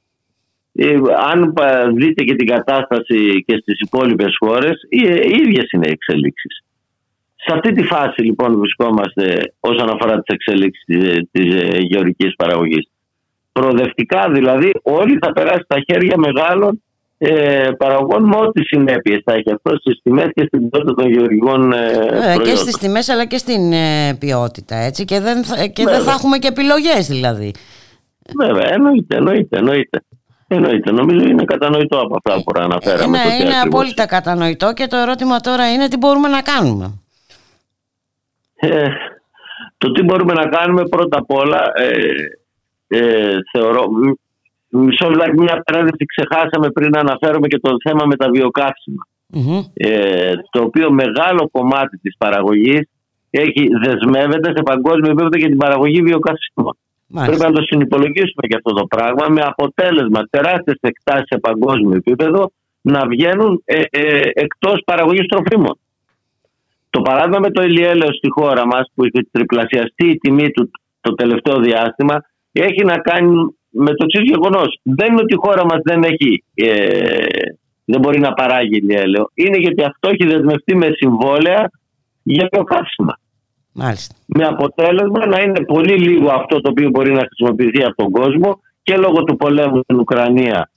[0.82, 0.96] Ε,
[1.32, 1.54] αν
[1.94, 6.64] δείτε και την κατάσταση και στις υπόλοιπες χώρες, οι, οι ίδιες είναι οι εξελίξεις.
[7.34, 12.90] Σε αυτή τη φάση λοιπόν βρισκόμαστε όσον αφορά τις εξελίξεις της, της ε, γεωργικής παραγωγής.
[13.52, 16.82] Προοδευτικά δηλαδή όλοι θα περάσει στα χέρια μεγάλων
[17.18, 21.72] ε, παραγωγών με ό,τι συνέπειες θα έχει αυτό στις τιμές και στην ποιότητα των γεωργικών
[21.72, 26.00] ε, Και στις τιμές αλλά και στην ε, ποιότητα έτσι και δεν θα, και δεν
[26.00, 27.52] θα έχουμε και επιλογές δηλαδή.
[28.38, 30.04] Βέβαια, εννοείται, εννοείται, εννοείται.
[30.52, 30.92] Εννοείται.
[30.92, 33.18] Νομίζω είναι κατανοητό από αυτά που αναφέραμε.
[33.18, 37.00] Ναι, είναι απόλυτα κατανοητό και το ερώτημα τώρα είναι τι μπορούμε να κάνουμε.
[38.54, 38.88] Ε,
[39.78, 42.14] το τι μπορούμε να κάνουμε πρώτα απ' όλα ε,
[42.88, 43.84] ε, θεωρώ
[44.68, 49.06] μισό λεπτό μια παρένθεση ξεχάσαμε πριν να αναφέρουμε και το θέμα με τα βιοκαυσιμα
[49.74, 52.88] ε, το οποίο μεγάλο κομμάτι της παραγωγής
[53.30, 56.76] έχει, δεσμεύεται σε παγκόσμιο επίπεδο για την παραγωγή βιοκαυσίμων.
[57.14, 62.50] Πρέπει να το συνυπολογίσουμε και αυτό το πράγμα με αποτέλεσμα τεράστιες εκτάσεις σε παγκόσμιο επίπεδο
[62.80, 65.78] να βγαίνουν ε, ε, εκτός παραγωγής τροφίμων.
[66.90, 71.14] Το παράδειγμα με το ηλιέλαιο στη χώρα μας που έχει τριπλασιαστεί η τιμή του το
[71.14, 74.78] τελευταίο διάστημα έχει να κάνει με το εξής γεγονός.
[74.82, 76.44] Δεν είναι ότι η χώρα μας δεν έχει.
[76.54, 77.24] Ε,
[77.84, 79.30] δεν μπορεί να παράγει ηλιέλαιο.
[79.34, 81.70] Είναι γιατί αυτό έχει δεσμευτεί με συμβόλαια
[82.22, 83.18] για το καύσιμα.
[83.72, 84.14] Μάλιστα.
[84.26, 88.60] Με αποτέλεσμα να είναι πολύ λίγο αυτό το οποίο μπορεί να χρησιμοποιηθεί από τον κόσμο
[88.82, 90.70] και λόγω του πολέμου στην Ουκρανία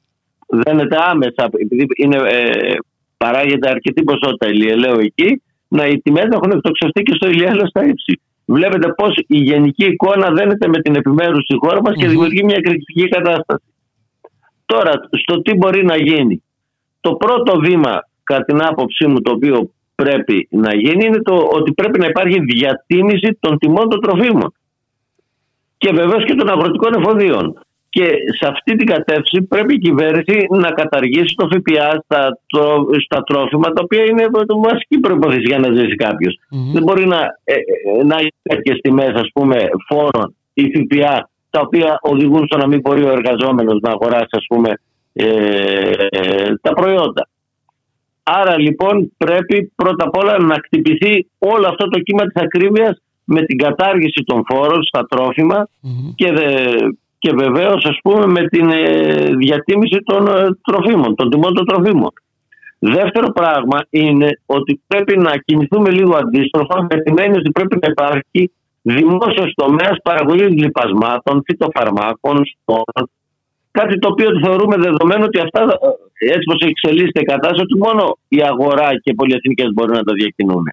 [0.48, 2.76] δένεται άμεσα, επειδή είναι, ε,
[3.18, 8.22] παράγεται αρκετή ποσότητα ηλιελαίου εκεί, να οι τιμές έχουν εκτοξευτεί και στο ηλιέλαιο στα ύψη.
[8.46, 12.60] Βλέπετε πώς η γενική εικόνα δένεται με την επιμέρους στη χώρα μας και δημιουργεί μια
[12.60, 13.64] κριτική κατάσταση.
[14.66, 16.44] Τώρα, στο τι μπορεί να γίνει.
[17.02, 21.74] Το πρώτο βήμα, κατά την άποψή μου, το οποίο πρέπει να γίνει είναι το ότι
[21.74, 24.54] πρέπει να υπάρχει διατίμηση των τιμών των τροφίμων.
[25.78, 27.60] Και βεβαίως και των αγροτικών εφοδίων.
[27.90, 28.06] Και
[28.40, 32.38] σε αυτή την κατεύθυνση πρέπει η κυβέρνηση να καταργήσει το ΦΠΑ στα,
[33.06, 35.96] στα τρόφιμα, τα οποία είναι το βασική προπόθεση για να ζήσει
[36.74, 41.60] Δεν μπορεί να, ε, ε, να έχει τέτοιες τιμές, ας πούμε, φόρων ή ΦΠΑ, τα
[41.60, 44.74] οποία οδηγούν στο να μην μπορεί ο εργαζόμενος να αγοράσει, ας πούμε,
[45.14, 45.92] ε,
[46.62, 47.28] τα προϊόντα.
[48.24, 53.42] Άρα λοιπόν πρέπει πρώτα απ' όλα να κτυπηθεί όλο αυτό το κύμα της ακρίβειας με
[53.42, 55.68] την κατάργηση των φόρων στα τροφιμα
[56.16, 56.34] και
[57.24, 62.12] και βεβαίως ας πούμε με την ε, διατίμηση των ε, τροφίμων, των τιμών των τροφίμων.
[62.80, 67.88] Δεύτερο πράγμα είναι ότι πρέπει να κινηθούμε λίγο αντίστροφα με την έννοια ότι πρέπει να
[67.92, 68.52] υπάρχει
[68.82, 73.10] δημόσιος τομέας παραγωγής λιπασμάτων, φυτοφαρμάκων, σπόρων.
[73.78, 78.04] Κάτι το οποίο θεωρούμε δεδομένο ότι αυτά, ε, έτσι όπως εξελίσσεται η κατάσταση, ότι μόνο
[78.28, 80.64] η αγορά και οι πολυεθνικές μπορούν να τα διακινούν.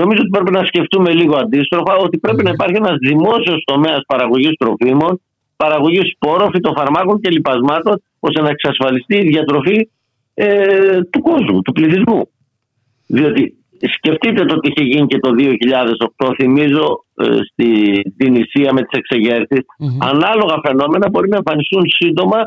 [0.00, 4.54] Νομίζω ότι πρέπει να σκεφτούμε λίγο αντίστροφα ότι πρέπει να υπάρχει ένας δημόσιος τομέας παραγωγής
[4.60, 5.12] τροφίμων
[5.62, 9.88] παραγωγής σπόρων, φυτοφαρμάκων και λοιπασμάτων, ώστε να εξασφαλιστεί η διατροφή
[10.34, 12.28] ε, του κόσμου, του πληθυσμού.
[13.06, 15.30] Διότι σκεφτείτε το τι είχε γίνει και το
[16.18, 17.36] 2008, θυμίζω, ε,
[18.14, 19.64] στην Ισία με τις εξεγερσεις
[20.00, 22.40] Ανάλογα φαινόμενα μπορεί να εμφανιστούν σύντομα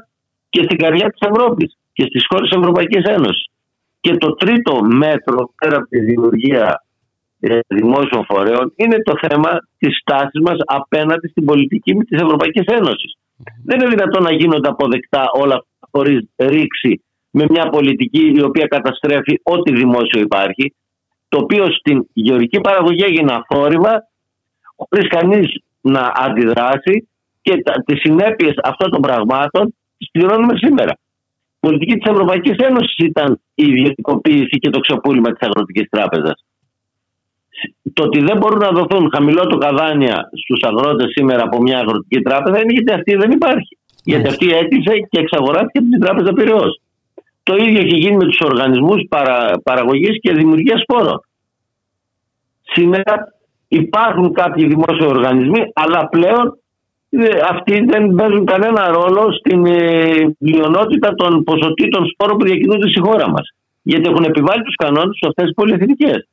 [0.50, 3.46] και στην καρδιά της Ευρώπης και στις χώρες της Ευρωπαϊκής Ένωσης.
[4.00, 6.84] Και το τρίτο μέτρο, πέρα από τη δημιουργία
[7.40, 13.16] ε, δημόσιων φορέων είναι το θέμα της στάσης μας απέναντι στην πολιτική της Ευρωπαϊκής Ένωσης.
[13.66, 19.40] Δεν είναι δυνατόν να γίνονται αποδεκτά όλα χωρίς ρήξη με μια πολιτική η οποία καταστρέφει
[19.44, 20.76] ό,τι δημόσιο υπάρχει,
[21.32, 23.94] το οποίο στην γεωργική παραγωγή έγινε αθόρυβα,
[24.76, 25.48] χωρίς κανείς
[25.82, 26.96] να αντιδράσει
[27.42, 27.54] και
[27.86, 30.92] τις συνέπειες αυτών των πραγμάτων τις πληρώνουμε σήμερα.
[31.56, 36.46] Η πολιτική της Ευρωπαϊκής Ένωσης ήταν η ιδιωτικοποίηση και το ξεπούλημα της Αγροτικής Τράπεζας
[37.94, 42.62] το ότι δεν μπορούν να δοθούν χαμηλότερα καδάνια στους αγρότες σήμερα από μια αγροτική τράπεζα
[42.62, 43.78] είναι γιατί αυτή δεν υπάρχει.
[44.04, 46.82] Γιατί αυτή έκλεισε και εξαγοράστηκε από την τράπεζα Πυραιός.
[47.44, 51.26] Το ίδιο έχει γίνει με τους οργανισμούς παρα, παραγωγής και δημιουργίας σπόρων.
[52.62, 53.36] Σήμερα
[53.68, 56.60] υπάρχουν κάποιοι δημόσιοι οργανισμοί, αλλά πλέον
[57.10, 63.00] ε, αυτοί δεν παίζουν κανένα ρόλο στην ε, πλειονότητα των ποσοτήτων σπόρων που διακινούνται στη
[63.00, 63.54] χώρα μας.
[63.82, 66.28] Γιατί έχουν επιβάλει τους κανόνες σε αυτές τις πολυεθνικές.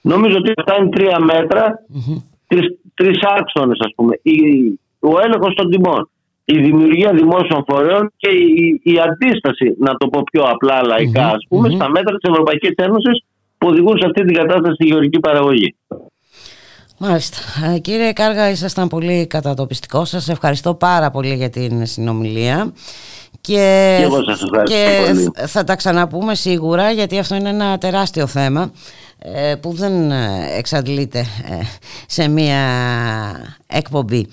[0.00, 2.22] Νομίζω ότι αυτά είναι τρία μέτρα, mm-hmm.
[2.46, 4.18] τρεις, τρεις άξονες ας πούμε.
[4.22, 4.34] Η,
[5.00, 6.10] ο έλεγχος των τιμών.
[6.44, 11.46] Η δημιουργία δημόσιων φορέων και η, η αντίσταση, να το πω πιο απλά λαϊκά, ας
[11.48, 13.24] πούμε, στα μέτρα της Ευρωπαϊκής Ένωσης
[13.58, 15.74] που οδηγούν σε αυτή την κατάσταση στη γεωργική παραγωγή.
[16.98, 17.36] Μάλιστα.
[17.74, 20.04] Ε, κύριε Κάργα, ήσασταν πολύ κατατοπιστικό.
[20.04, 22.72] Σας ευχαριστώ πάρα πολύ για την συνομιλία.
[23.40, 25.48] Και, Και εγώ σας ευχαριστώ και πολύ.
[25.48, 28.72] θα τα ξαναπούμε σίγουρα γιατί αυτό είναι ένα τεράστιο θέμα
[29.18, 31.60] ε, που δεν ε, εξαντλείται ε,
[32.06, 32.60] σε μία
[33.66, 34.28] εκπομπή.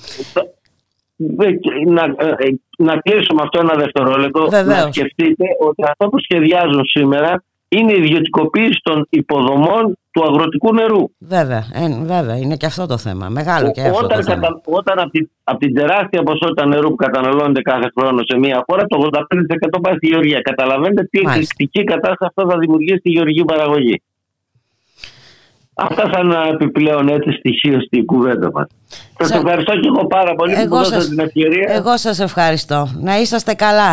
[1.38, 2.48] Ε, και Να, ε, ε,
[2.78, 4.48] να κλείσω με αυτό ένα δευτερόλεπτο.
[4.50, 4.86] Βεβαίως.
[4.86, 11.04] Να σκεφτείτε ότι αυτό που σχεδιάζουν σήμερα είναι η ιδιωτικοποίηση των υποδομών του αγροτικού νερού.
[11.18, 13.30] Βέβαια, ε, βέβαια, είναι και αυτό το θέμα.
[13.30, 14.48] Μεγάλο και αυτό όταν το θέμα.
[14.48, 14.62] κατα...
[14.66, 18.84] όταν από, την, από την τεράστια ποσότητα νερού που καταναλώνεται κάθε χρόνο σε μια χώρα,
[18.86, 19.10] το
[19.78, 20.40] 85% πάει στη γεωργία.
[20.42, 21.32] Καταλαβαίνετε τι Μάλιστα.
[21.32, 24.02] εκρηκτική κατάσταση αυτό θα δημιουργήσει στη γεωργική παραγωγή.
[25.82, 28.68] Αυτά σαν ένα επιπλέον έτσι στοιχείο στην κουβέντα μας.
[29.20, 31.68] Σας Σα- ευχαριστώ και εγώ πάρα πολύ που μου Εγώ δώσατε σας, την ευκαιρία.
[31.74, 32.90] εγώ σας ευχαριστώ.
[33.02, 33.92] Να είσαστε καλά.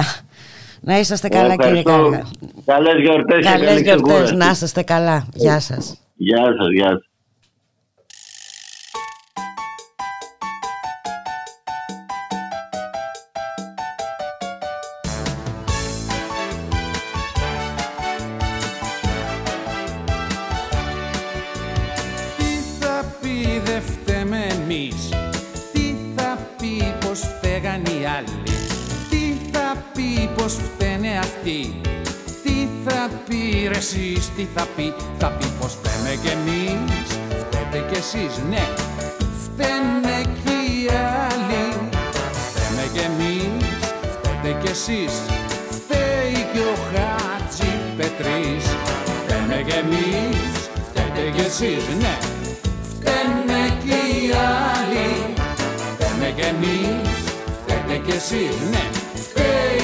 [0.81, 1.91] Να είσαστε καλά κύριε Ευχαριστώ.
[2.11, 2.23] Κάργα.
[2.65, 4.03] Καλές γιορτές και Καλές καλή γιορτές.
[4.05, 4.35] ξεκούραση.
[4.35, 5.27] Να είσαστε καλά.
[5.35, 5.99] Γεια σας.
[6.15, 7.07] Γεια σας, γεια σας.
[34.37, 37.07] Τι θα πει Θα πει πως φταίμε κι εμείς.
[37.41, 38.65] Φταίτε κι εσείς ναι.
[39.43, 40.91] Φταίνε κι οι
[41.25, 41.67] άλλοι.
[42.49, 43.67] Φταίμε κι εμείς.
[44.23, 45.15] Φταίτε κι εσείς.
[45.77, 48.65] Φταίει κι ο Χάτζη Πετρής.
[49.19, 50.53] Φταίμε κι εμείς.
[50.89, 52.15] Φταίτε κι εσείς ναι.
[52.91, 54.31] Φταίνε κι οι
[54.73, 55.09] άλλοι.
[55.93, 57.11] Φταίμε κι εμείς.
[57.61, 58.85] Φταίτε κι εσείς ναι.
[59.25, 59.76] Φταίει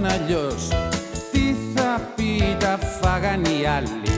[0.00, 0.68] μας τα πάνε αλλιώς.
[1.32, 4.10] Τι θα πει τα φάγαν οι άλλοι;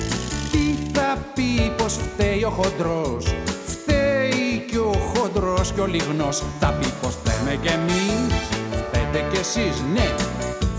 [0.51, 3.35] Τι θα πει πως φταίει ο χοντρός;
[3.67, 6.43] Φταίει κι ο χοντρός κι ο λιγνός.
[6.61, 8.35] Θα πει πως φταίμε κι εμείς;
[8.71, 10.09] Φταίτε κι εσείς ναι.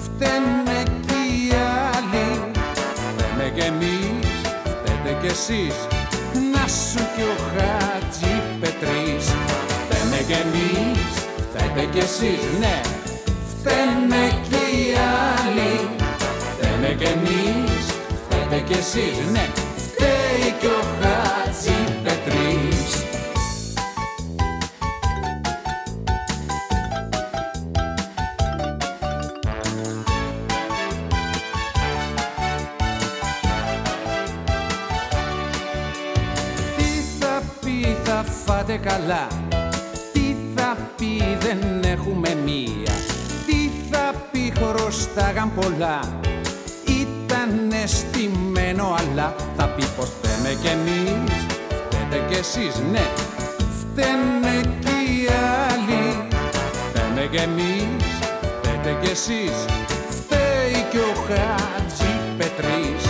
[0.04, 1.54] Φταίνε κι οι
[1.94, 2.52] άλλοι;
[3.14, 4.28] Φταίμε κι εμείς.
[4.64, 5.76] Φταίτε κι εσείς.
[6.54, 9.26] Να σου κι ο Χάτζη Πετρής.
[9.82, 11.14] Φταίμε κι εμείς.
[11.54, 12.82] Φταίτε κι εσείς ναι.
[13.50, 14.41] Φταίμε κι
[14.72, 14.94] οι
[15.38, 15.90] άλλοι.
[16.54, 17.86] Φταίμε κι εμείς
[18.52, 19.50] Φταίτε κι εσείς ναι.
[19.78, 21.72] Φταίει κι ο Χάτζη
[22.04, 23.06] Πετρής.
[36.78, 39.51] Τι θα πει θα φάτε καλά
[45.52, 46.00] χρωστάγαν πολλά.
[46.86, 51.46] Ήτανε στημένο αλλά Θα πει πως φταίμε κι εμείς.
[51.90, 53.06] Φταίτε κι εσείς ναι.
[53.80, 55.30] Φταίνε κι οι
[55.68, 56.28] άλλοι.
[56.90, 58.06] Φταίμε κι εμείς.
[58.62, 59.58] Φταίτε κι εσείς.
[60.18, 63.04] Φταίει κι ο Χάτζη Πετρής.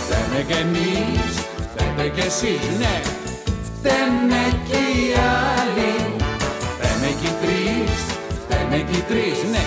[0.00, 1.32] Φταίμε κι εμείς.
[1.70, 2.94] Φταίτε κι εσείς ναι.
[3.66, 5.04] Φταίνε κι οι
[5.58, 5.94] άλλοι.
[6.74, 7.96] Φταίμε κι οι τρεις.
[8.42, 9.64] Φταίμε κι οι τρεις ναι.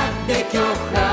[0.00, 1.05] Άντε κι ο Χάτζη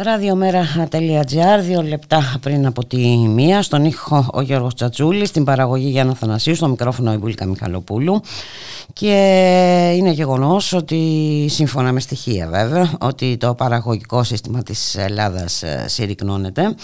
[0.00, 6.14] Ραδιομέρα.gr, δύο λεπτά πριν από τη μία, στον ήχο ο Γιώργος Τσατσούλης, στην παραγωγή Γιάννα
[6.14, 8.20] Θανασίου, στο μικρόφωνο η Μπουλίκα Μιχαλοπούλου
[8.92, 15.84] και είναι γεγονός ότι σύμφωνα με στοιχεία βέβαια ότι το παραγωγικό σύστημα της Ελλάδας ε,
[15.88, 16.74] συρρυκνώνεται.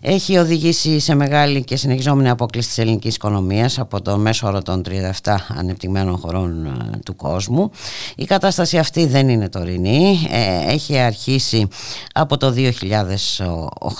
[0.00, 4.82] Έχει οδηγήσει σε μεγάλη και συνεχιζόμενη απόκληση της ελληνικής οικονομίας από το μέσο όρο των
[5.22, 7.70] 37 ανεπτυγμένων χωρών ε, του κόσμου.
[8.16, 11.68] Η κατάσταση αυτή δεν είναι τωρινή, ε, έχει αρχίσει
[12.12, 12.54] από το το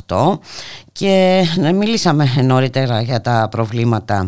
[0.06, 0.38] 2008
[0.98, 1.42] και
[1.74, 4.26] μιλήσαμε νωρίτερα για τα προβλήματα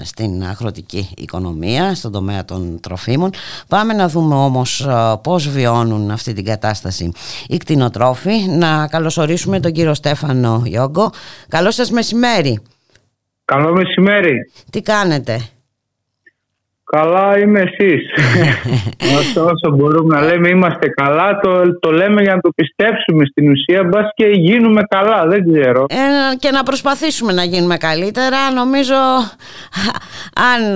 [0.00, 3.30] ε, στην αγροτική οικονομία, στον τομέα των τροφίμων.
[3.68, 7.12] Πάμε να δούμε όμως ε, πώς βιώνουν αυτή την κατάσταση
[7.48, 8.32] οι κτηνοτρόφοι.
[8.48, 11.10] Να καλωσορίσουμε τον κύριο Στέφανο Ιόγκο.
[11.48, 12.60] Καλό σας μεσημέρι.
[13.44, 14.50] Καλό μεσημέρι.
[14.70, 15.40] Τι κάνετε;
[16.96, 18.02] Καλά είμαι εσείς.
[19.18, 23.50] όσο, όσο μπορούμε να λέμε είμαστε καλά, το, το λέμε για να το πιστέψουμε στην
[23.50, 25.86] ουσία, μπας και γίνουμε καλά, δεν ξέρω.
[25.88, 28.50] Ε, και να προσπαθήσουμε να γίνουμε καλύτερα.
[28.54, 28.94] Νομίζω
[30.52, 30.74] αν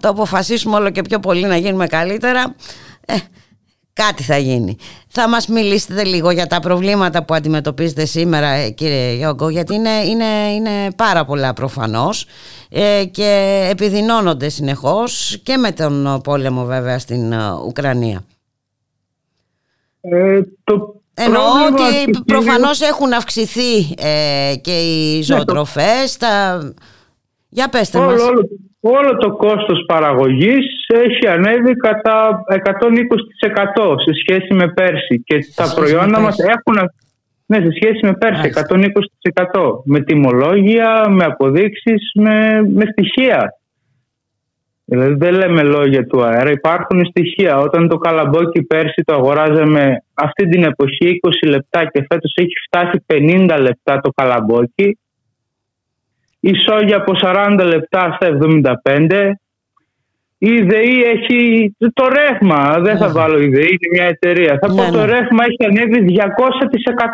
[0.00, 2.54] το αποφασίσουμε όλο και πιο πολύ να γίνουμε καλύτερα,
[3.06, 3.14] ε,
[3.92, 4.76] κάτι θα γίνει.
[5.18, 9.90] Θα μας μιλήσετε λίγο για τα προβλήματα που αντιμετωπίζετε σήμερα ε, κύριε Γιώργο γιατί είναι,
[9.90, 12.26] είναι, είναι πάρα πολλά προφανώς
[12.68, 18.24] ε, και επιδεινώνονται συνεχώς και με τον πόλεμο βέβαια στην ε, Ουκρανία.
[20.00, 23.94] Ε, το Εννοώ ότι προφανώς έχουν αυξηθεί
[24.60, 26.16] και οι ναι, ζωοτροφές.
[26.16, 26.60] Τα...
[27.48, 28.22] Για πέστε όλο, μας.
[28.22, 28.48] Όλο,
[28.80, 36.20] όλο το κόστος παραγωγής έχει ανέβει κατά 120% σε σχέση με πέρσι και τα προϊόντα
[36.20, 36.90] μας έχουν
[37.46, 38.50] ναι, σε σχέση με πέρσι
[39.52, 43.54] 120% με τιμολόγια, με αποδείξεις, με, με στοιχεία.
[44.84, 47.58] Δηλαδή δεν λέμε λόγια του αέρα, υπάρχουν στοιχεία.
[47.58, 53.04] Όταν το καλαμπόκι πέρσι το αγοράζαμε αυτή την εποχή 20 λεπτά και φέτος έχει φτάσει
[53.06, 54.98] 50 λεπτά το καλαμπόκι
[56.46, 58.38] η σόγια από 40 λεπτά στα
[58.84, 59.30] 75.
[60.38, 62.78] Η ΔΕΗ έχει το ρεύμα.
[62.80, 63.12] Δεν θα ναι.
[63.12, 64.58] βάλω η ΔΕΗ, είναι μια εταιρεία.
[64.60, 65.04] Θα πω ναι, το ναι.
[65.04, 66.20] ρεύμα έχει ανέβει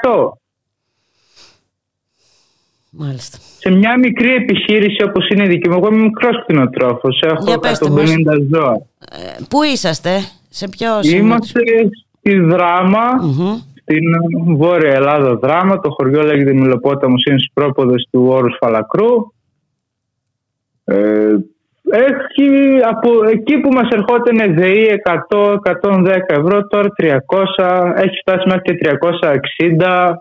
[0.05, 0.29] 200%.
[2.91, 3.39] Μάλιστα.
[3.59, 7.69] Σε μια μικρή επιχείρηση όπως είναι η δική μου, εγώ είμαι μικρός κτηνοτρόφος, έχω 150
[8.53, 8.73] ζώα.
[8.99, 10.19] Ε, πού είσαστε,
[10.49, 11.61] σε ποιο Είμαστε
[12.19, 13.05] στη δραμα
[13.83, 15.81] στην Βόρεια Ελλάδα δράμα.
[15.81, 19.33] Το χωριό λέγεται Μιλοπόταμος, είναι στους πρόποδες του όρους Φαλακρού.
[20.85, 21.35] Ε,
[21.91, 28.75] έχει από εκεί που μας ερχόταν ΔΕΗ 100-110 ευρώ, τώρα 300, έχει φτάσει μέχρι και
[28.75, 30.15] 360.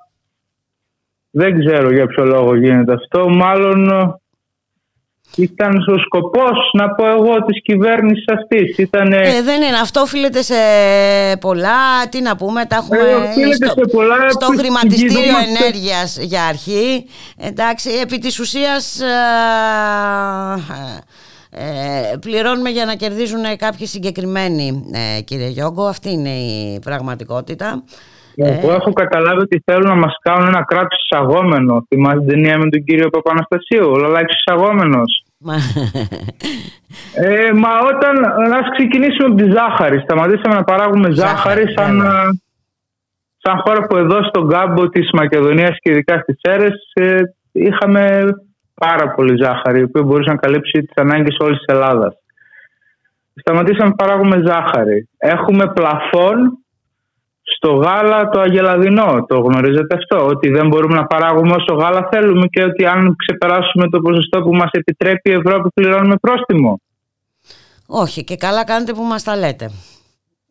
[1.32, 3.30] Δεν ξέρω για ποιο λόγο γίνεται αυτό.
[3.30, 3.89] Μάλλον
[5.36, 8.77] ήταν ο σκοπός, να πω εγώ, της κυβέρνησης αυτής.
[8.77, 9.17] Ήτανε...
[9.17, 9.77] Ε, δεν είναι.
[9.82, 10.55] Αυτό οφείλεται σε
[11.39, 12.07] πολλά.
[12.09, 17.05] Τι να πούμε, τα έχουμε ε, στο, σε πολλά στο χρηματιστήριο ενέργειας για αρχή.
[17.38, 19.01] Εντάξει, επί της ουσίας.
[21.53, 24.84] Ε, πληρώνουμε για να κερδίζουν κάποιοι συγκεκριμένοι
[25.17, 27.84] ε, κύριε Γιόγκο αυτή είναι η πραγματικότητα
[28.36, 31.86] εγώ έχω καταλάβει ότι θέλουν να μας κάνουν ένα κράτος εισαγόμενο.
[31.88, 35.23] Θυμάστε την ταινία με τον κύριο Παπαναστασίου, ο Λαλάκη εισαγόμενος.
[37.13, 38.15] ε, μα όταν.
[38.49, 39.99] Να ξεκινήσουμε από τη ζάχαρη.
[39.99, 42.09] Σταματήσαμε να παράγουμε ζάχαρη, σαν, ναι, ναι.
[42.09, 42.29] Ε,
[43.38, 47.21] σαν χώρα που εδώ στον κάμπο της Μακεδονίας και ειδικά στις Σέρε ε,
[47.51, 48.23] είχαμε
[48.73, 52.13] πάρα πολύ ζάχαρη, η οποία μπορούσε να καλύψει τις ανάγκες όλης της Ελλάδας.
[53.36, 55.09] Σταματήσαμε να παράγουμε ζάχαρη.
[55.17, 56.57] Έχουμε πλαφόν
[57.56, 59.26] στο γάλα το αγελαδινό.
[59.28, 63.89] Το γνωρίζετε αυτό, ότι δεν μπορούμε να παράγουμε όσο γάλα θέλουμε και ότι αν ξεπεράσουμε
[63.89, 66.82] το ποσοστό που μας επιτρέπει η Ευρώπη πληρώνουμε πρόστιμο.
[67.88, 69.72] Όχι και καλά κάνετε που μας τα λέτε.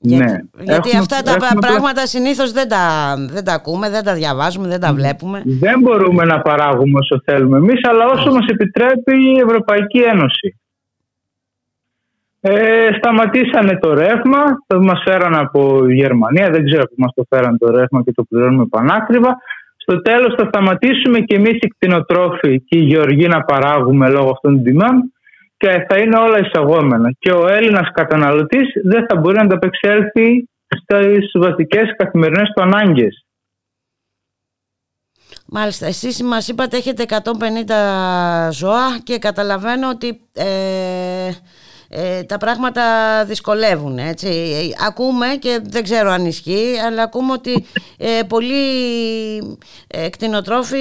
[0.02, 0.16] Ναι.
[0.16, 4.80] Γιατί, γιατί αυτά τα πράγματα συνήθως δεν τα, δεν τα ακούμε, δεν τα διαβάζουμε, δεν
[4.80, 5.42] τα βλέπουμε.
[5.44, 10.59] Δεν μπορούμε να παράγουμε όσο θέλουμε εμείς, αλλά όσο μας επιτρέπει η Ευρωπαϊκή Ένωση.
[12.42, 17.58] Ε, σταματήσανε το ρεύμα, το μας φέραν από Γερμανία, δεν ξέρω που μας το φέραν
[17.58, 19.36] το ρεύμα και το πληρώνουμε πανάκριβα.
[19.76, 24.54] Στο τέλος θα σταματήσουμε και εμείς οι κτηνοτρόφοι και οι γεωργοί να παράγουμε λόγω αυτών
[24.54, 25.12] των τιμών
[25.56, 27.12] και θα είναι όλα εισαγόμενα.
[27.18, 33.24] Και ο Έλληνας καταναλωτής δεν θα μπορεί να ανταπεξέλθει στις βασικές καθημερινές του ανάγκες.
[35.46, 41.30] Μάλιστα, εσείς μας είπατε έχετε 150 ζώα και καταλαβαίνω ότι ε,
[41.92, 42.82] ε, τα πράγματα
[43.26, 44.28] δυσκολεύουν έτσι.
[44.86, 47.64] Ακούμε και δεν ξέρω αν ισχύει αλλά ακούμε ότι
[47.98, 48.56] ε, πολλοί
[49.86, 50.78] ε, κτηνοτρόφοι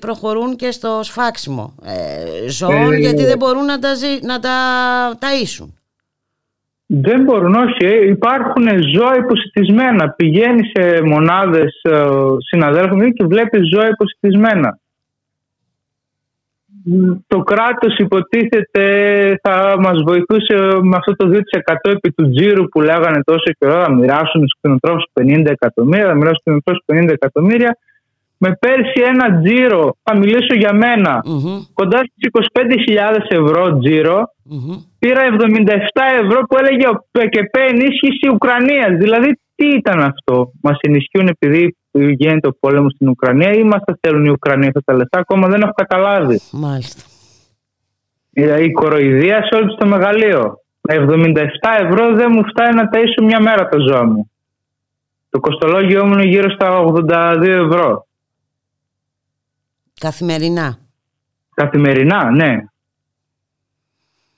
[0.00, 3.92] προχωρούν και στο σφάξιμο ε, ζώων ε, γιατί δεν μπορούν να τα,
[4.22, 4.56] να τα
[5.20, 5.68] ταΐσουν.
[6.86, 8.08] Δεν μπορούν, όχι.
[8.08, 10.10] Υπάρχουν ζώα υποσυτισμένα.
[10.10, 11.72] Πηγαίνει σε μονάδες
[12.50, 14.78] συναδέλφων και βλέπει ζώα υποσυτισμένα
[17.26, 18.84] το κράτος υποτίθεται
[19.42, 23.92] θα μας βοηθούσε με αυτό το 2% επί του τζίρου που λέγανε τόσο καιρό θα
[23.92, 27.78] μοιράσουν στους κτηνοτρόφους 50 εκατομμύρια, θα μοιράσουν στους κτηνοτρόφους 50 εκατομμύρια.
[28.38, 31.22] Με πέρσι ένα τζίρο, θα μιλήσω για μενα
[31.72, 34.18] κοντά στις 25.000 ευρώ τζίρο,
[34.98, 35.36] πήρα 77
[36.22, 38.92] ευρώ που έλεγε ο ΠΚΠ ενίσχυση Ουκρανίας.
[38.98, 43.94] Δηλαδή τι ήταν αυτό, μας ενισχύουν επειδή γίνεται ο πόλεμο στην Ουκρανία ή μας τα
[43.96, 47.02] στέλνουν οι Ουκρανοί αυτά τα λεφτά, ακόμα δεν έχω καταλάβει; Μάλιστα.
[48.60, 50.58] Η κοροϊδία σε όλο το μεγαλείο.
[50.88, 50.96] 77
[51.80, 54.30] ευρώ δεν μου φτάνει να ταΐσω μια μέρα τα ζώα μου.
[55.30, 58.06] Το κοστολόγιο μου είναι γύρω στα 82 ευρώ.
[60.00, 60.78] Καθημερινά.
[61.54, 62.64] Καθημερινά, ναι.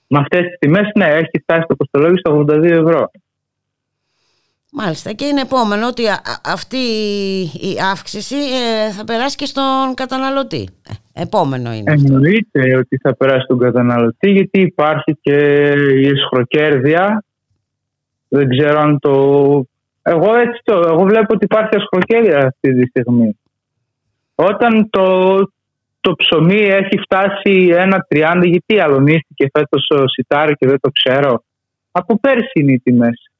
[0.07, 3.11] Με αυτές τις τιμές, ναι, έχει φτάσει το κοστολόγιο στα 82 ευρώ.
[4.79, 6.03] Μάλιστα και είναι επόμενο ότι
[6.45, 6.77] αυτή
[7.70, 10.68] η αύξηση ε, θα περάσει και στον καταναλωτή.
[11.14, 11.93] Ε, επόμενο είναι.
[11.93, 15.37] Εννοείται ότι θα περάσει στον καταναλωτή γιατί υπάρχει και
[16.03, 17.24] η εσχροκέρδεια.
[18.29, 19.12] Δεν ξέρω αν το...
[20.03, 20.83] Εγώ έτσι το...
[20.87, 23.39] Εγώ βλέπω ότι υπάρχει εσχροκέρδεια αυτή τη στιγμή.
[24.35, 25.07] Όταν το,
[26.01, 31.43] το ψωμί έχει φτάσει ένα 30, γιατί αλωνίστηκε φέτος ο σιτάρι και δεν το ξέρω.
[31.91, 33.31] Από πέρσι είναι οι τιμές.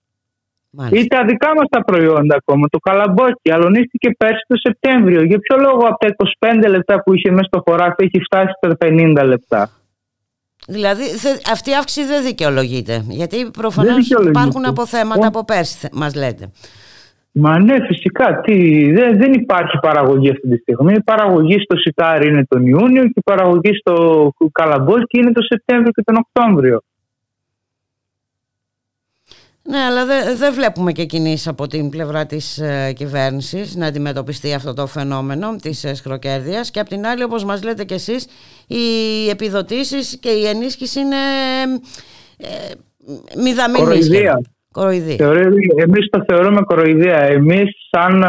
[0.71, 0.99] Μάλιστα.
[1.01, 2.69] Ή τα δικά μας τα προϊόντα ακόμα.
[2.69, 5.23] Το καλαμπόκι αλωνίστηκε πέρσι το Σεπτέμβριο.
[5.23, 6.15] Για ποιο λόγο από τα
[6.65, 9.71] 25 λεπτά που είχε μέσα στο χωράφι έχει φτάσει στα 50 λεπτά;
[10.69, 13.05] Δηλαδή θε- αυτή η αύξηση δεν δικαιολογείται.
[13.09, 14.39] Γιατί Δεν προφανώς δικαιολογείται.
[14.39, 15.29] υπάρχουν αποθέματα Ω.
[15.29, 16.51] από πέρσι, θε- μας λέτε.
[17.39, 18.41] Μα ναι, φυσικά.
[18.41, 18.55] Τι,
[18.93, 20.93] δεν, δεν υπάρχει παραγωγή αυτή τη στιγμή.
[20.93, 23.95] Η παραγωγή στο σιτάρι είναι τον Ιούνιο και η παραγωγή στο
[24.53, 26.81] καλαμπόκι είναι τον Σεπτέμβριο και τον Οκτώβριο.
[29.69, 34.55] Ναι, αλλά δεν δεν βλέπουμε και κινήσεις από την πλευρά της ε, κυβέρνησης να αντιμετωπιστεί
[34.55, 38.27] αυτό το φαινόμενο της ε, σχροκέρδειας και απ' την άλλη όπως μας λέτε και εσείς
[38.67, 41.17] οι επιδοτήσεις και η ενίσχυση είναι
[42.37, 42.47] ε,
[43.43, 44.19] μηδαμινή Κοροϊδία.
[44.19, 44.47] σχεδόν.
[44.73, 45.17] Κοροϊδία.
[45.17, 47.17] Θεωρεί- Εμείς το θεωρούμε κοροϊδία.
[47.17, 48.25] Εμείς σαν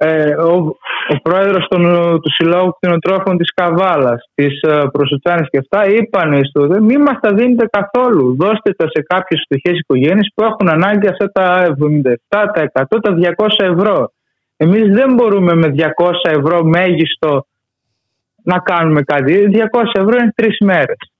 [0.00, 0.76] ε, ο,
[1.08, 1.82] ο πρόεδρος των,
[2.20, 7.18] του Συλλόγου Κτηνοτρόφων της Καβάλας, της ε, Προσουτσάνης και αυτά, είπαν στο δε, μη μας
[7.20, 8.36] τα δίνετε καθόλου.
[8.38, 13.14] Δώστε τα σε κάποιες φτωχές οικογένειες που έχουν ανάγκη αυτά τα 77, τα 100, τα
[13.14, 14.12] 200 ευρώ.
[14.56, 15.84] Εμείς δεν μπορούμε με 200
[16.22, 17.46] ευρώ μέγιστο
[18.42, 19.48] να κάνουμε κάτι.
[19.52, 21.12] 200 ευρώ είναι τρεις μέρες.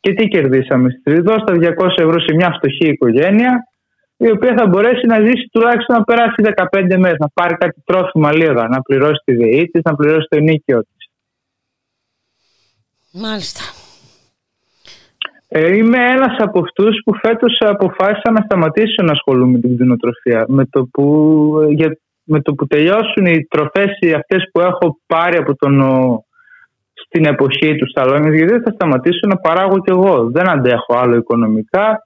[0.00, 1.20] Και τι κερδίσαμε; Στη τρίτη.
[1.20, 3.68] Δώσ' τα 200 ευρώ σε μια φτωχή οικογένεια,
[4.26, 8.32] η οποία θα μπορέσει να ζήσει τουλάχιστον να περάσει 15 μέρες, να πάρει κάτι τρόφιμα
[8.32, 11.10] λίγα, να πληρώσει τη ΔΕΗ τη, να πληρώσει το ενίκιο της.
[13.12, 13.60] Μάλιστα.
[15.48, 20.44] Ε, είμαι ένας από αυτούς που φέτος αποφάσισα να σταματήσω να ασχολούμαι με την κτηνοτροφία.
[20.48, 21.04] Με το που,
[21.62, 26.24] ε, για, με το που τελειώσουν οι τροφές αυτές που έχω πάρει από τον, ο,
[26.92, 30.30] στην εποχή του Σταλόνια, γιατί δεν θα σταματήσω να παράγω κι εγώ.
[30.30, 32.02] Δεν αντέχω άλλο οικονομικά.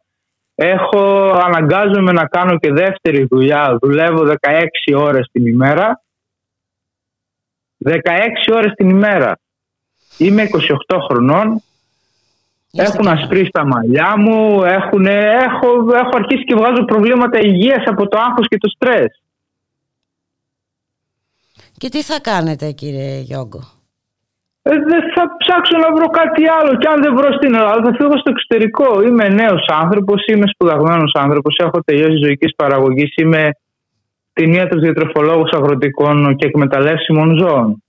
[0.61, 3.79] Έχω, αναγκάζομαι να κάνω και δεύτερη δουλειά.
[3.81, 6.03] Δουλεύω 16 ώρες την ημέρα.
[7.79, 7.93] 16
[8.53, 9.39] ώρες την ημέρα.
[10.19, 11.63] Είμαι 28 χρονών.
[12.71, 13.21] Είστε Έχουν καλά.
[13.21, 14.63] ασπρίσει τα μαλλιά μου.
[14.65, 19.23] Έχουν, έχω, έχω αρχίσει και βγάζω προβλήματα υγείας από το άγχος και το στρες.
[21.77, 23.78] Και τι θα κάνετε κύριε Γιόγκο.
[24.71, 26.73] Ε, δεν θα ψάξω να βρω κάτι άλλο.
[26.81, 29.03] Και αν δεν βρω στην Ελλάδα, θα φύγω στο εξωτερικό.
[29.03, 33.51] Είμαι νέος άνθρωπος, είμαι σπουδαγμένος άνθρωπος, έχω τελειώσει ζωική παραγωγής, είμαι
[34.33, 37.83] κτηνίατρο διατροφολόγος αγροτικών και εκμεταλλεύσιμων ζώων.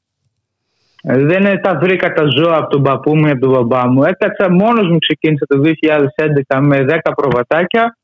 [1.03, 3.87] Ε, δεν ε, τα βρήκα τα ζώα από τον παππού μου ή από τον μπαμπά
[3.87, 4.03] μου.
[4.03, 7.97] Έκατσα μόνος μου, ξεκίνησα το 2011 με 10 προβατάκια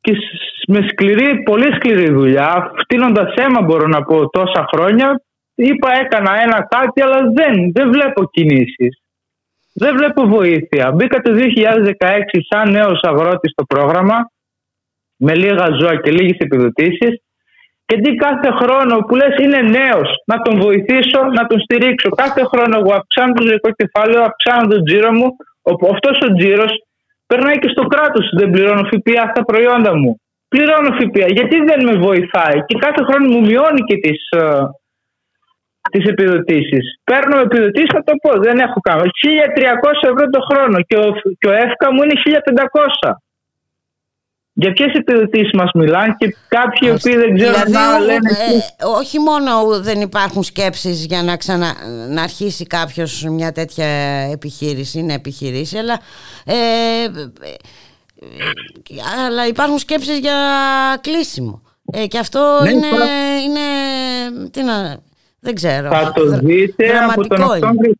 [0.00, 5.20] και σ- με σκληρή, πολύ σκληρή δουλειά, φτύνοντας αίμα μπορώ να πω τόσα χρόνια,
[5.54, 8.98] είπα έκανα ένα κάτι αλλά δεν, δεν βλέπω κινήσεις.
[9.74, 10.90] Δεν βλέπω βοήθεια.
[10.92, 14.30] Μπήκα το 2016 σαν νέος αγρότης στο πρόγραμμα
[15.16, 17.14] με λίγα ζώα και λίγες επιδοτήσεις
[17.86, 22.08] και τι κάθε χρόνο που λες είναι νέος να τον βοηθήσω, να τον στηρίξω.
[22.08, 25.28] Κάθε χρόνο εγώ αυξάνω το ζωικό κεφάλαιο, αυξάνω τον τζίρο μου.
[25.62, 26.72] Ο- Αυτός ο τζίρος
[27.26, 28.30] περνάει και στο κράτος.
[28.38, 30.20] Δεν πληρώνω ΦΠΑ στα προϊόντα μου.
[30.48, 31.26] Πληρώνω ΦΠΑ.
[31.38, 34.20] Γιατί δεν με βοηθάει; Και κάθε χρόνο μου μειώνει και τις,
[35.90, 36.84] ε, τις επιδοτήσεις.
[37.04, 39.02] Παίρνω επιδοτήσεις, θα το πω, δεν έχω κάνει.
[39.02, 41.06] 1300 ευρώ το χρόνο και ο,
[41.38, 42.14] και ο ΕΦΚΑ μου είναι
[43.06, 43.12] 1500.
[44.56, 48.30] Για ποιες επιδοτήσεις μας μιλάνε και κάποιοι οι οποίοι δεν ξέρουν δηλαδή, να ο- λένε.
[48.30, 51.74] ε, όχι μόνο δεν υπάρχουν σκέψεις για να, ξανα,
[52.08, 53.86] να αρχίσει κάποιος μια τέτοια
[54.32, 56.00] επιχείρηση, να επιχειρήσει, αλλά,
[56.46, 57.50] ε, ε,
[58.90, 60.34] ε, αλλά υπάρχουν σκέψεις για
[61.00, 61.62] κλείσιμο.
[61.92, 63.04] Ε, και αυτό Ναι, είναι, τώρα-
[63.44, 63.60] είναι,
[64.50, 64.98] τι να,
[65.44, 65.88] δεν ξέρω.
[65.88, 67.66] Θα το Δρα- δείτε από τον δραματικό είναι.
[67.66, 67.92] Οκτώβριο.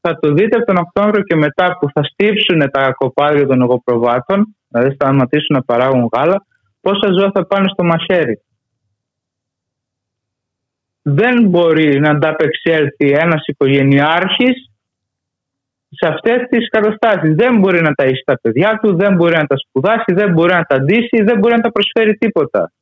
[0.00, 4.56] Θα το δείτε από τον Οκτώβριο και μετά που θα στύψουν τα κοπάδια των εγωπροβάτων,
[4.68, 6.46] δηλαδή θα σταματήσουν να παράγουν γάλα,
[6.80, 8.40] πόσα ζώα θα πάνε στο μαχαίρι.
[11.02, 14.70] Δεν μπορεί να ανταπεξέλθει ένας οικογενειάρχης
[15.90, 17.34] σε αυτές τις καταστάσεις.
[17.34, 20.62] Δεν μπορεί να ταΐσει τα παιδιά του, δεν μπορεί να τα σπουδάσει, δεν μπορεί να
[20.62, 22.72] τα ντύσει, δεν μπορεί να τα προσφέρει τίποτα.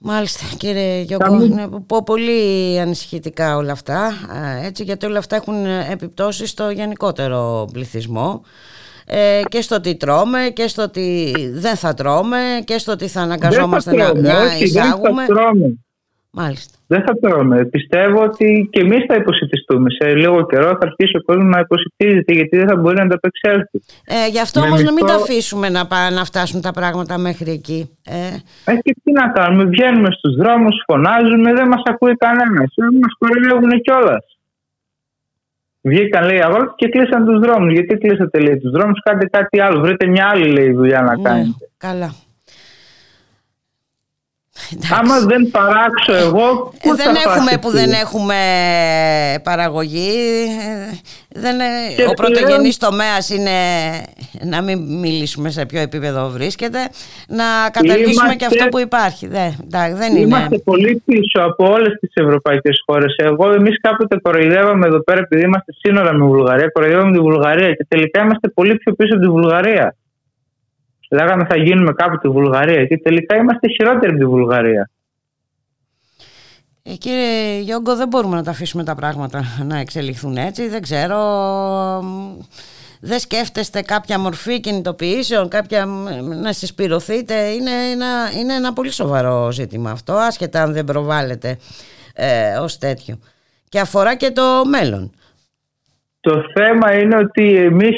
[0.00, 5.66] Μάλιστα κύριε Γιώργο, είναι πο- πολύ ανησυχητικά όλα αυτά, α, έτσι, γιατί όλα αυτά έχουν
[5.66, 8.42] επιπτώσεις στο γενικότερο πληθυσμό
[9.06, 13.20] ε, και στο τι τρώμε και στο τι δεν θα τρώμε και στο τι θα
[13.20, 15.24] αναγκαζόμαστε δεν θα να, τρώμε, να όχι, δεν εισάγουμε.
[15.26, 15.78] θα τρώμε.
[16.30, 16.78] Μάλιστα.
[16.86, 17.64] Δεν θα τρώμε.
[17.64, 19.90] Πιστεύω ότι και εμείς θα υποσυτιστούμε.
[19.90, 23.78] Σε λίγο καιρό θα αρχίσει ο κόσμος να υποσυτίζεται γιατί δεν θα μπορεί να ανταπεξέλθει.
[24.06, 26.72] Ε, γι' αυτό Με όμως να μην τα μισθό- αφήσουμε να, πά- να φτάσουν τα
[26.72, 27.90] πράγματα μέχρι εκεί.
[28.04, 28.26] Ε,
[28.72, 32.68] Ε, και τι να κάνουμε, βγαίνουμε στους δρόμους, φωνάζουμε, δεν μας ακούει κανένας.
[33.02, 34.24] Μας κοροϊδεύουν κιόλας.
[35.80, 37.72] Βγήκαν λέει αγρότε και κλείσαν τους δρόμους.
[37.72, 39.80] Γιατί κλείσατε λέει τους δρόμους, κάντε κάτι άλλο.
[39.80, 41.70] Βρείτε μια άλλη λέει δουλειά να ναι, κάνετε.
[41.76, 42.14] καλά.
[44.98, 48.34] Άμα δεν παράξω εγώ, Ε, πού δεν θα έχουμε πας που εσύ; δεν έχουμε
[49.42, 50.10] παραγωγή.
[50.92, 50.96] ε,
[51.40, 51.64] Δεν, ε,
[51.96, 53.50] Και ο πλέον- πρωτογενής τομέας είναι,
[54.44, 56.78] να μην μιλήσουμε σε ποιο επίπεδο βρίσκεται,
[57.28, 59.26] να καταργήσουμε Είμαστε- και αυτό που υπάρχει.
[59.26, 60.20] Δεν, εντάξει, δεν είναι.
[60.20, 63.14] Είμαστε πολύ πίσω από όλες τις ευρωπαϊκές χώρες.
[63.16, 67.84] Εγώ, εμείς κάποτε κοροϊδεύαμε εδώ πέρα, επειδή είμαστε σύνορα με Βουλγαρία, κοροϊδεύαμε τη Βουλγαρία και
[67.88, 69.96] τελικά είμαστε πολύ πιο πίσω από τη Βουλγαρία.
[71.10, 74.90] Λέγαμε θα γίνουμε κάπου τη Βουλγαρία και τελικά είμαστε χειρότεροι από τη Βουλγαρία.
[76.82, 80.68] Ε, κύριε Γιόγκο, δεν μπορούμε να τα αφήσουμε τα πράγματα να εξελιχθούν έτσι.
[80.68, 81.18] Δεν ξέρω.
[82.02, 82.38] μ,
[83.00, 86.06] Δεν σκέφτεστε κάποια μορφή κινητοποιήσεων, κάποια μ,
[86.42, 88.06] να συσπηρωθείτε; Είναι ένα,
[88.38, 91.58] είναι ένα πολύ σοβαρό ζήτημα αυτό, άσχετα αν δεν προβάλλεται
[92.14, 93.18] ε, ως τέτοιο.
[93.68, 95.12] Και αφορά και το μέλλον.
[96.20, 97.96] Το θέμα είναι ότι εμείς,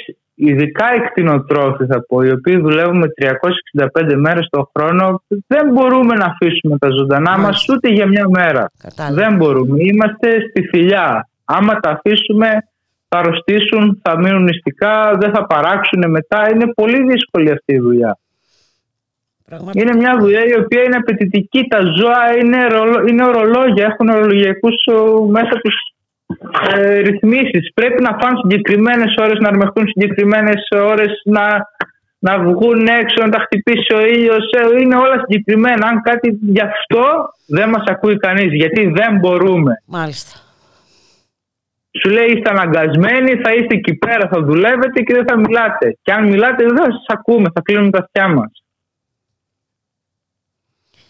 [0.49, 6.25] ειδικά οι κτηνοτρόφοι, θα πω, οι οποίοι δουλεύουμε 365 μέρες το χρόνο, δεν μπορούμε να
[6.25, 7.47] αφήσουμε τα ζωντανά Μάλιστα.
[7.51, 8.71] μας ούτε για μια μέρα.
[8.83, 9.15] Κατάλαβα.
[9.23, 9.77] Δεν μπορούμε.
[9.79, 11.29] Είμαστε στη φιλιά.
[11.45, 12.49] Άμα τα αφήσουμε,
[13.09, 16.49] θα αρρωστήσουν, θα μείνουν νηστικά, δεν θα παράξουν μετά.
[16.55, 18.19] Είναι πολύ δύσκολη αυτή η δουλειά.
[19.47, 19.81] Πραγματικά.
[19.83, 21.67] Είναι μια δουλειά η οποία είναι απαιτητική.
[21.69, 25.75] Τα ζώα είναι, ρολο- είναι ορολόγια, έχουν ορολογιακούς ο, μέσα τους
[26.75, 27.73] ε, ρυθμίσεις.
[27.75, 31.45] Πρέπει να φάνε συγκεκριμένες ώρες, να αρμεχτούν συγκεκριμένες ώρες, να,
[32.19, 34.51] να βγουν έξω, να τα χτυπήσει ο ήλιος.
[34.51, 35.87] Ε, Είναι όλα συγκεκριμένα.
[35.87, 37.05] Αν κάτι γι' αυτό
[37.47, 39.83] δεν μας ακούει κανείς, γιατί δεν μπορούμε.
[39.87, 40.39] Μάλιστα.
[42.03, 45.99] Σου λέει είστε αναγκασμένοι, θα είστε εκεί πέρα, θα δουλεύετε και δεν θα μιλάτε.
[46.03, 48.51] Και αν μιλάτε δεν θα σας ακούμε, θα κλείνουμε τα αυτιά μας.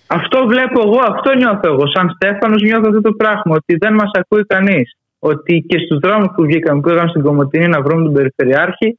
[0.07, 1.87] Αυτό βλέπω εγώ, αυτό νιώθω εγώ.
[1.87, 4.97] Σαν Στέφανος νιώθω αυτό το πράγμα, ότι δεν μας ακούει κανείς.
[5.23, 8.99] Ότι και στους δρόμους που βγήκαμε, που πήγαμε στην Κομωτινή να βρούμε τον Περιφερειάρχη,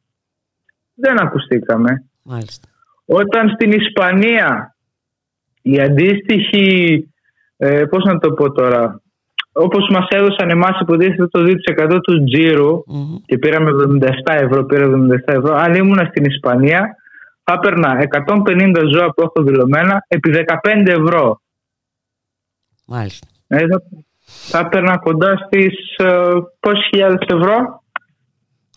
[0.93, 2.03] δεν ακουστήκαμε.
[2.23, 2.68] Μάλιστα.
[3.06, 4.76] Όταν στην Ισπανία
[5.61, 7.07] η αντίστοιχη,
[7.57, 9.02] ε, πώς να το πω τώρα,
[9.52, 13.15] όπως μας έδωσαν εμάς υποτίθεται το 2% του τζίρου Μμμ.
[13.26, 16.95] και πήραμε 77 ευρώ, πήρα 77 ευρώ, αν ήμουν στην Ισπανία
[17.43, 20.31] θα έπαιρνα 150 ζώα που έχω δηλωμένα επί
[20.64, 21.41] 15 ευρώ.
[22.85, 23.27] Μάλιστα.
[23.48, 23.81] Ε, θα,
[24.49, 26.22] θα έπαιρνα κοντά στις ε,
[26.60, 27.80] πόσες χιλιάδες ευρώ.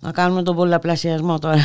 [0.01, 1.56] Να κάνουμε τον πολλαπλασιασμό τώρα.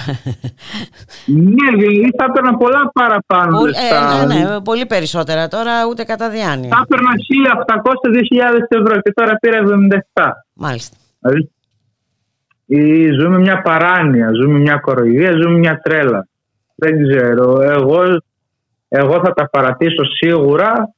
[1.26, 3.58] Ναι, δηλαδή θα έπαιρνα πολλά παραπάνω.
[3.58, 4.22] Πολύ, λεφτά.
[4.22, 6.70] ε, ναι, ναι, πολύ περισσότερα τώρα, ούτε κατά διάνοια.
[6.70, 7.10] Θα έπαιρνα
[8.58, 9.60] 1.800-2.000 ευρώ και τώρα πήρα
[10.14, 10.32] 77.
[10.54, 10.98] Μάλιστα.
[11.20, 11.52] Δηλαδή,
[12.66, 16.28] ή ζούμε μια παράνοια, ζούμε μια κοροϊδία, ζούμε μια τρέλα.
[16.76, 17.62] Δεν ξέρω.
[17.62, 18.02] Εγώ,
[18.88, 20.94] εγώ θα τα παρατήσω σίγουρα.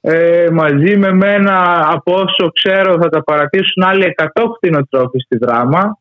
[0.00, 5.98] Ε, μαζί με μένα, από όσο ξέρω, θα τα παρατήσουν άλλοι 100 κτηνοτρόφοι στη δράμα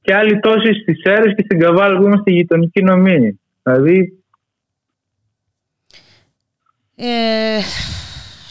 [0.00, 3.40] και άλλοι τόσοι στις αίρες και στην Καβάλα που είμαστε γειτονική νομή.
[3.62, 4.20] Δηλαδή,
[7.02, 7.60] Ε,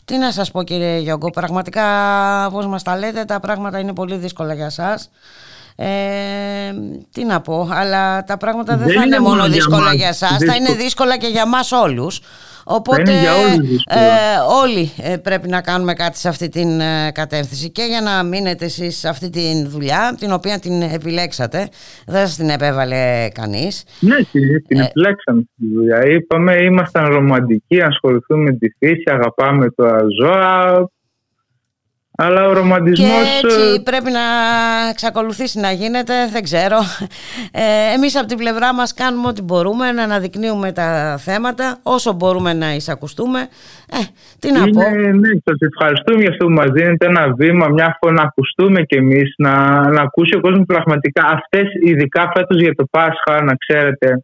[0.05, 1.85] τι να σας πω κύριε Γιώργο, πραγματικά
[2.45, 5.11] όπως μας τα λέτε τα πράγματα είναι πολύ δύσκολα για σας.
[5.81, 6.71] Ε,
[7.11, 9.81] τι να πω, αλλά τα πράγματα δεν, Δεν θα είναι, είναι μόνο μόνο για δύσκολα
[9.83, 10.57] μας για σας, θα δύσκολο.
[10.59, 12.19] είναι δύσκολα και για μας όλους.
[12.65, 13.99] Οπότε για όλους δύσκολο.
[13.99, 14.05] ε,
[14.63, 18.65] όλοι ε, πρέπει να κάνουμε κάτι σε αυτή την ε, κατεύθυνση και για να μείνετε
[18.65, 21.69] εσείς σε αυτή τη δουλειά την οποία την επιλέξατε,
[22.05, 23.83] δεν σας την επέβαλε κανείς.
[23.99, 24.83] Ναι, την, την Ε.
[24.85, 26.05] επιλέξαμε τη δουλειά.
[26.05, 30.89] Είπαμε, ήμασταν ρομαντικοί, ασχοληθούμε με τη φύση, αγαπάμε τα ζώα.
[32.21, 33.41] Αλλά ο Και ρομαντισμός...
[33.43, 34.25] έτσι ε, πρέπει να
[34.89, 36.77] εξακολουθήσει να γίνεται, δεν ξέρω.
[37.51, 42.53] Ε, εμείς από την πλευρά μας κάνουμε ό,τι μπορούμε να αναδεικνύουμε τα θέματα όσο μπορούμε
[42.53, 43.39] να εισακουστούμε.
[43.91, 44.01] Ε,
[44.39, 44.81] τι να πω.
[44.81, 48.81] είναι, ναι, σας ευχαριστούμε για αυτό που μας δίνετε ένα βήμα, μια φορά να ακουστούμε
[48.81, 49.53] κι εμείς, να,
[49.89, 51.25] να ακούσει ο κόσμος πραγματικά.
[51.25, 54.23] Αυτές, ειδικά φέτος για το Πάσχα, να ξέρετε,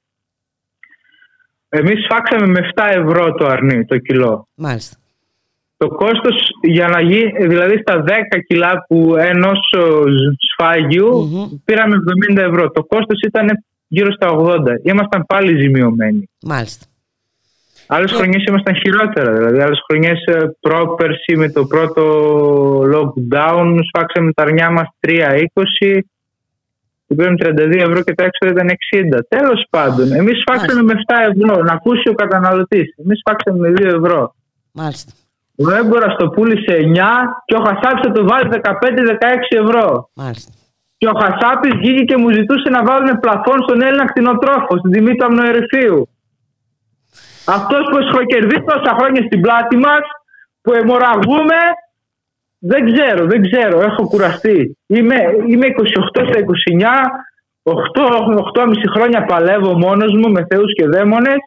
[1.69, 4.47] εμείς φάξαμε με 7 ευρώ το αρνί, το κιλό.
[4.55, 4.97] Μάλιστα.
[5.77, 8.11] Το κόστος για να γίνει, δηλαδή στα 10
[8.47, 10.03] κιλά που ενός ο,
[10.51, 11.57] σφάγιου Μμμ.
[11.65, 11.95] πήραμε
[12.31, 12.71] 70 ευρώ.
[12.71, 13.47] Το κόστος ήταν
[13.87, 14.57] γύρω στα 80.
[14.83, 16.29] Ήμασταν πάλι ζημιωμένοι.
[16.41, 16.85] Μάλιστα.
[17.87, 19.33] Άλλες Και- χρονιές ήμασταν χειρότερα.
[19.33, 22.03] Δηλαδή, άλλες χρονιές ε, πρόπερση με το πρώτο
[22.93, 26.01] lockdown σφάξαμε τα αρνιά μας 3,20
[27.07, 29.19] και πήραμε 32 ευρώ και τα έξοδα ήταν 60.
[29.27, 31.63] Τέλος πάντων, εμείς σφάξαμε με 7 ευρώ.
[31.63, 32.93] Να ακούσει ο καταναλωτής.
[33.03, 34.35] Εμείς σφάξαμε με 2 ευρώ.
[34.71, 35.11] Μάλιστα.
[35.63, 37.01] Ο Έμπορα το πούλησε 9
[37.45, 38.59] και ο Χασάπης θα το βάλει 15-16
[39.63, 40.09] ευρώ.
[40.13, 40.51] Μάλιστα.
[40.97, 45.15] Και ο Χασάπης βγήκε και μου ζητούσε να βάλουν πλαφόν στον Έλληνα κτηνοτρόφο, στην τιμή
[45.15, 46.09] του αμνοερυφίου.
[47.57, 50.03] Αυτός που εσχροκερδίζει τόσα χρόνια στην πλάτη μας,
[50.61, 51.59] που αιμορραγούμε,
[52.59, 54.77] δεν ξέρω, δεν ξέρω, έχω κουραστεί.
[54.87, 55.17] Είμαι,
[55.47, 56.95] είμαι 28 στα 29,
[57.63, 57.73] 8,
[58.53, 61.39] 8,5 χρόνια παλεύω μόνος μου με θεούς και δαίμονες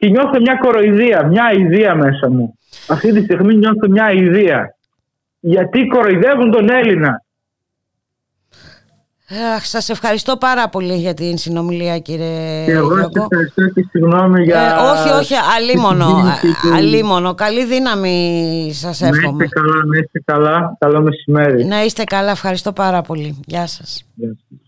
[0.00, 2.58] και νιώθω μια κοροϊδία, μια ιδέα μέσα μου.
[2.88, 4.74] Αυτή τη στιγμή νιώθω μια ιδέα.
[5.40, 7.24] Γιατί κοροϊδεύουν τον Έλληνα.
[9.56, 13.26] Αχ, σας ευχαριστώ πάρα πολύ για την συνομιλία κύριε Και εγώ σας Γιώργο.
[13.30, 14.60] ευχαριστώ και συγγνώμη για...
[14.60, 17.34] Ε, όχι, όχι, αλίμονο, συγκίνηση του- αλίμονο.
[17.34, 19.44] Καλή δύναμη σας Να εύχομαι.
[19.44, 20.76] είστε καλά, να είστε καλά.
[20.78, 21.64] Καλό μεσημέρι.
[21.64, 23.40] Να είστε καλά, ευχαριστώ πάρα πολύ.
[23.46, 24.04] Γεια σας.
[24.14, 24.58] Γεια σας.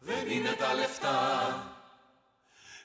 [0.00, 0.89] Δεν είναι τα λεφτά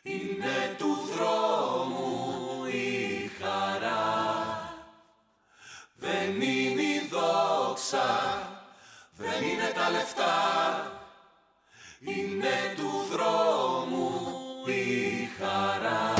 [0.07, 4.03] Είναι του δρόμου η χαρά.
[5.95, 8.39] Δεν είναι η δόξα
[9.17, 10.91] Δεν είναι τα λεφτά.
[11.99, 14.21] Είναι του δρόμου
[14.65, 16.13] η χαρά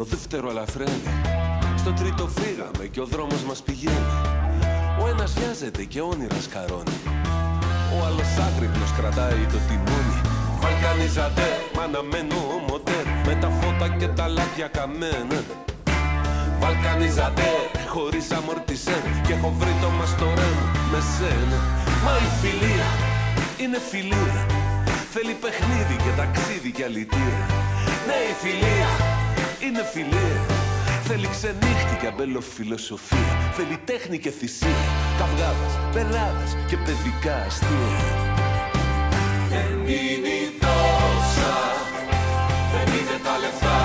[0.00, 1.10] το δεύτερο ελαφραίνει.
[1.82, 4.12] Στο τρίτο φύγαμε και ο δρόμος μας πηγαίνει.
[5.02, 6.98] Ο ένας βιάζεται και όνειρα σκαρώνει.
[7.94, 10.18] Ο άλλος άγρυπνος κρατάει το τιμόνι.
[10.62, 13.06] Βαλκανίζατε, μ' αναμένο μοτέρ.
[13.26, 15.38] Με τα φώτα και τα λάδια καμένα.
[16.60, 17.48] Βαλκανίζατε,
[17.94, 19.02] χωρίς αμορτισέρ.
[19.26, 21.58] Και έχω βρει το μαστορέ μου με σένα.
[22.04, 22.88] Μα η φιλία
[23.62, 24.40] είναι φιλία.
[25.12, 27.38] Θέλει παιχνίδι και ταξίδι και αλητία.
[28.06, 28.90] Ναι, η φιλία
[29.66, 30.40] είναι φιλία.
[31.02, 33.52] Θέλει ξενύχτη και αμπελοφιλοσοφία.
[33.52, 34.82] Θέλει τέχνη και θυσία.
[35.18, 38.38] Καυγάδες, πελάδες και παιδικά αστεία.
[39.50, 41.56] Δεν είναι η δόξα,
[42.72, 43.80] δεν είναι τα λεφτά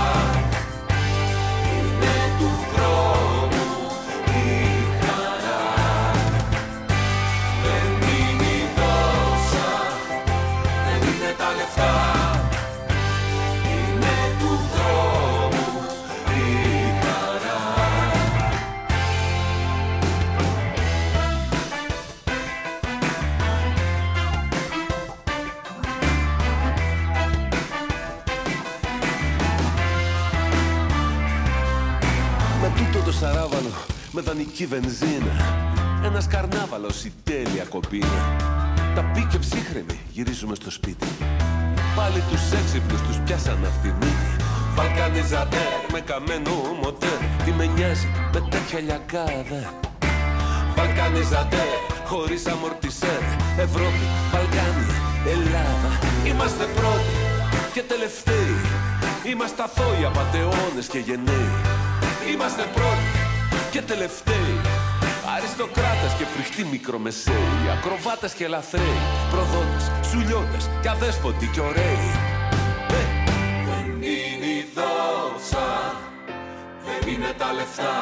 [1.78, 3.70] Είναι του δρόμου
[4.28, 4.58] η
[5.02, 5.66] χαρά
[7.64, 9.70] Δεν είναι η δόξα,
[10.86, 12.15] δεν είναι τα λεφτά
[34.16, 35.36] με δανεική βενζίνα.
[36.04, 38.36] Ένας καρνάβαλος η τέλεια κοπίνα.
[38.96, 41.08] Τα πήκε ψύχρεμοι, γυρίζουμε στο σπίτι.
[41.96, 44.44] Πάλι τους έξυπνους τους πιάσαν απ' τη μύτη.
[44.76, 47.20] Βαλκανιζατέρ με καμένο μοτέρ.
[47.46, 49.62] Τι με νοιάζει με τέτοια λιακάδα.
[50.76, 51.74] Βαλκανιζατέρ
[52.06, 53.22] χωρίς αμορτισέρ.
[53.58, 54.96] Ευρώπη, Βαλκάνια,
[55.34, 55.92] Ελλάδα.
[56.26, 57.16] Είμαστε πρώτοι
[57.74, 58.56] και τελευταίοι.
[59.32, 61.52] Είμαστε αθώοι απατεώνες και γενναίοι.
[62.32, 63.15] Είμαστε πρώτοι
[63.76, 64.56] και τελευταίοι.
[65.36, 67.60] Αριστοκράτες και φρικτοί μικρομεσαίοι.
[67.78, 68.98] Ακροβάτες και λαθρέοι.
[69.32, 72.10] Προδότες, σουλιώτες και αδέσποτοι και ωραίοι.
[73.00, 73.04] Ε,
[73.68, 75.96] Δεν είναι η δόξα,
[76.86, 77.96] δεν είναι τα λεφτά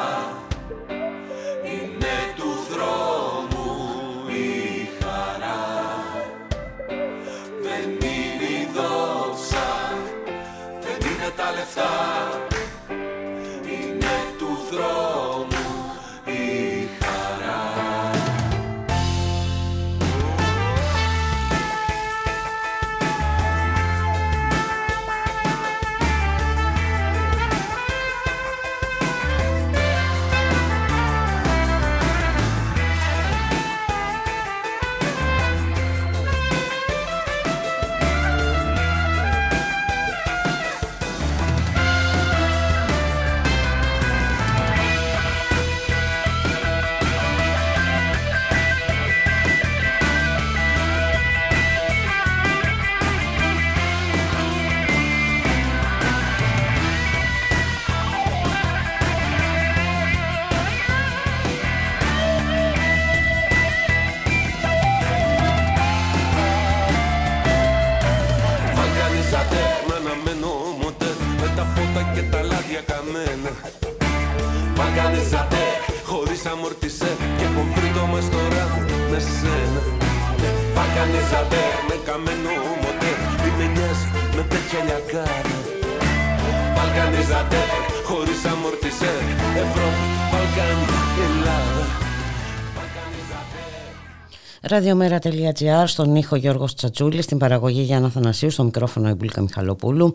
[94.74, 100.14] Ραδιομέρα.gr, στον ήχο Γιώργος Τσατσούλης, στην παραγωγή Γιάννα Θανασίου, στο μικρόφωνο η Μπουλίκα Μιχαλοπούλου.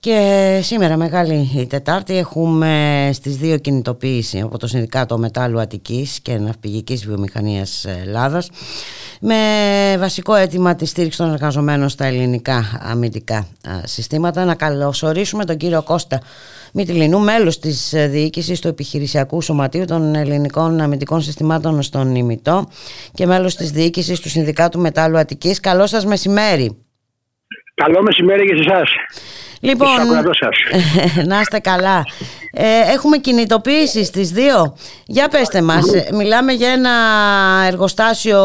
[0.00, 6.38] Και σήμερα μεγάλη η Τετάρτη έχουμε στις δύο κινητοποίηση από το Συνδικάτο Μετάλλου Αττικής και
[6.38, 8.50] Ναυπηγικής Βιομηχανίας Ελλάδας
[9.20, 9.36] με
[9.98, 13.46] βασικό αίτημα τη στήριξη των εργαζομένων στα ελληνικά αμυντικά
[13.84, 14.44] συστήματα.
[14.44, 16.20] Να καλωσορίσουμε τον κύριο Κώστα
[16.72, 22.68] Μητυλινού, μέλος της ε, διοίκησης του Επιχειρησιακού Σωματείου των Ελληνικών Αμυντικών Συστημάτων στον Ιμητό
[23.14, 25.60] και μέλος της διοίκησης του Συνδικάτου Μετάλλου Αττικής.
[25.60, 26.76] Καλό σας μεσημέρι.
[27.74, 28.88] Καλό μεσημέρι και σε εσάς.
[29.60, 29.88] Λοιπόν,
[31.30, 32.04] να είστε καλά.
[32.52, 34.76] Ε, έχουμε κινητοποίηση στις δύο.
[35.06, 36.90] Για πέστε μας, ε, μιλάμε για ένα
[37.66, 38.40] εργοστάσιο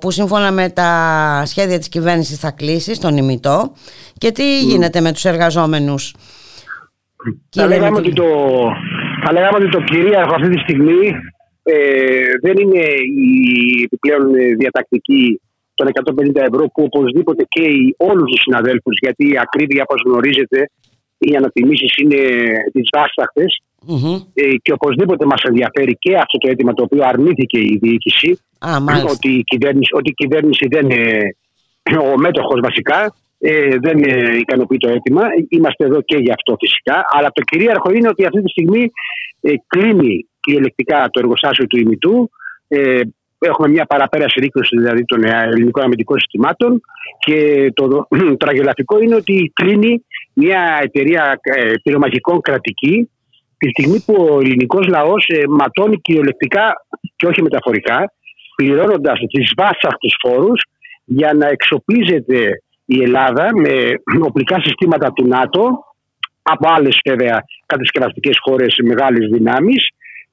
[0.00, 3.72] που σύμφωνα με τα σχέδια της κυβέρνησης θα κλείσει στον ημιτό.
[4.18, 6.14] Και τι γίνεται με τους εργαζόμενους;
[7.50, 8.28] Θα λέγαμε, ότι το,
[9.24, 11.02] θα λέγαμε ότι το κυρίαρχο αυτή τη στιγμή
[11.62, 11.76] ε,
[12.44, 12.84] δεν είναι
[13.28, 13.34] η
[13.84, 14.24] επιπλέον
[14.58, 15.40] διατακτική
[15.74, 20.58] των 150 ευρώ που οπωσδήποτε καίει όλους τους συναδέλφους γιατί η ακρίβεια όπως γνωρίζετε
[21.18, 22.22] οι ανατιμήσεις είναι
[22.72, 23.50] τις βασταχτες
[24.34, 28.40] ε, και οπωσδήποτε μας ενδιαφέρει και αυτό το αίτημα το οποίο αρνήθηκε η διοίκηση.
[29.10, 34.78] Ότι, η κυβέρνηση, ότι η κυβέρνηση δεν είναι ο μέτοχος βασικά ε, δεν ε, ικανοποιεί
[34.78, 35.22] το αίτημα.
[35.48, 37.04] Είμαστε εδώ και γι' αυτό φυσικά.
[37.12, 38.90] Αλλά το κυρίαρχο είναι ότι αυτή τη στιγμή
[39.40, 42.30] ε, κλείνει κυριολεκτικά το εργοστάσιο του ημιτού.
[42.68, 43.00] Ε,
[43.38, 46.80] έχουμε μια παραπέραση ρίκωση δηλαδή των ελληνικών αμυντικών συστημάτων
[47.18, 48.06] και το, το
[48.42, 53.10] τραγελαφικό είναι ότι κλείνει μια εταιρεία ε, πυρομαχικών κρατική
[53.58, 56.72] τη στιγμή που ο ελληνικός λαός ε, ματώνει κυριολεκτικά
[57.16, 58.12] και όχι μεταφορικά,
[58.56, 60.62] πληρώνοντας τις βάσαχτου φόρους
[61.04, 63.72] για να εξοπλίζεται η Ελλάδα με
[64.20, 65.84] οπλικά συστήματα του ΝΑΤΟ
[66.42, 69.88] από άλλες βέβαια κατασκευαστικές χώρες μεγάλε δυνάμεις,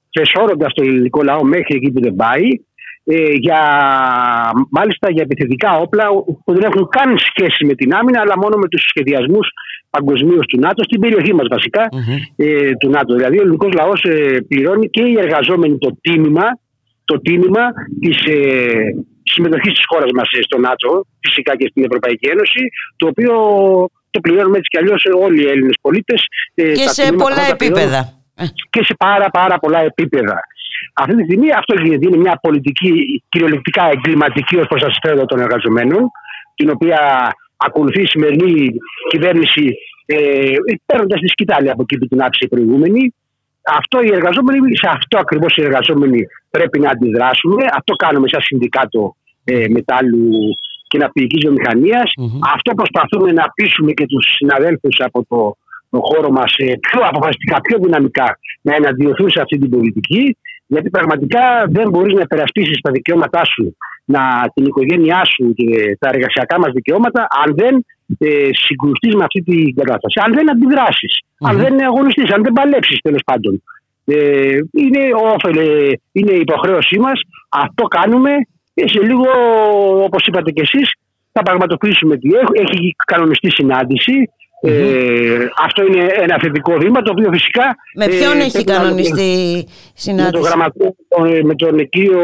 [0.10, 2.48] θεσόροντα το ελληνικό λαό μέχρι εκεί που δεν πάει,
[3.06, 3.62] ε, για,
[4.70, 6.06] μάλιστα για επιθετικά όπλα
[6.44, 9.48] που δεν έχουν καν σχέση με την άμυνα, αλλά μόνο με τους σχεδιασμούς
[9.90, 11.90] παγκοσμίως του ΝΑΤΟ, στην περιοχή μας βασικα
[12.36, 13.16] ε, του ΝΑΤΟ.
[13.16, 16.46] Δηλαδή, ο ελληνικός λαός ε, πληρώνει και οι εργαζόμενοι το τίμημα,
[17.06, 17.66] το τίμημα
[18.02, 22.64] της, ε, συμμετοχή της χώρας μας στο ΝΑΤΟ, φυσικά και στην Ευρωπαϊκή Ένωση,
[22.96, 23.34] το οποίο
[24.12, 26.26] το πληρώνουμε έτσι κι αλλιώς όλοι οι Έλληνες πολίτες.
[26.56, 28.02] Ε, και σε πολλά επίπεδα.
[28.70, 30.40] Και σε πάρα, πάρα πολλά επίπεδα.
[30.94, 32.08] Αυτή τη στιγμή αυτό γίνεται.
[32.08, 32.92] Είναι μια πολιτική
[33.30, 36.02] κυριολεκτικά εγκληματική ως προς τα συμφέροντα των εργαζομένων,
[36.56, 37.00] την οποία
[37.58, 38.70] ακολουθεί η σημερινή
[39.10, 40.54] κυβέρνηση ε,
[40.86, 43.14] παίρνοντας τη σκητάλη από εκεί που την άφησε η προηγούμενη.
[43.66, 47.66] Αυτό οι εργαζόμενοι, σε αυτό ακριβώς οι εργαζόμενοι πρέπει να αντιδράσουμε.
[47.74, 50.30] Αυτό κάνουμε σαν συνδικάτο ε, μετάλλου
[50.88, 51.44] και ναυπηγικής
[52.56, 55.58] Αυτό προσπαθούμε να πείσουμε και τους συναδέλφους από το,
[55.90, 60.38] το χώρο μας ε, πιο αποφασιστικά, πιο δυναμικά να εναντιωθούν σε αυτή την πολιτική.
[60.68, 63.76] Γιατί πραγματικά δεν μπορείς να περασπίσει τα δικαιώματά σου,
[64.06, 64.22] να,
[64.54, 67.86] την οικογένειά σου και τα εργασιακά μας δικαιώματα, αν δεν
[68.18, 70.20] ε, συγκρουστείς με αυτή την κατάσταση.
[70.26, 71.08] Αν δεν αντιδρασει
[71.44, 73.64] αν δεν αγωνιστείς, αν δεν παλέψεις τέλος πάντων.
[74.06, 75.02] Ε, είναι,
[75.34, 75.66] όφελε,
[76.12, 77.22] είναι η υποχρέωσή μας.
[77.50, 78.32] Αυτό κάνουμε
[78.74, 79.26] και σε λίγο,
[80.04, 80.94] όπως είπατε κι εσείς,
[81.32, 82.18] θα πραγματοποιήσουμε.
[82.54, 84.30] Έχει κανονιστεί συνάντηση
[84.66, 87.76] ε, αυτό είναι ένα θετικό βήμα το οποίο φυσικά.
[87.96, 90.66] Με ποιον ε, έχει κανονιστεί η συνάντηση; Με
[91.08, 92.24] τον, με τον κύριο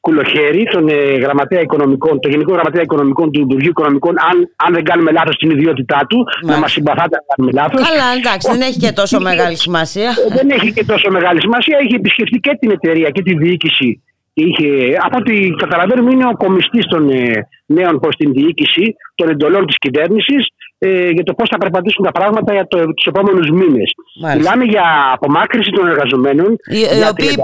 [0.00, 4.84] Κουλοχέρη, τον ε, γραμματέα οικονομικών, τον Γενικό Γραμματέα Οικονομικών του Υπουργείου Οικονομικών, αν, αν δεν
[4.84, 7.88] κάνουμε λάθος στην ιδιότητά του, να μας συμπαθάτε αν κάνουμε λάθος.
[7.88, 10.10] Καλά, εντάξει, δεν έχει και τόσο μεγάλη σημασία.
[10.28, 11.78] δεν έχει και τόσο μεγάλη σημασία.
[11.80, 14.02] Έχει επισκεφτεί και την εταιρεία και τη διοίκηση
[14.34, 19.66] είχε, από ό,τι καταλαβαίνουμε είναι ο κομιστής των ε, νέων προς την διοίκηση των εντολών
[19.66, 20.46] της κυβέρνησης
[20.86, 23.94] ε, για το πώς θα περπατήσουν τα πράγματα για το, τους επόμενους μήνες.
[24.36, 26.56] Μιλάμε για απομάκρυση των εργαζομένων.
[26.64, 27.34] Οι, οι οποίοι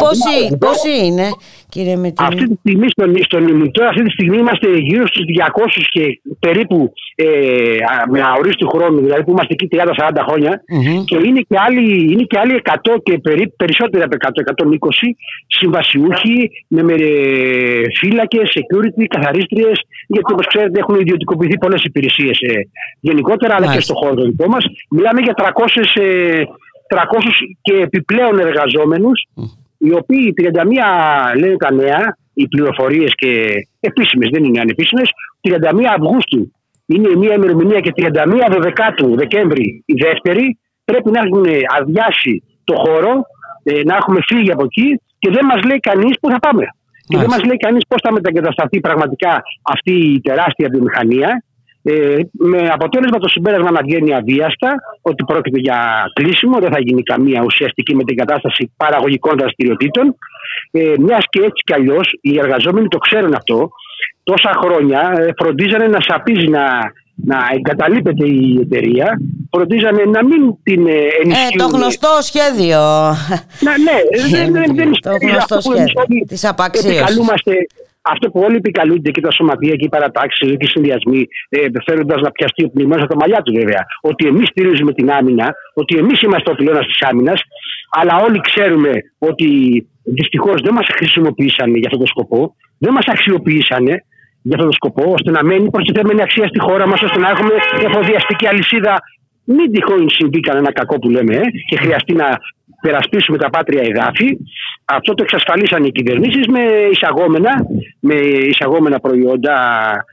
[0.58, 1.28] πόσοι, είναι,
[1.74, 2.28] κύριε Μετίνη.
[2.28, 6.92] Αυτή τη στιγμή στον, στον ημιτό, αυτή τη στιγμή είμαστε γύρω στους 200 και περίπου
[7.14, 7.26] ε,
[8.10, 10.52] με αορίστου χρόνου, δηλαδή που είμαστε εκεί 30-40 χρόνια.
[10.60, 11.04] Mm-hmm.
[11.04, 14.66] Και είναι και, άλλοι, είναι και άλλοι 100 και περί, περισσότερα από 100, 120
[15.46, 16.94] συμβασιούχοι με, με
[17.98, 19.78] φύλακες, security, καθαρίστριες.
[20.06, 22.52] Γιατί όπως ξέρετε έχουν ιδιωτικοποιηθεί πολλές υπηρεσίες ε,
[23.00, 24.64] γενικότερα, αλλά και στο χώρο το δικό μας.
[24.90, 26.46] Μιλάμε για 300, 300 ε,
[27.62, 29.26] και επιπλέον εργαζόμενους,
[29.82, 35.08] οι οποίοι 31 λένε τα νέα, οι πληροφορίες και επίσημες, δεν είναι ανεπίσημες,
[35.40, 36.52] 31 Αυγούστου
[36.86, 41.44] είναι μια ημερομηνία και 31 Δεκάτου Δεκέμβρη η δεύτερη, πρέπει να έχουν
[41.78, 43.12] αδειάσει το χώρο,
[43.62, 46.64] ε, να έχουμε φύγει από εκεί και δεν μας λέει κανείς πού θα πάμε.
[47.08, 51.44] Και δεν μας λέει κανείς πώς θα μετακατασταθεί πραγματικά αυτή η τεράστια βιομηχανία.
[51.82, 57.02] Ε, με αποτέλεσμα το συμπέρασμα να βγαίνει αβίαστα ότι πρόκειται για κλείσιμο, δεν θα γίνει
[57.02, 60.16] καμία ουσιαστική μετεγκατάσταση παραγωγικών δραστηριοτήτων.
[60.70, 63.70] Ε, Μιας και έτσι κι αλλιώς οι εργαζόμενοι το ξέρουν αυτό.
[64.22, 66.92] Τόσα χρόνια ε, φροντίζανε να σαπίζει να
[67.24, 69.20] να εγκαταλείπεται η εταιρεία,
[69.50, 70.92] φροντίζανε να μην την ε,
[71.22, 71.60] ενισχύουν.
[71.60, 72.78] Ε, το γνωστό σχέδιο.
[73.60, 73.98] Να, ναι,
[74.30, 77.18] δεν, δεν, δεν το γνωστό σχέδιο της απαξίωσης.
[78.02, 82.20] Αυτό που όλοι επικαλούνται και τα σωματεία και οι παρατάξεις και οι συνδυασμοί, ε, θέλοντα
[82.20, 85.96] να πιαστεί ο πνευμένο από τα μαλλιά του βέβαια, ότι εμείς στηρίζουμε την άμυνα, ότι
[85.96, 87.40] εμείς είμαστε ο πυλώνας της άμυνας,
[87.90, 89.48] αλλά όλοι ξέρουμε ότι
[90.04, 93.94] δυστυχώς δεν μας χρησιμοποίησαν για αυτόν τον σκοπό, δεν μας αξιοποίησανε
[94.42, 97.52] για αυτόν τον σκοπό, ώστε να μένει προστιθέμενη αξία στη χώρα μας, ώστε να έχουμε
[97.86, 98.94] εφοδιαστική αλυσίδα.
[99.44, 102.28] Μην τυχόν συμβεί κανένα κακό που λέμε ε, και χρειαστεί να
[102.80, 104.38] περασπίσουμε τα πάτρια εδάφη.
[104.84, 107.52] Αυτό το εξασφαλίσαν οι κυβερνήσεις με εισαγόμενα,
[108.00, 108.14] με
[108.52, 109.56] εισαγόμενα προϊόντα,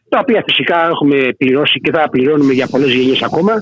[0.09, 3.53] τα οποία φυσικά έχουμε πληρώσει και θα πληρώνουμε για πολλές γενιές ακόμα.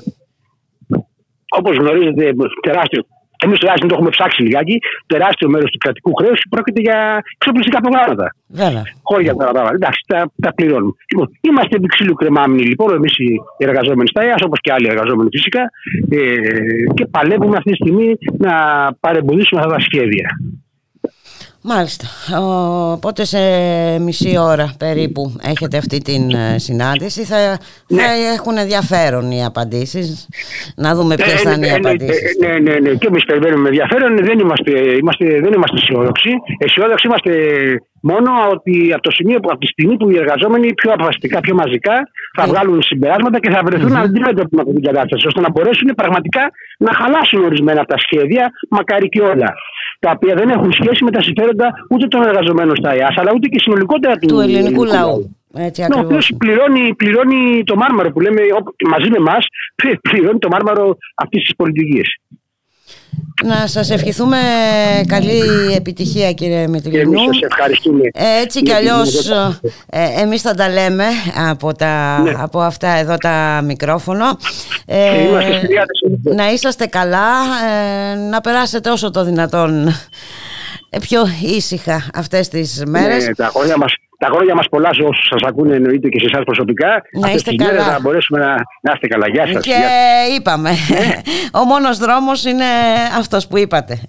[1.50, 3.06] Όπως γνωρίζετε, τεράστιο
[3.46, 4.76] Εμείς τουλάχιστον το έχουμε ψάξει λιγάκι.
[5.14, 6.98] Τεράστιο μέρος του κρατικού χρέους πρόκειται για
[7.38, 8.26] εξοπλιστικά προγράμματα.
[8.48, 8.84] Βέβαια.
[9.10, 9.76] Χώρια τα πράγματα.
[9.80, 10.94] Εντάξει, τα, τα πληρώνουμε.
[11.12, 15.30] Λοιπόν, είμαστε επί ξύλου κρεμάμενοι λοιπόν, εμείς οι εργαζόμενοι στα ΕΑΣ, όπως και άλλοι εργαζόμενοι
[15.38, 15.64] φυσικά,
[16.10, 16.20] ε,
[16.94, 18.08] και παλεύουμε αυτή τη στιγμή
[18.38, 18.54] να
[19.00, 20.28] παρεμποδίσουμε αυτά τα σχέδια.
[21.68, 22.06] Μάλιστα.
[22.96, 23.40] Οπότε σε
[24.00, 27.24] μισή ώρα περίπου έχετε αυτή την ε, συνάντηση.
[27.24, 27.38] Θα,
[27.88, 28.02] ναι.
[28.02, 30.28] θα έχουν ενδιαφέρον οι απαντήσεις.
[30.76, 32.38] Να δούμε ποιες θα είναι οι απαντήσεις.
[32.42, 32.90] Ναι, ναι, ναι.
[32.90, 34.16] Και εμείς περιμένουμε ενδιαφέρον.
[34.30, 34.72] Δεν είμαστε,
[35.02, 36.30] είμαστε, δεν είμαστε αισιόδοξοι.
[36.58, 37.34] Αισιόδοξοι είμαστε
[38.02, 41.96] μόνο ότι από, το σημείο, από τη στιγμή που οι εργαζόμενοι πιο αποφασιστικά, πιο μαζικά
[42.38, 42.52] θα ναι.
[42.52, 44.08] βγάλουν συμπεράσματα και θα βρεθούν mm-hmm.
[44.08, 46.44] αντιμέτωποι με αυτή την κατάστασης, ώστε να μπορέσουν πραγματικά
[46.78, 49.50] να χαλάσουν ορισμένα από τα σχέδια, μακάρι και όλα
[50.06, 53.48] τα οποία δεν έχουν σχέση με τα συμφέροντα ούτε των εργαζομένων στα ΕΑΣ, αλλά ούτε
[53.48, 55.36] και συνολικότερα του, του ελληνικού λαού.
[55.54, 58.42] Έτσι, ναι, ο οποίος πληρώνει, πληρώνει το μάρμαρο που λέμε
[58.90, 59.44] μαζί με εμάς,
[60.10, 62.08] πληρώνει το μάρμαρο αυτής της πολιτικής.
[63.44, 64.38] Να σας ευχηθούμε
[65.08, 65.42] καλή
[65.76, 67.12] επιτυχία κύριε Μετριλινού.
[67.12, 68.10] Εμείς σας ευχαριστούμε.
[68.14, 69.30] Ε, έτσι κι αλλιώς
[69.90, 71.06] ε, εμείς θα τα λέμε
[71.50, 72.34] από, τα, ναι.
[72.38, 74.26] από αυτά εδώ τα μικρόφωνο.
[74.86, 75.28] Ε,
[76.24, 77.30] να είσαστε καλά,
[78.12, 79.88] ε, να περάσετε όσο το δυνατόν
[80.90, 83.26] ε, πιο ήσυχα αυτές τις μέρες.
[83.26, 86.26] Ναι, τα χρόνια μας τα χρόνια μας πολλά σε όσους σας ακούνε, εννοείται και σε
[86.32, 87.02] εσάς προσωπικά.
[87.22, 87.92] Να είστε καλά.
[87.92, 88.50] Να μπορέσουμε να,
[88.82, 89.28] να είστε καλά.
[89.28, 89.64] Γεια σας.
[89.64, 89.80] Και
[90.38, 90.72] είπαμε.
[91.60, 92.66] ο μόνος δρόμος είναι
[93.18, 94.02] αυτός που είπατε.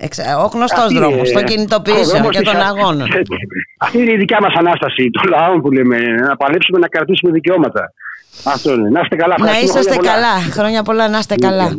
[0.43, 3.09] Ο γνωστός δρόμος των κινητοποιήσεων και των αγώνων.
[3.79, 5.97] Αυτή είναι η δικιά μας ανάσταση των λαών που λέμε.
[6.29, 7.93] Να παλέψουμε να κρατήσουμε δικαιώματα.
[8.45, 8.89] Αυτό είναι.
[8.89, 9.35] Να είστε καλά.
[9.39, 10.35] Να είσαστε καλά.
[10.51, 11.77] Χρόνια πολλά να είστε καλά.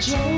[0.00, 0.37] Joe.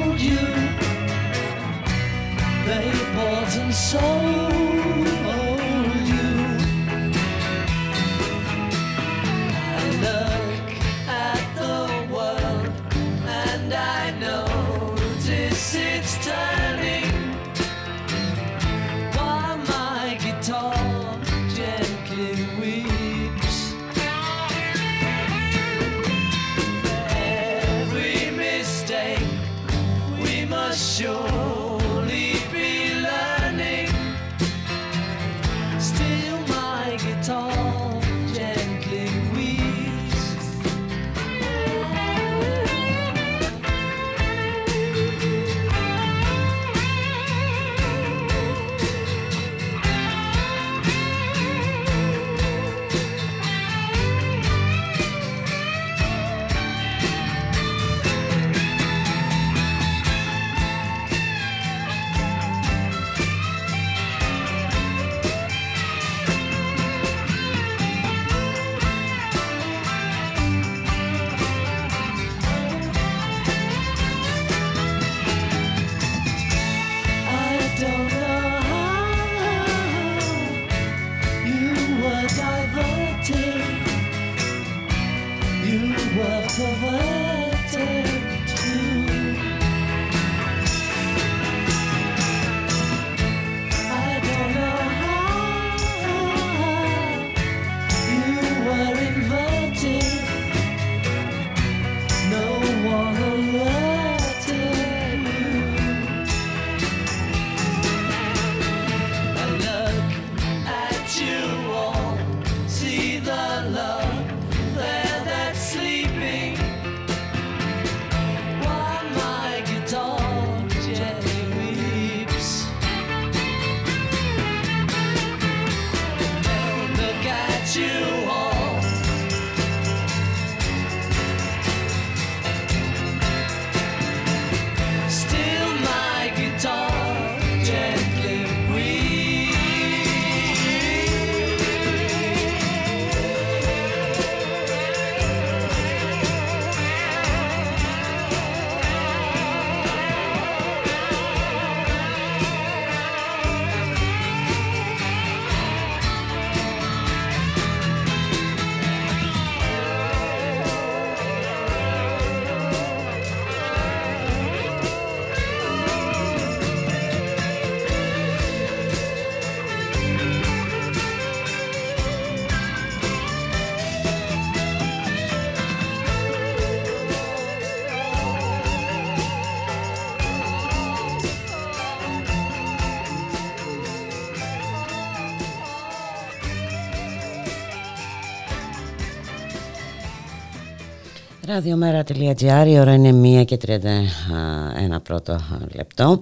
[191.60, 195.40] Ραδιομέρα.gr, η ώρα είναι 1 και 31 πρώτο
[195.74, 196.20] λεπτό.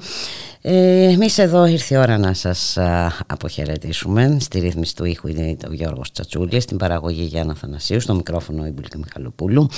[0.60, 2.78] Ε, εμείς εδώ ήρθε η ώρα να σας
[3.26, 4.36] αποχαιρετήσουμε.
[4.40, 8.70] Στη ρύθμιση του ήχου είναι ο Γιώργος Τσατσούλης, στην παραγωγή Γιάννα Θανασίου, στο μικρόφωνο η
[8.70, 9.68] Μπουλίκα Μιχαλοπούλου.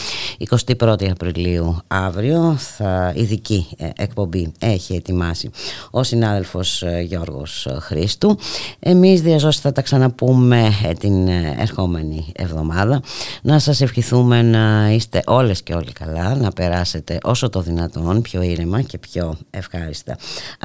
[0.78, 5.50] 21η Απριλίου αύριο θα ειδική ε, εκπομπή έχει ετοιμάσει
[5.90, 8.38] ο συνάδελφος ε, Γιώργος Χρήστου.
[8.78, 11.28] Εμείς διαζώσει θα τα ξαναπούμε ε, την
[11.58, 13.02] ερχόμενη εβδομάδα.
[13.42, 18.42] Να σας ευχηθούμε να είστε όλες και όλοι καλά, να περάσετε όσο το δυνατόν πιο
[18.42, 20.16] ήρεμα και πιο ευχάριστα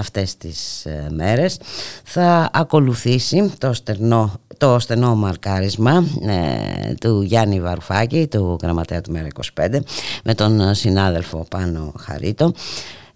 [0.06, 1.60] αυτές τις ε, μέρες.
[2.04, 9.28] Θα ακολουθήσει το στενό, το στενό μαρκάρισμα ε, του Γιάννη Βαρουφάκη του γραμματέα του ΜΕΡΑ
[9.60, 9.80] 25
[10.24, 12.54] με τον συνάδελφο Πάνο Χαρίτο.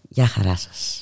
[0.10, 0.99] Γεια χαρά σας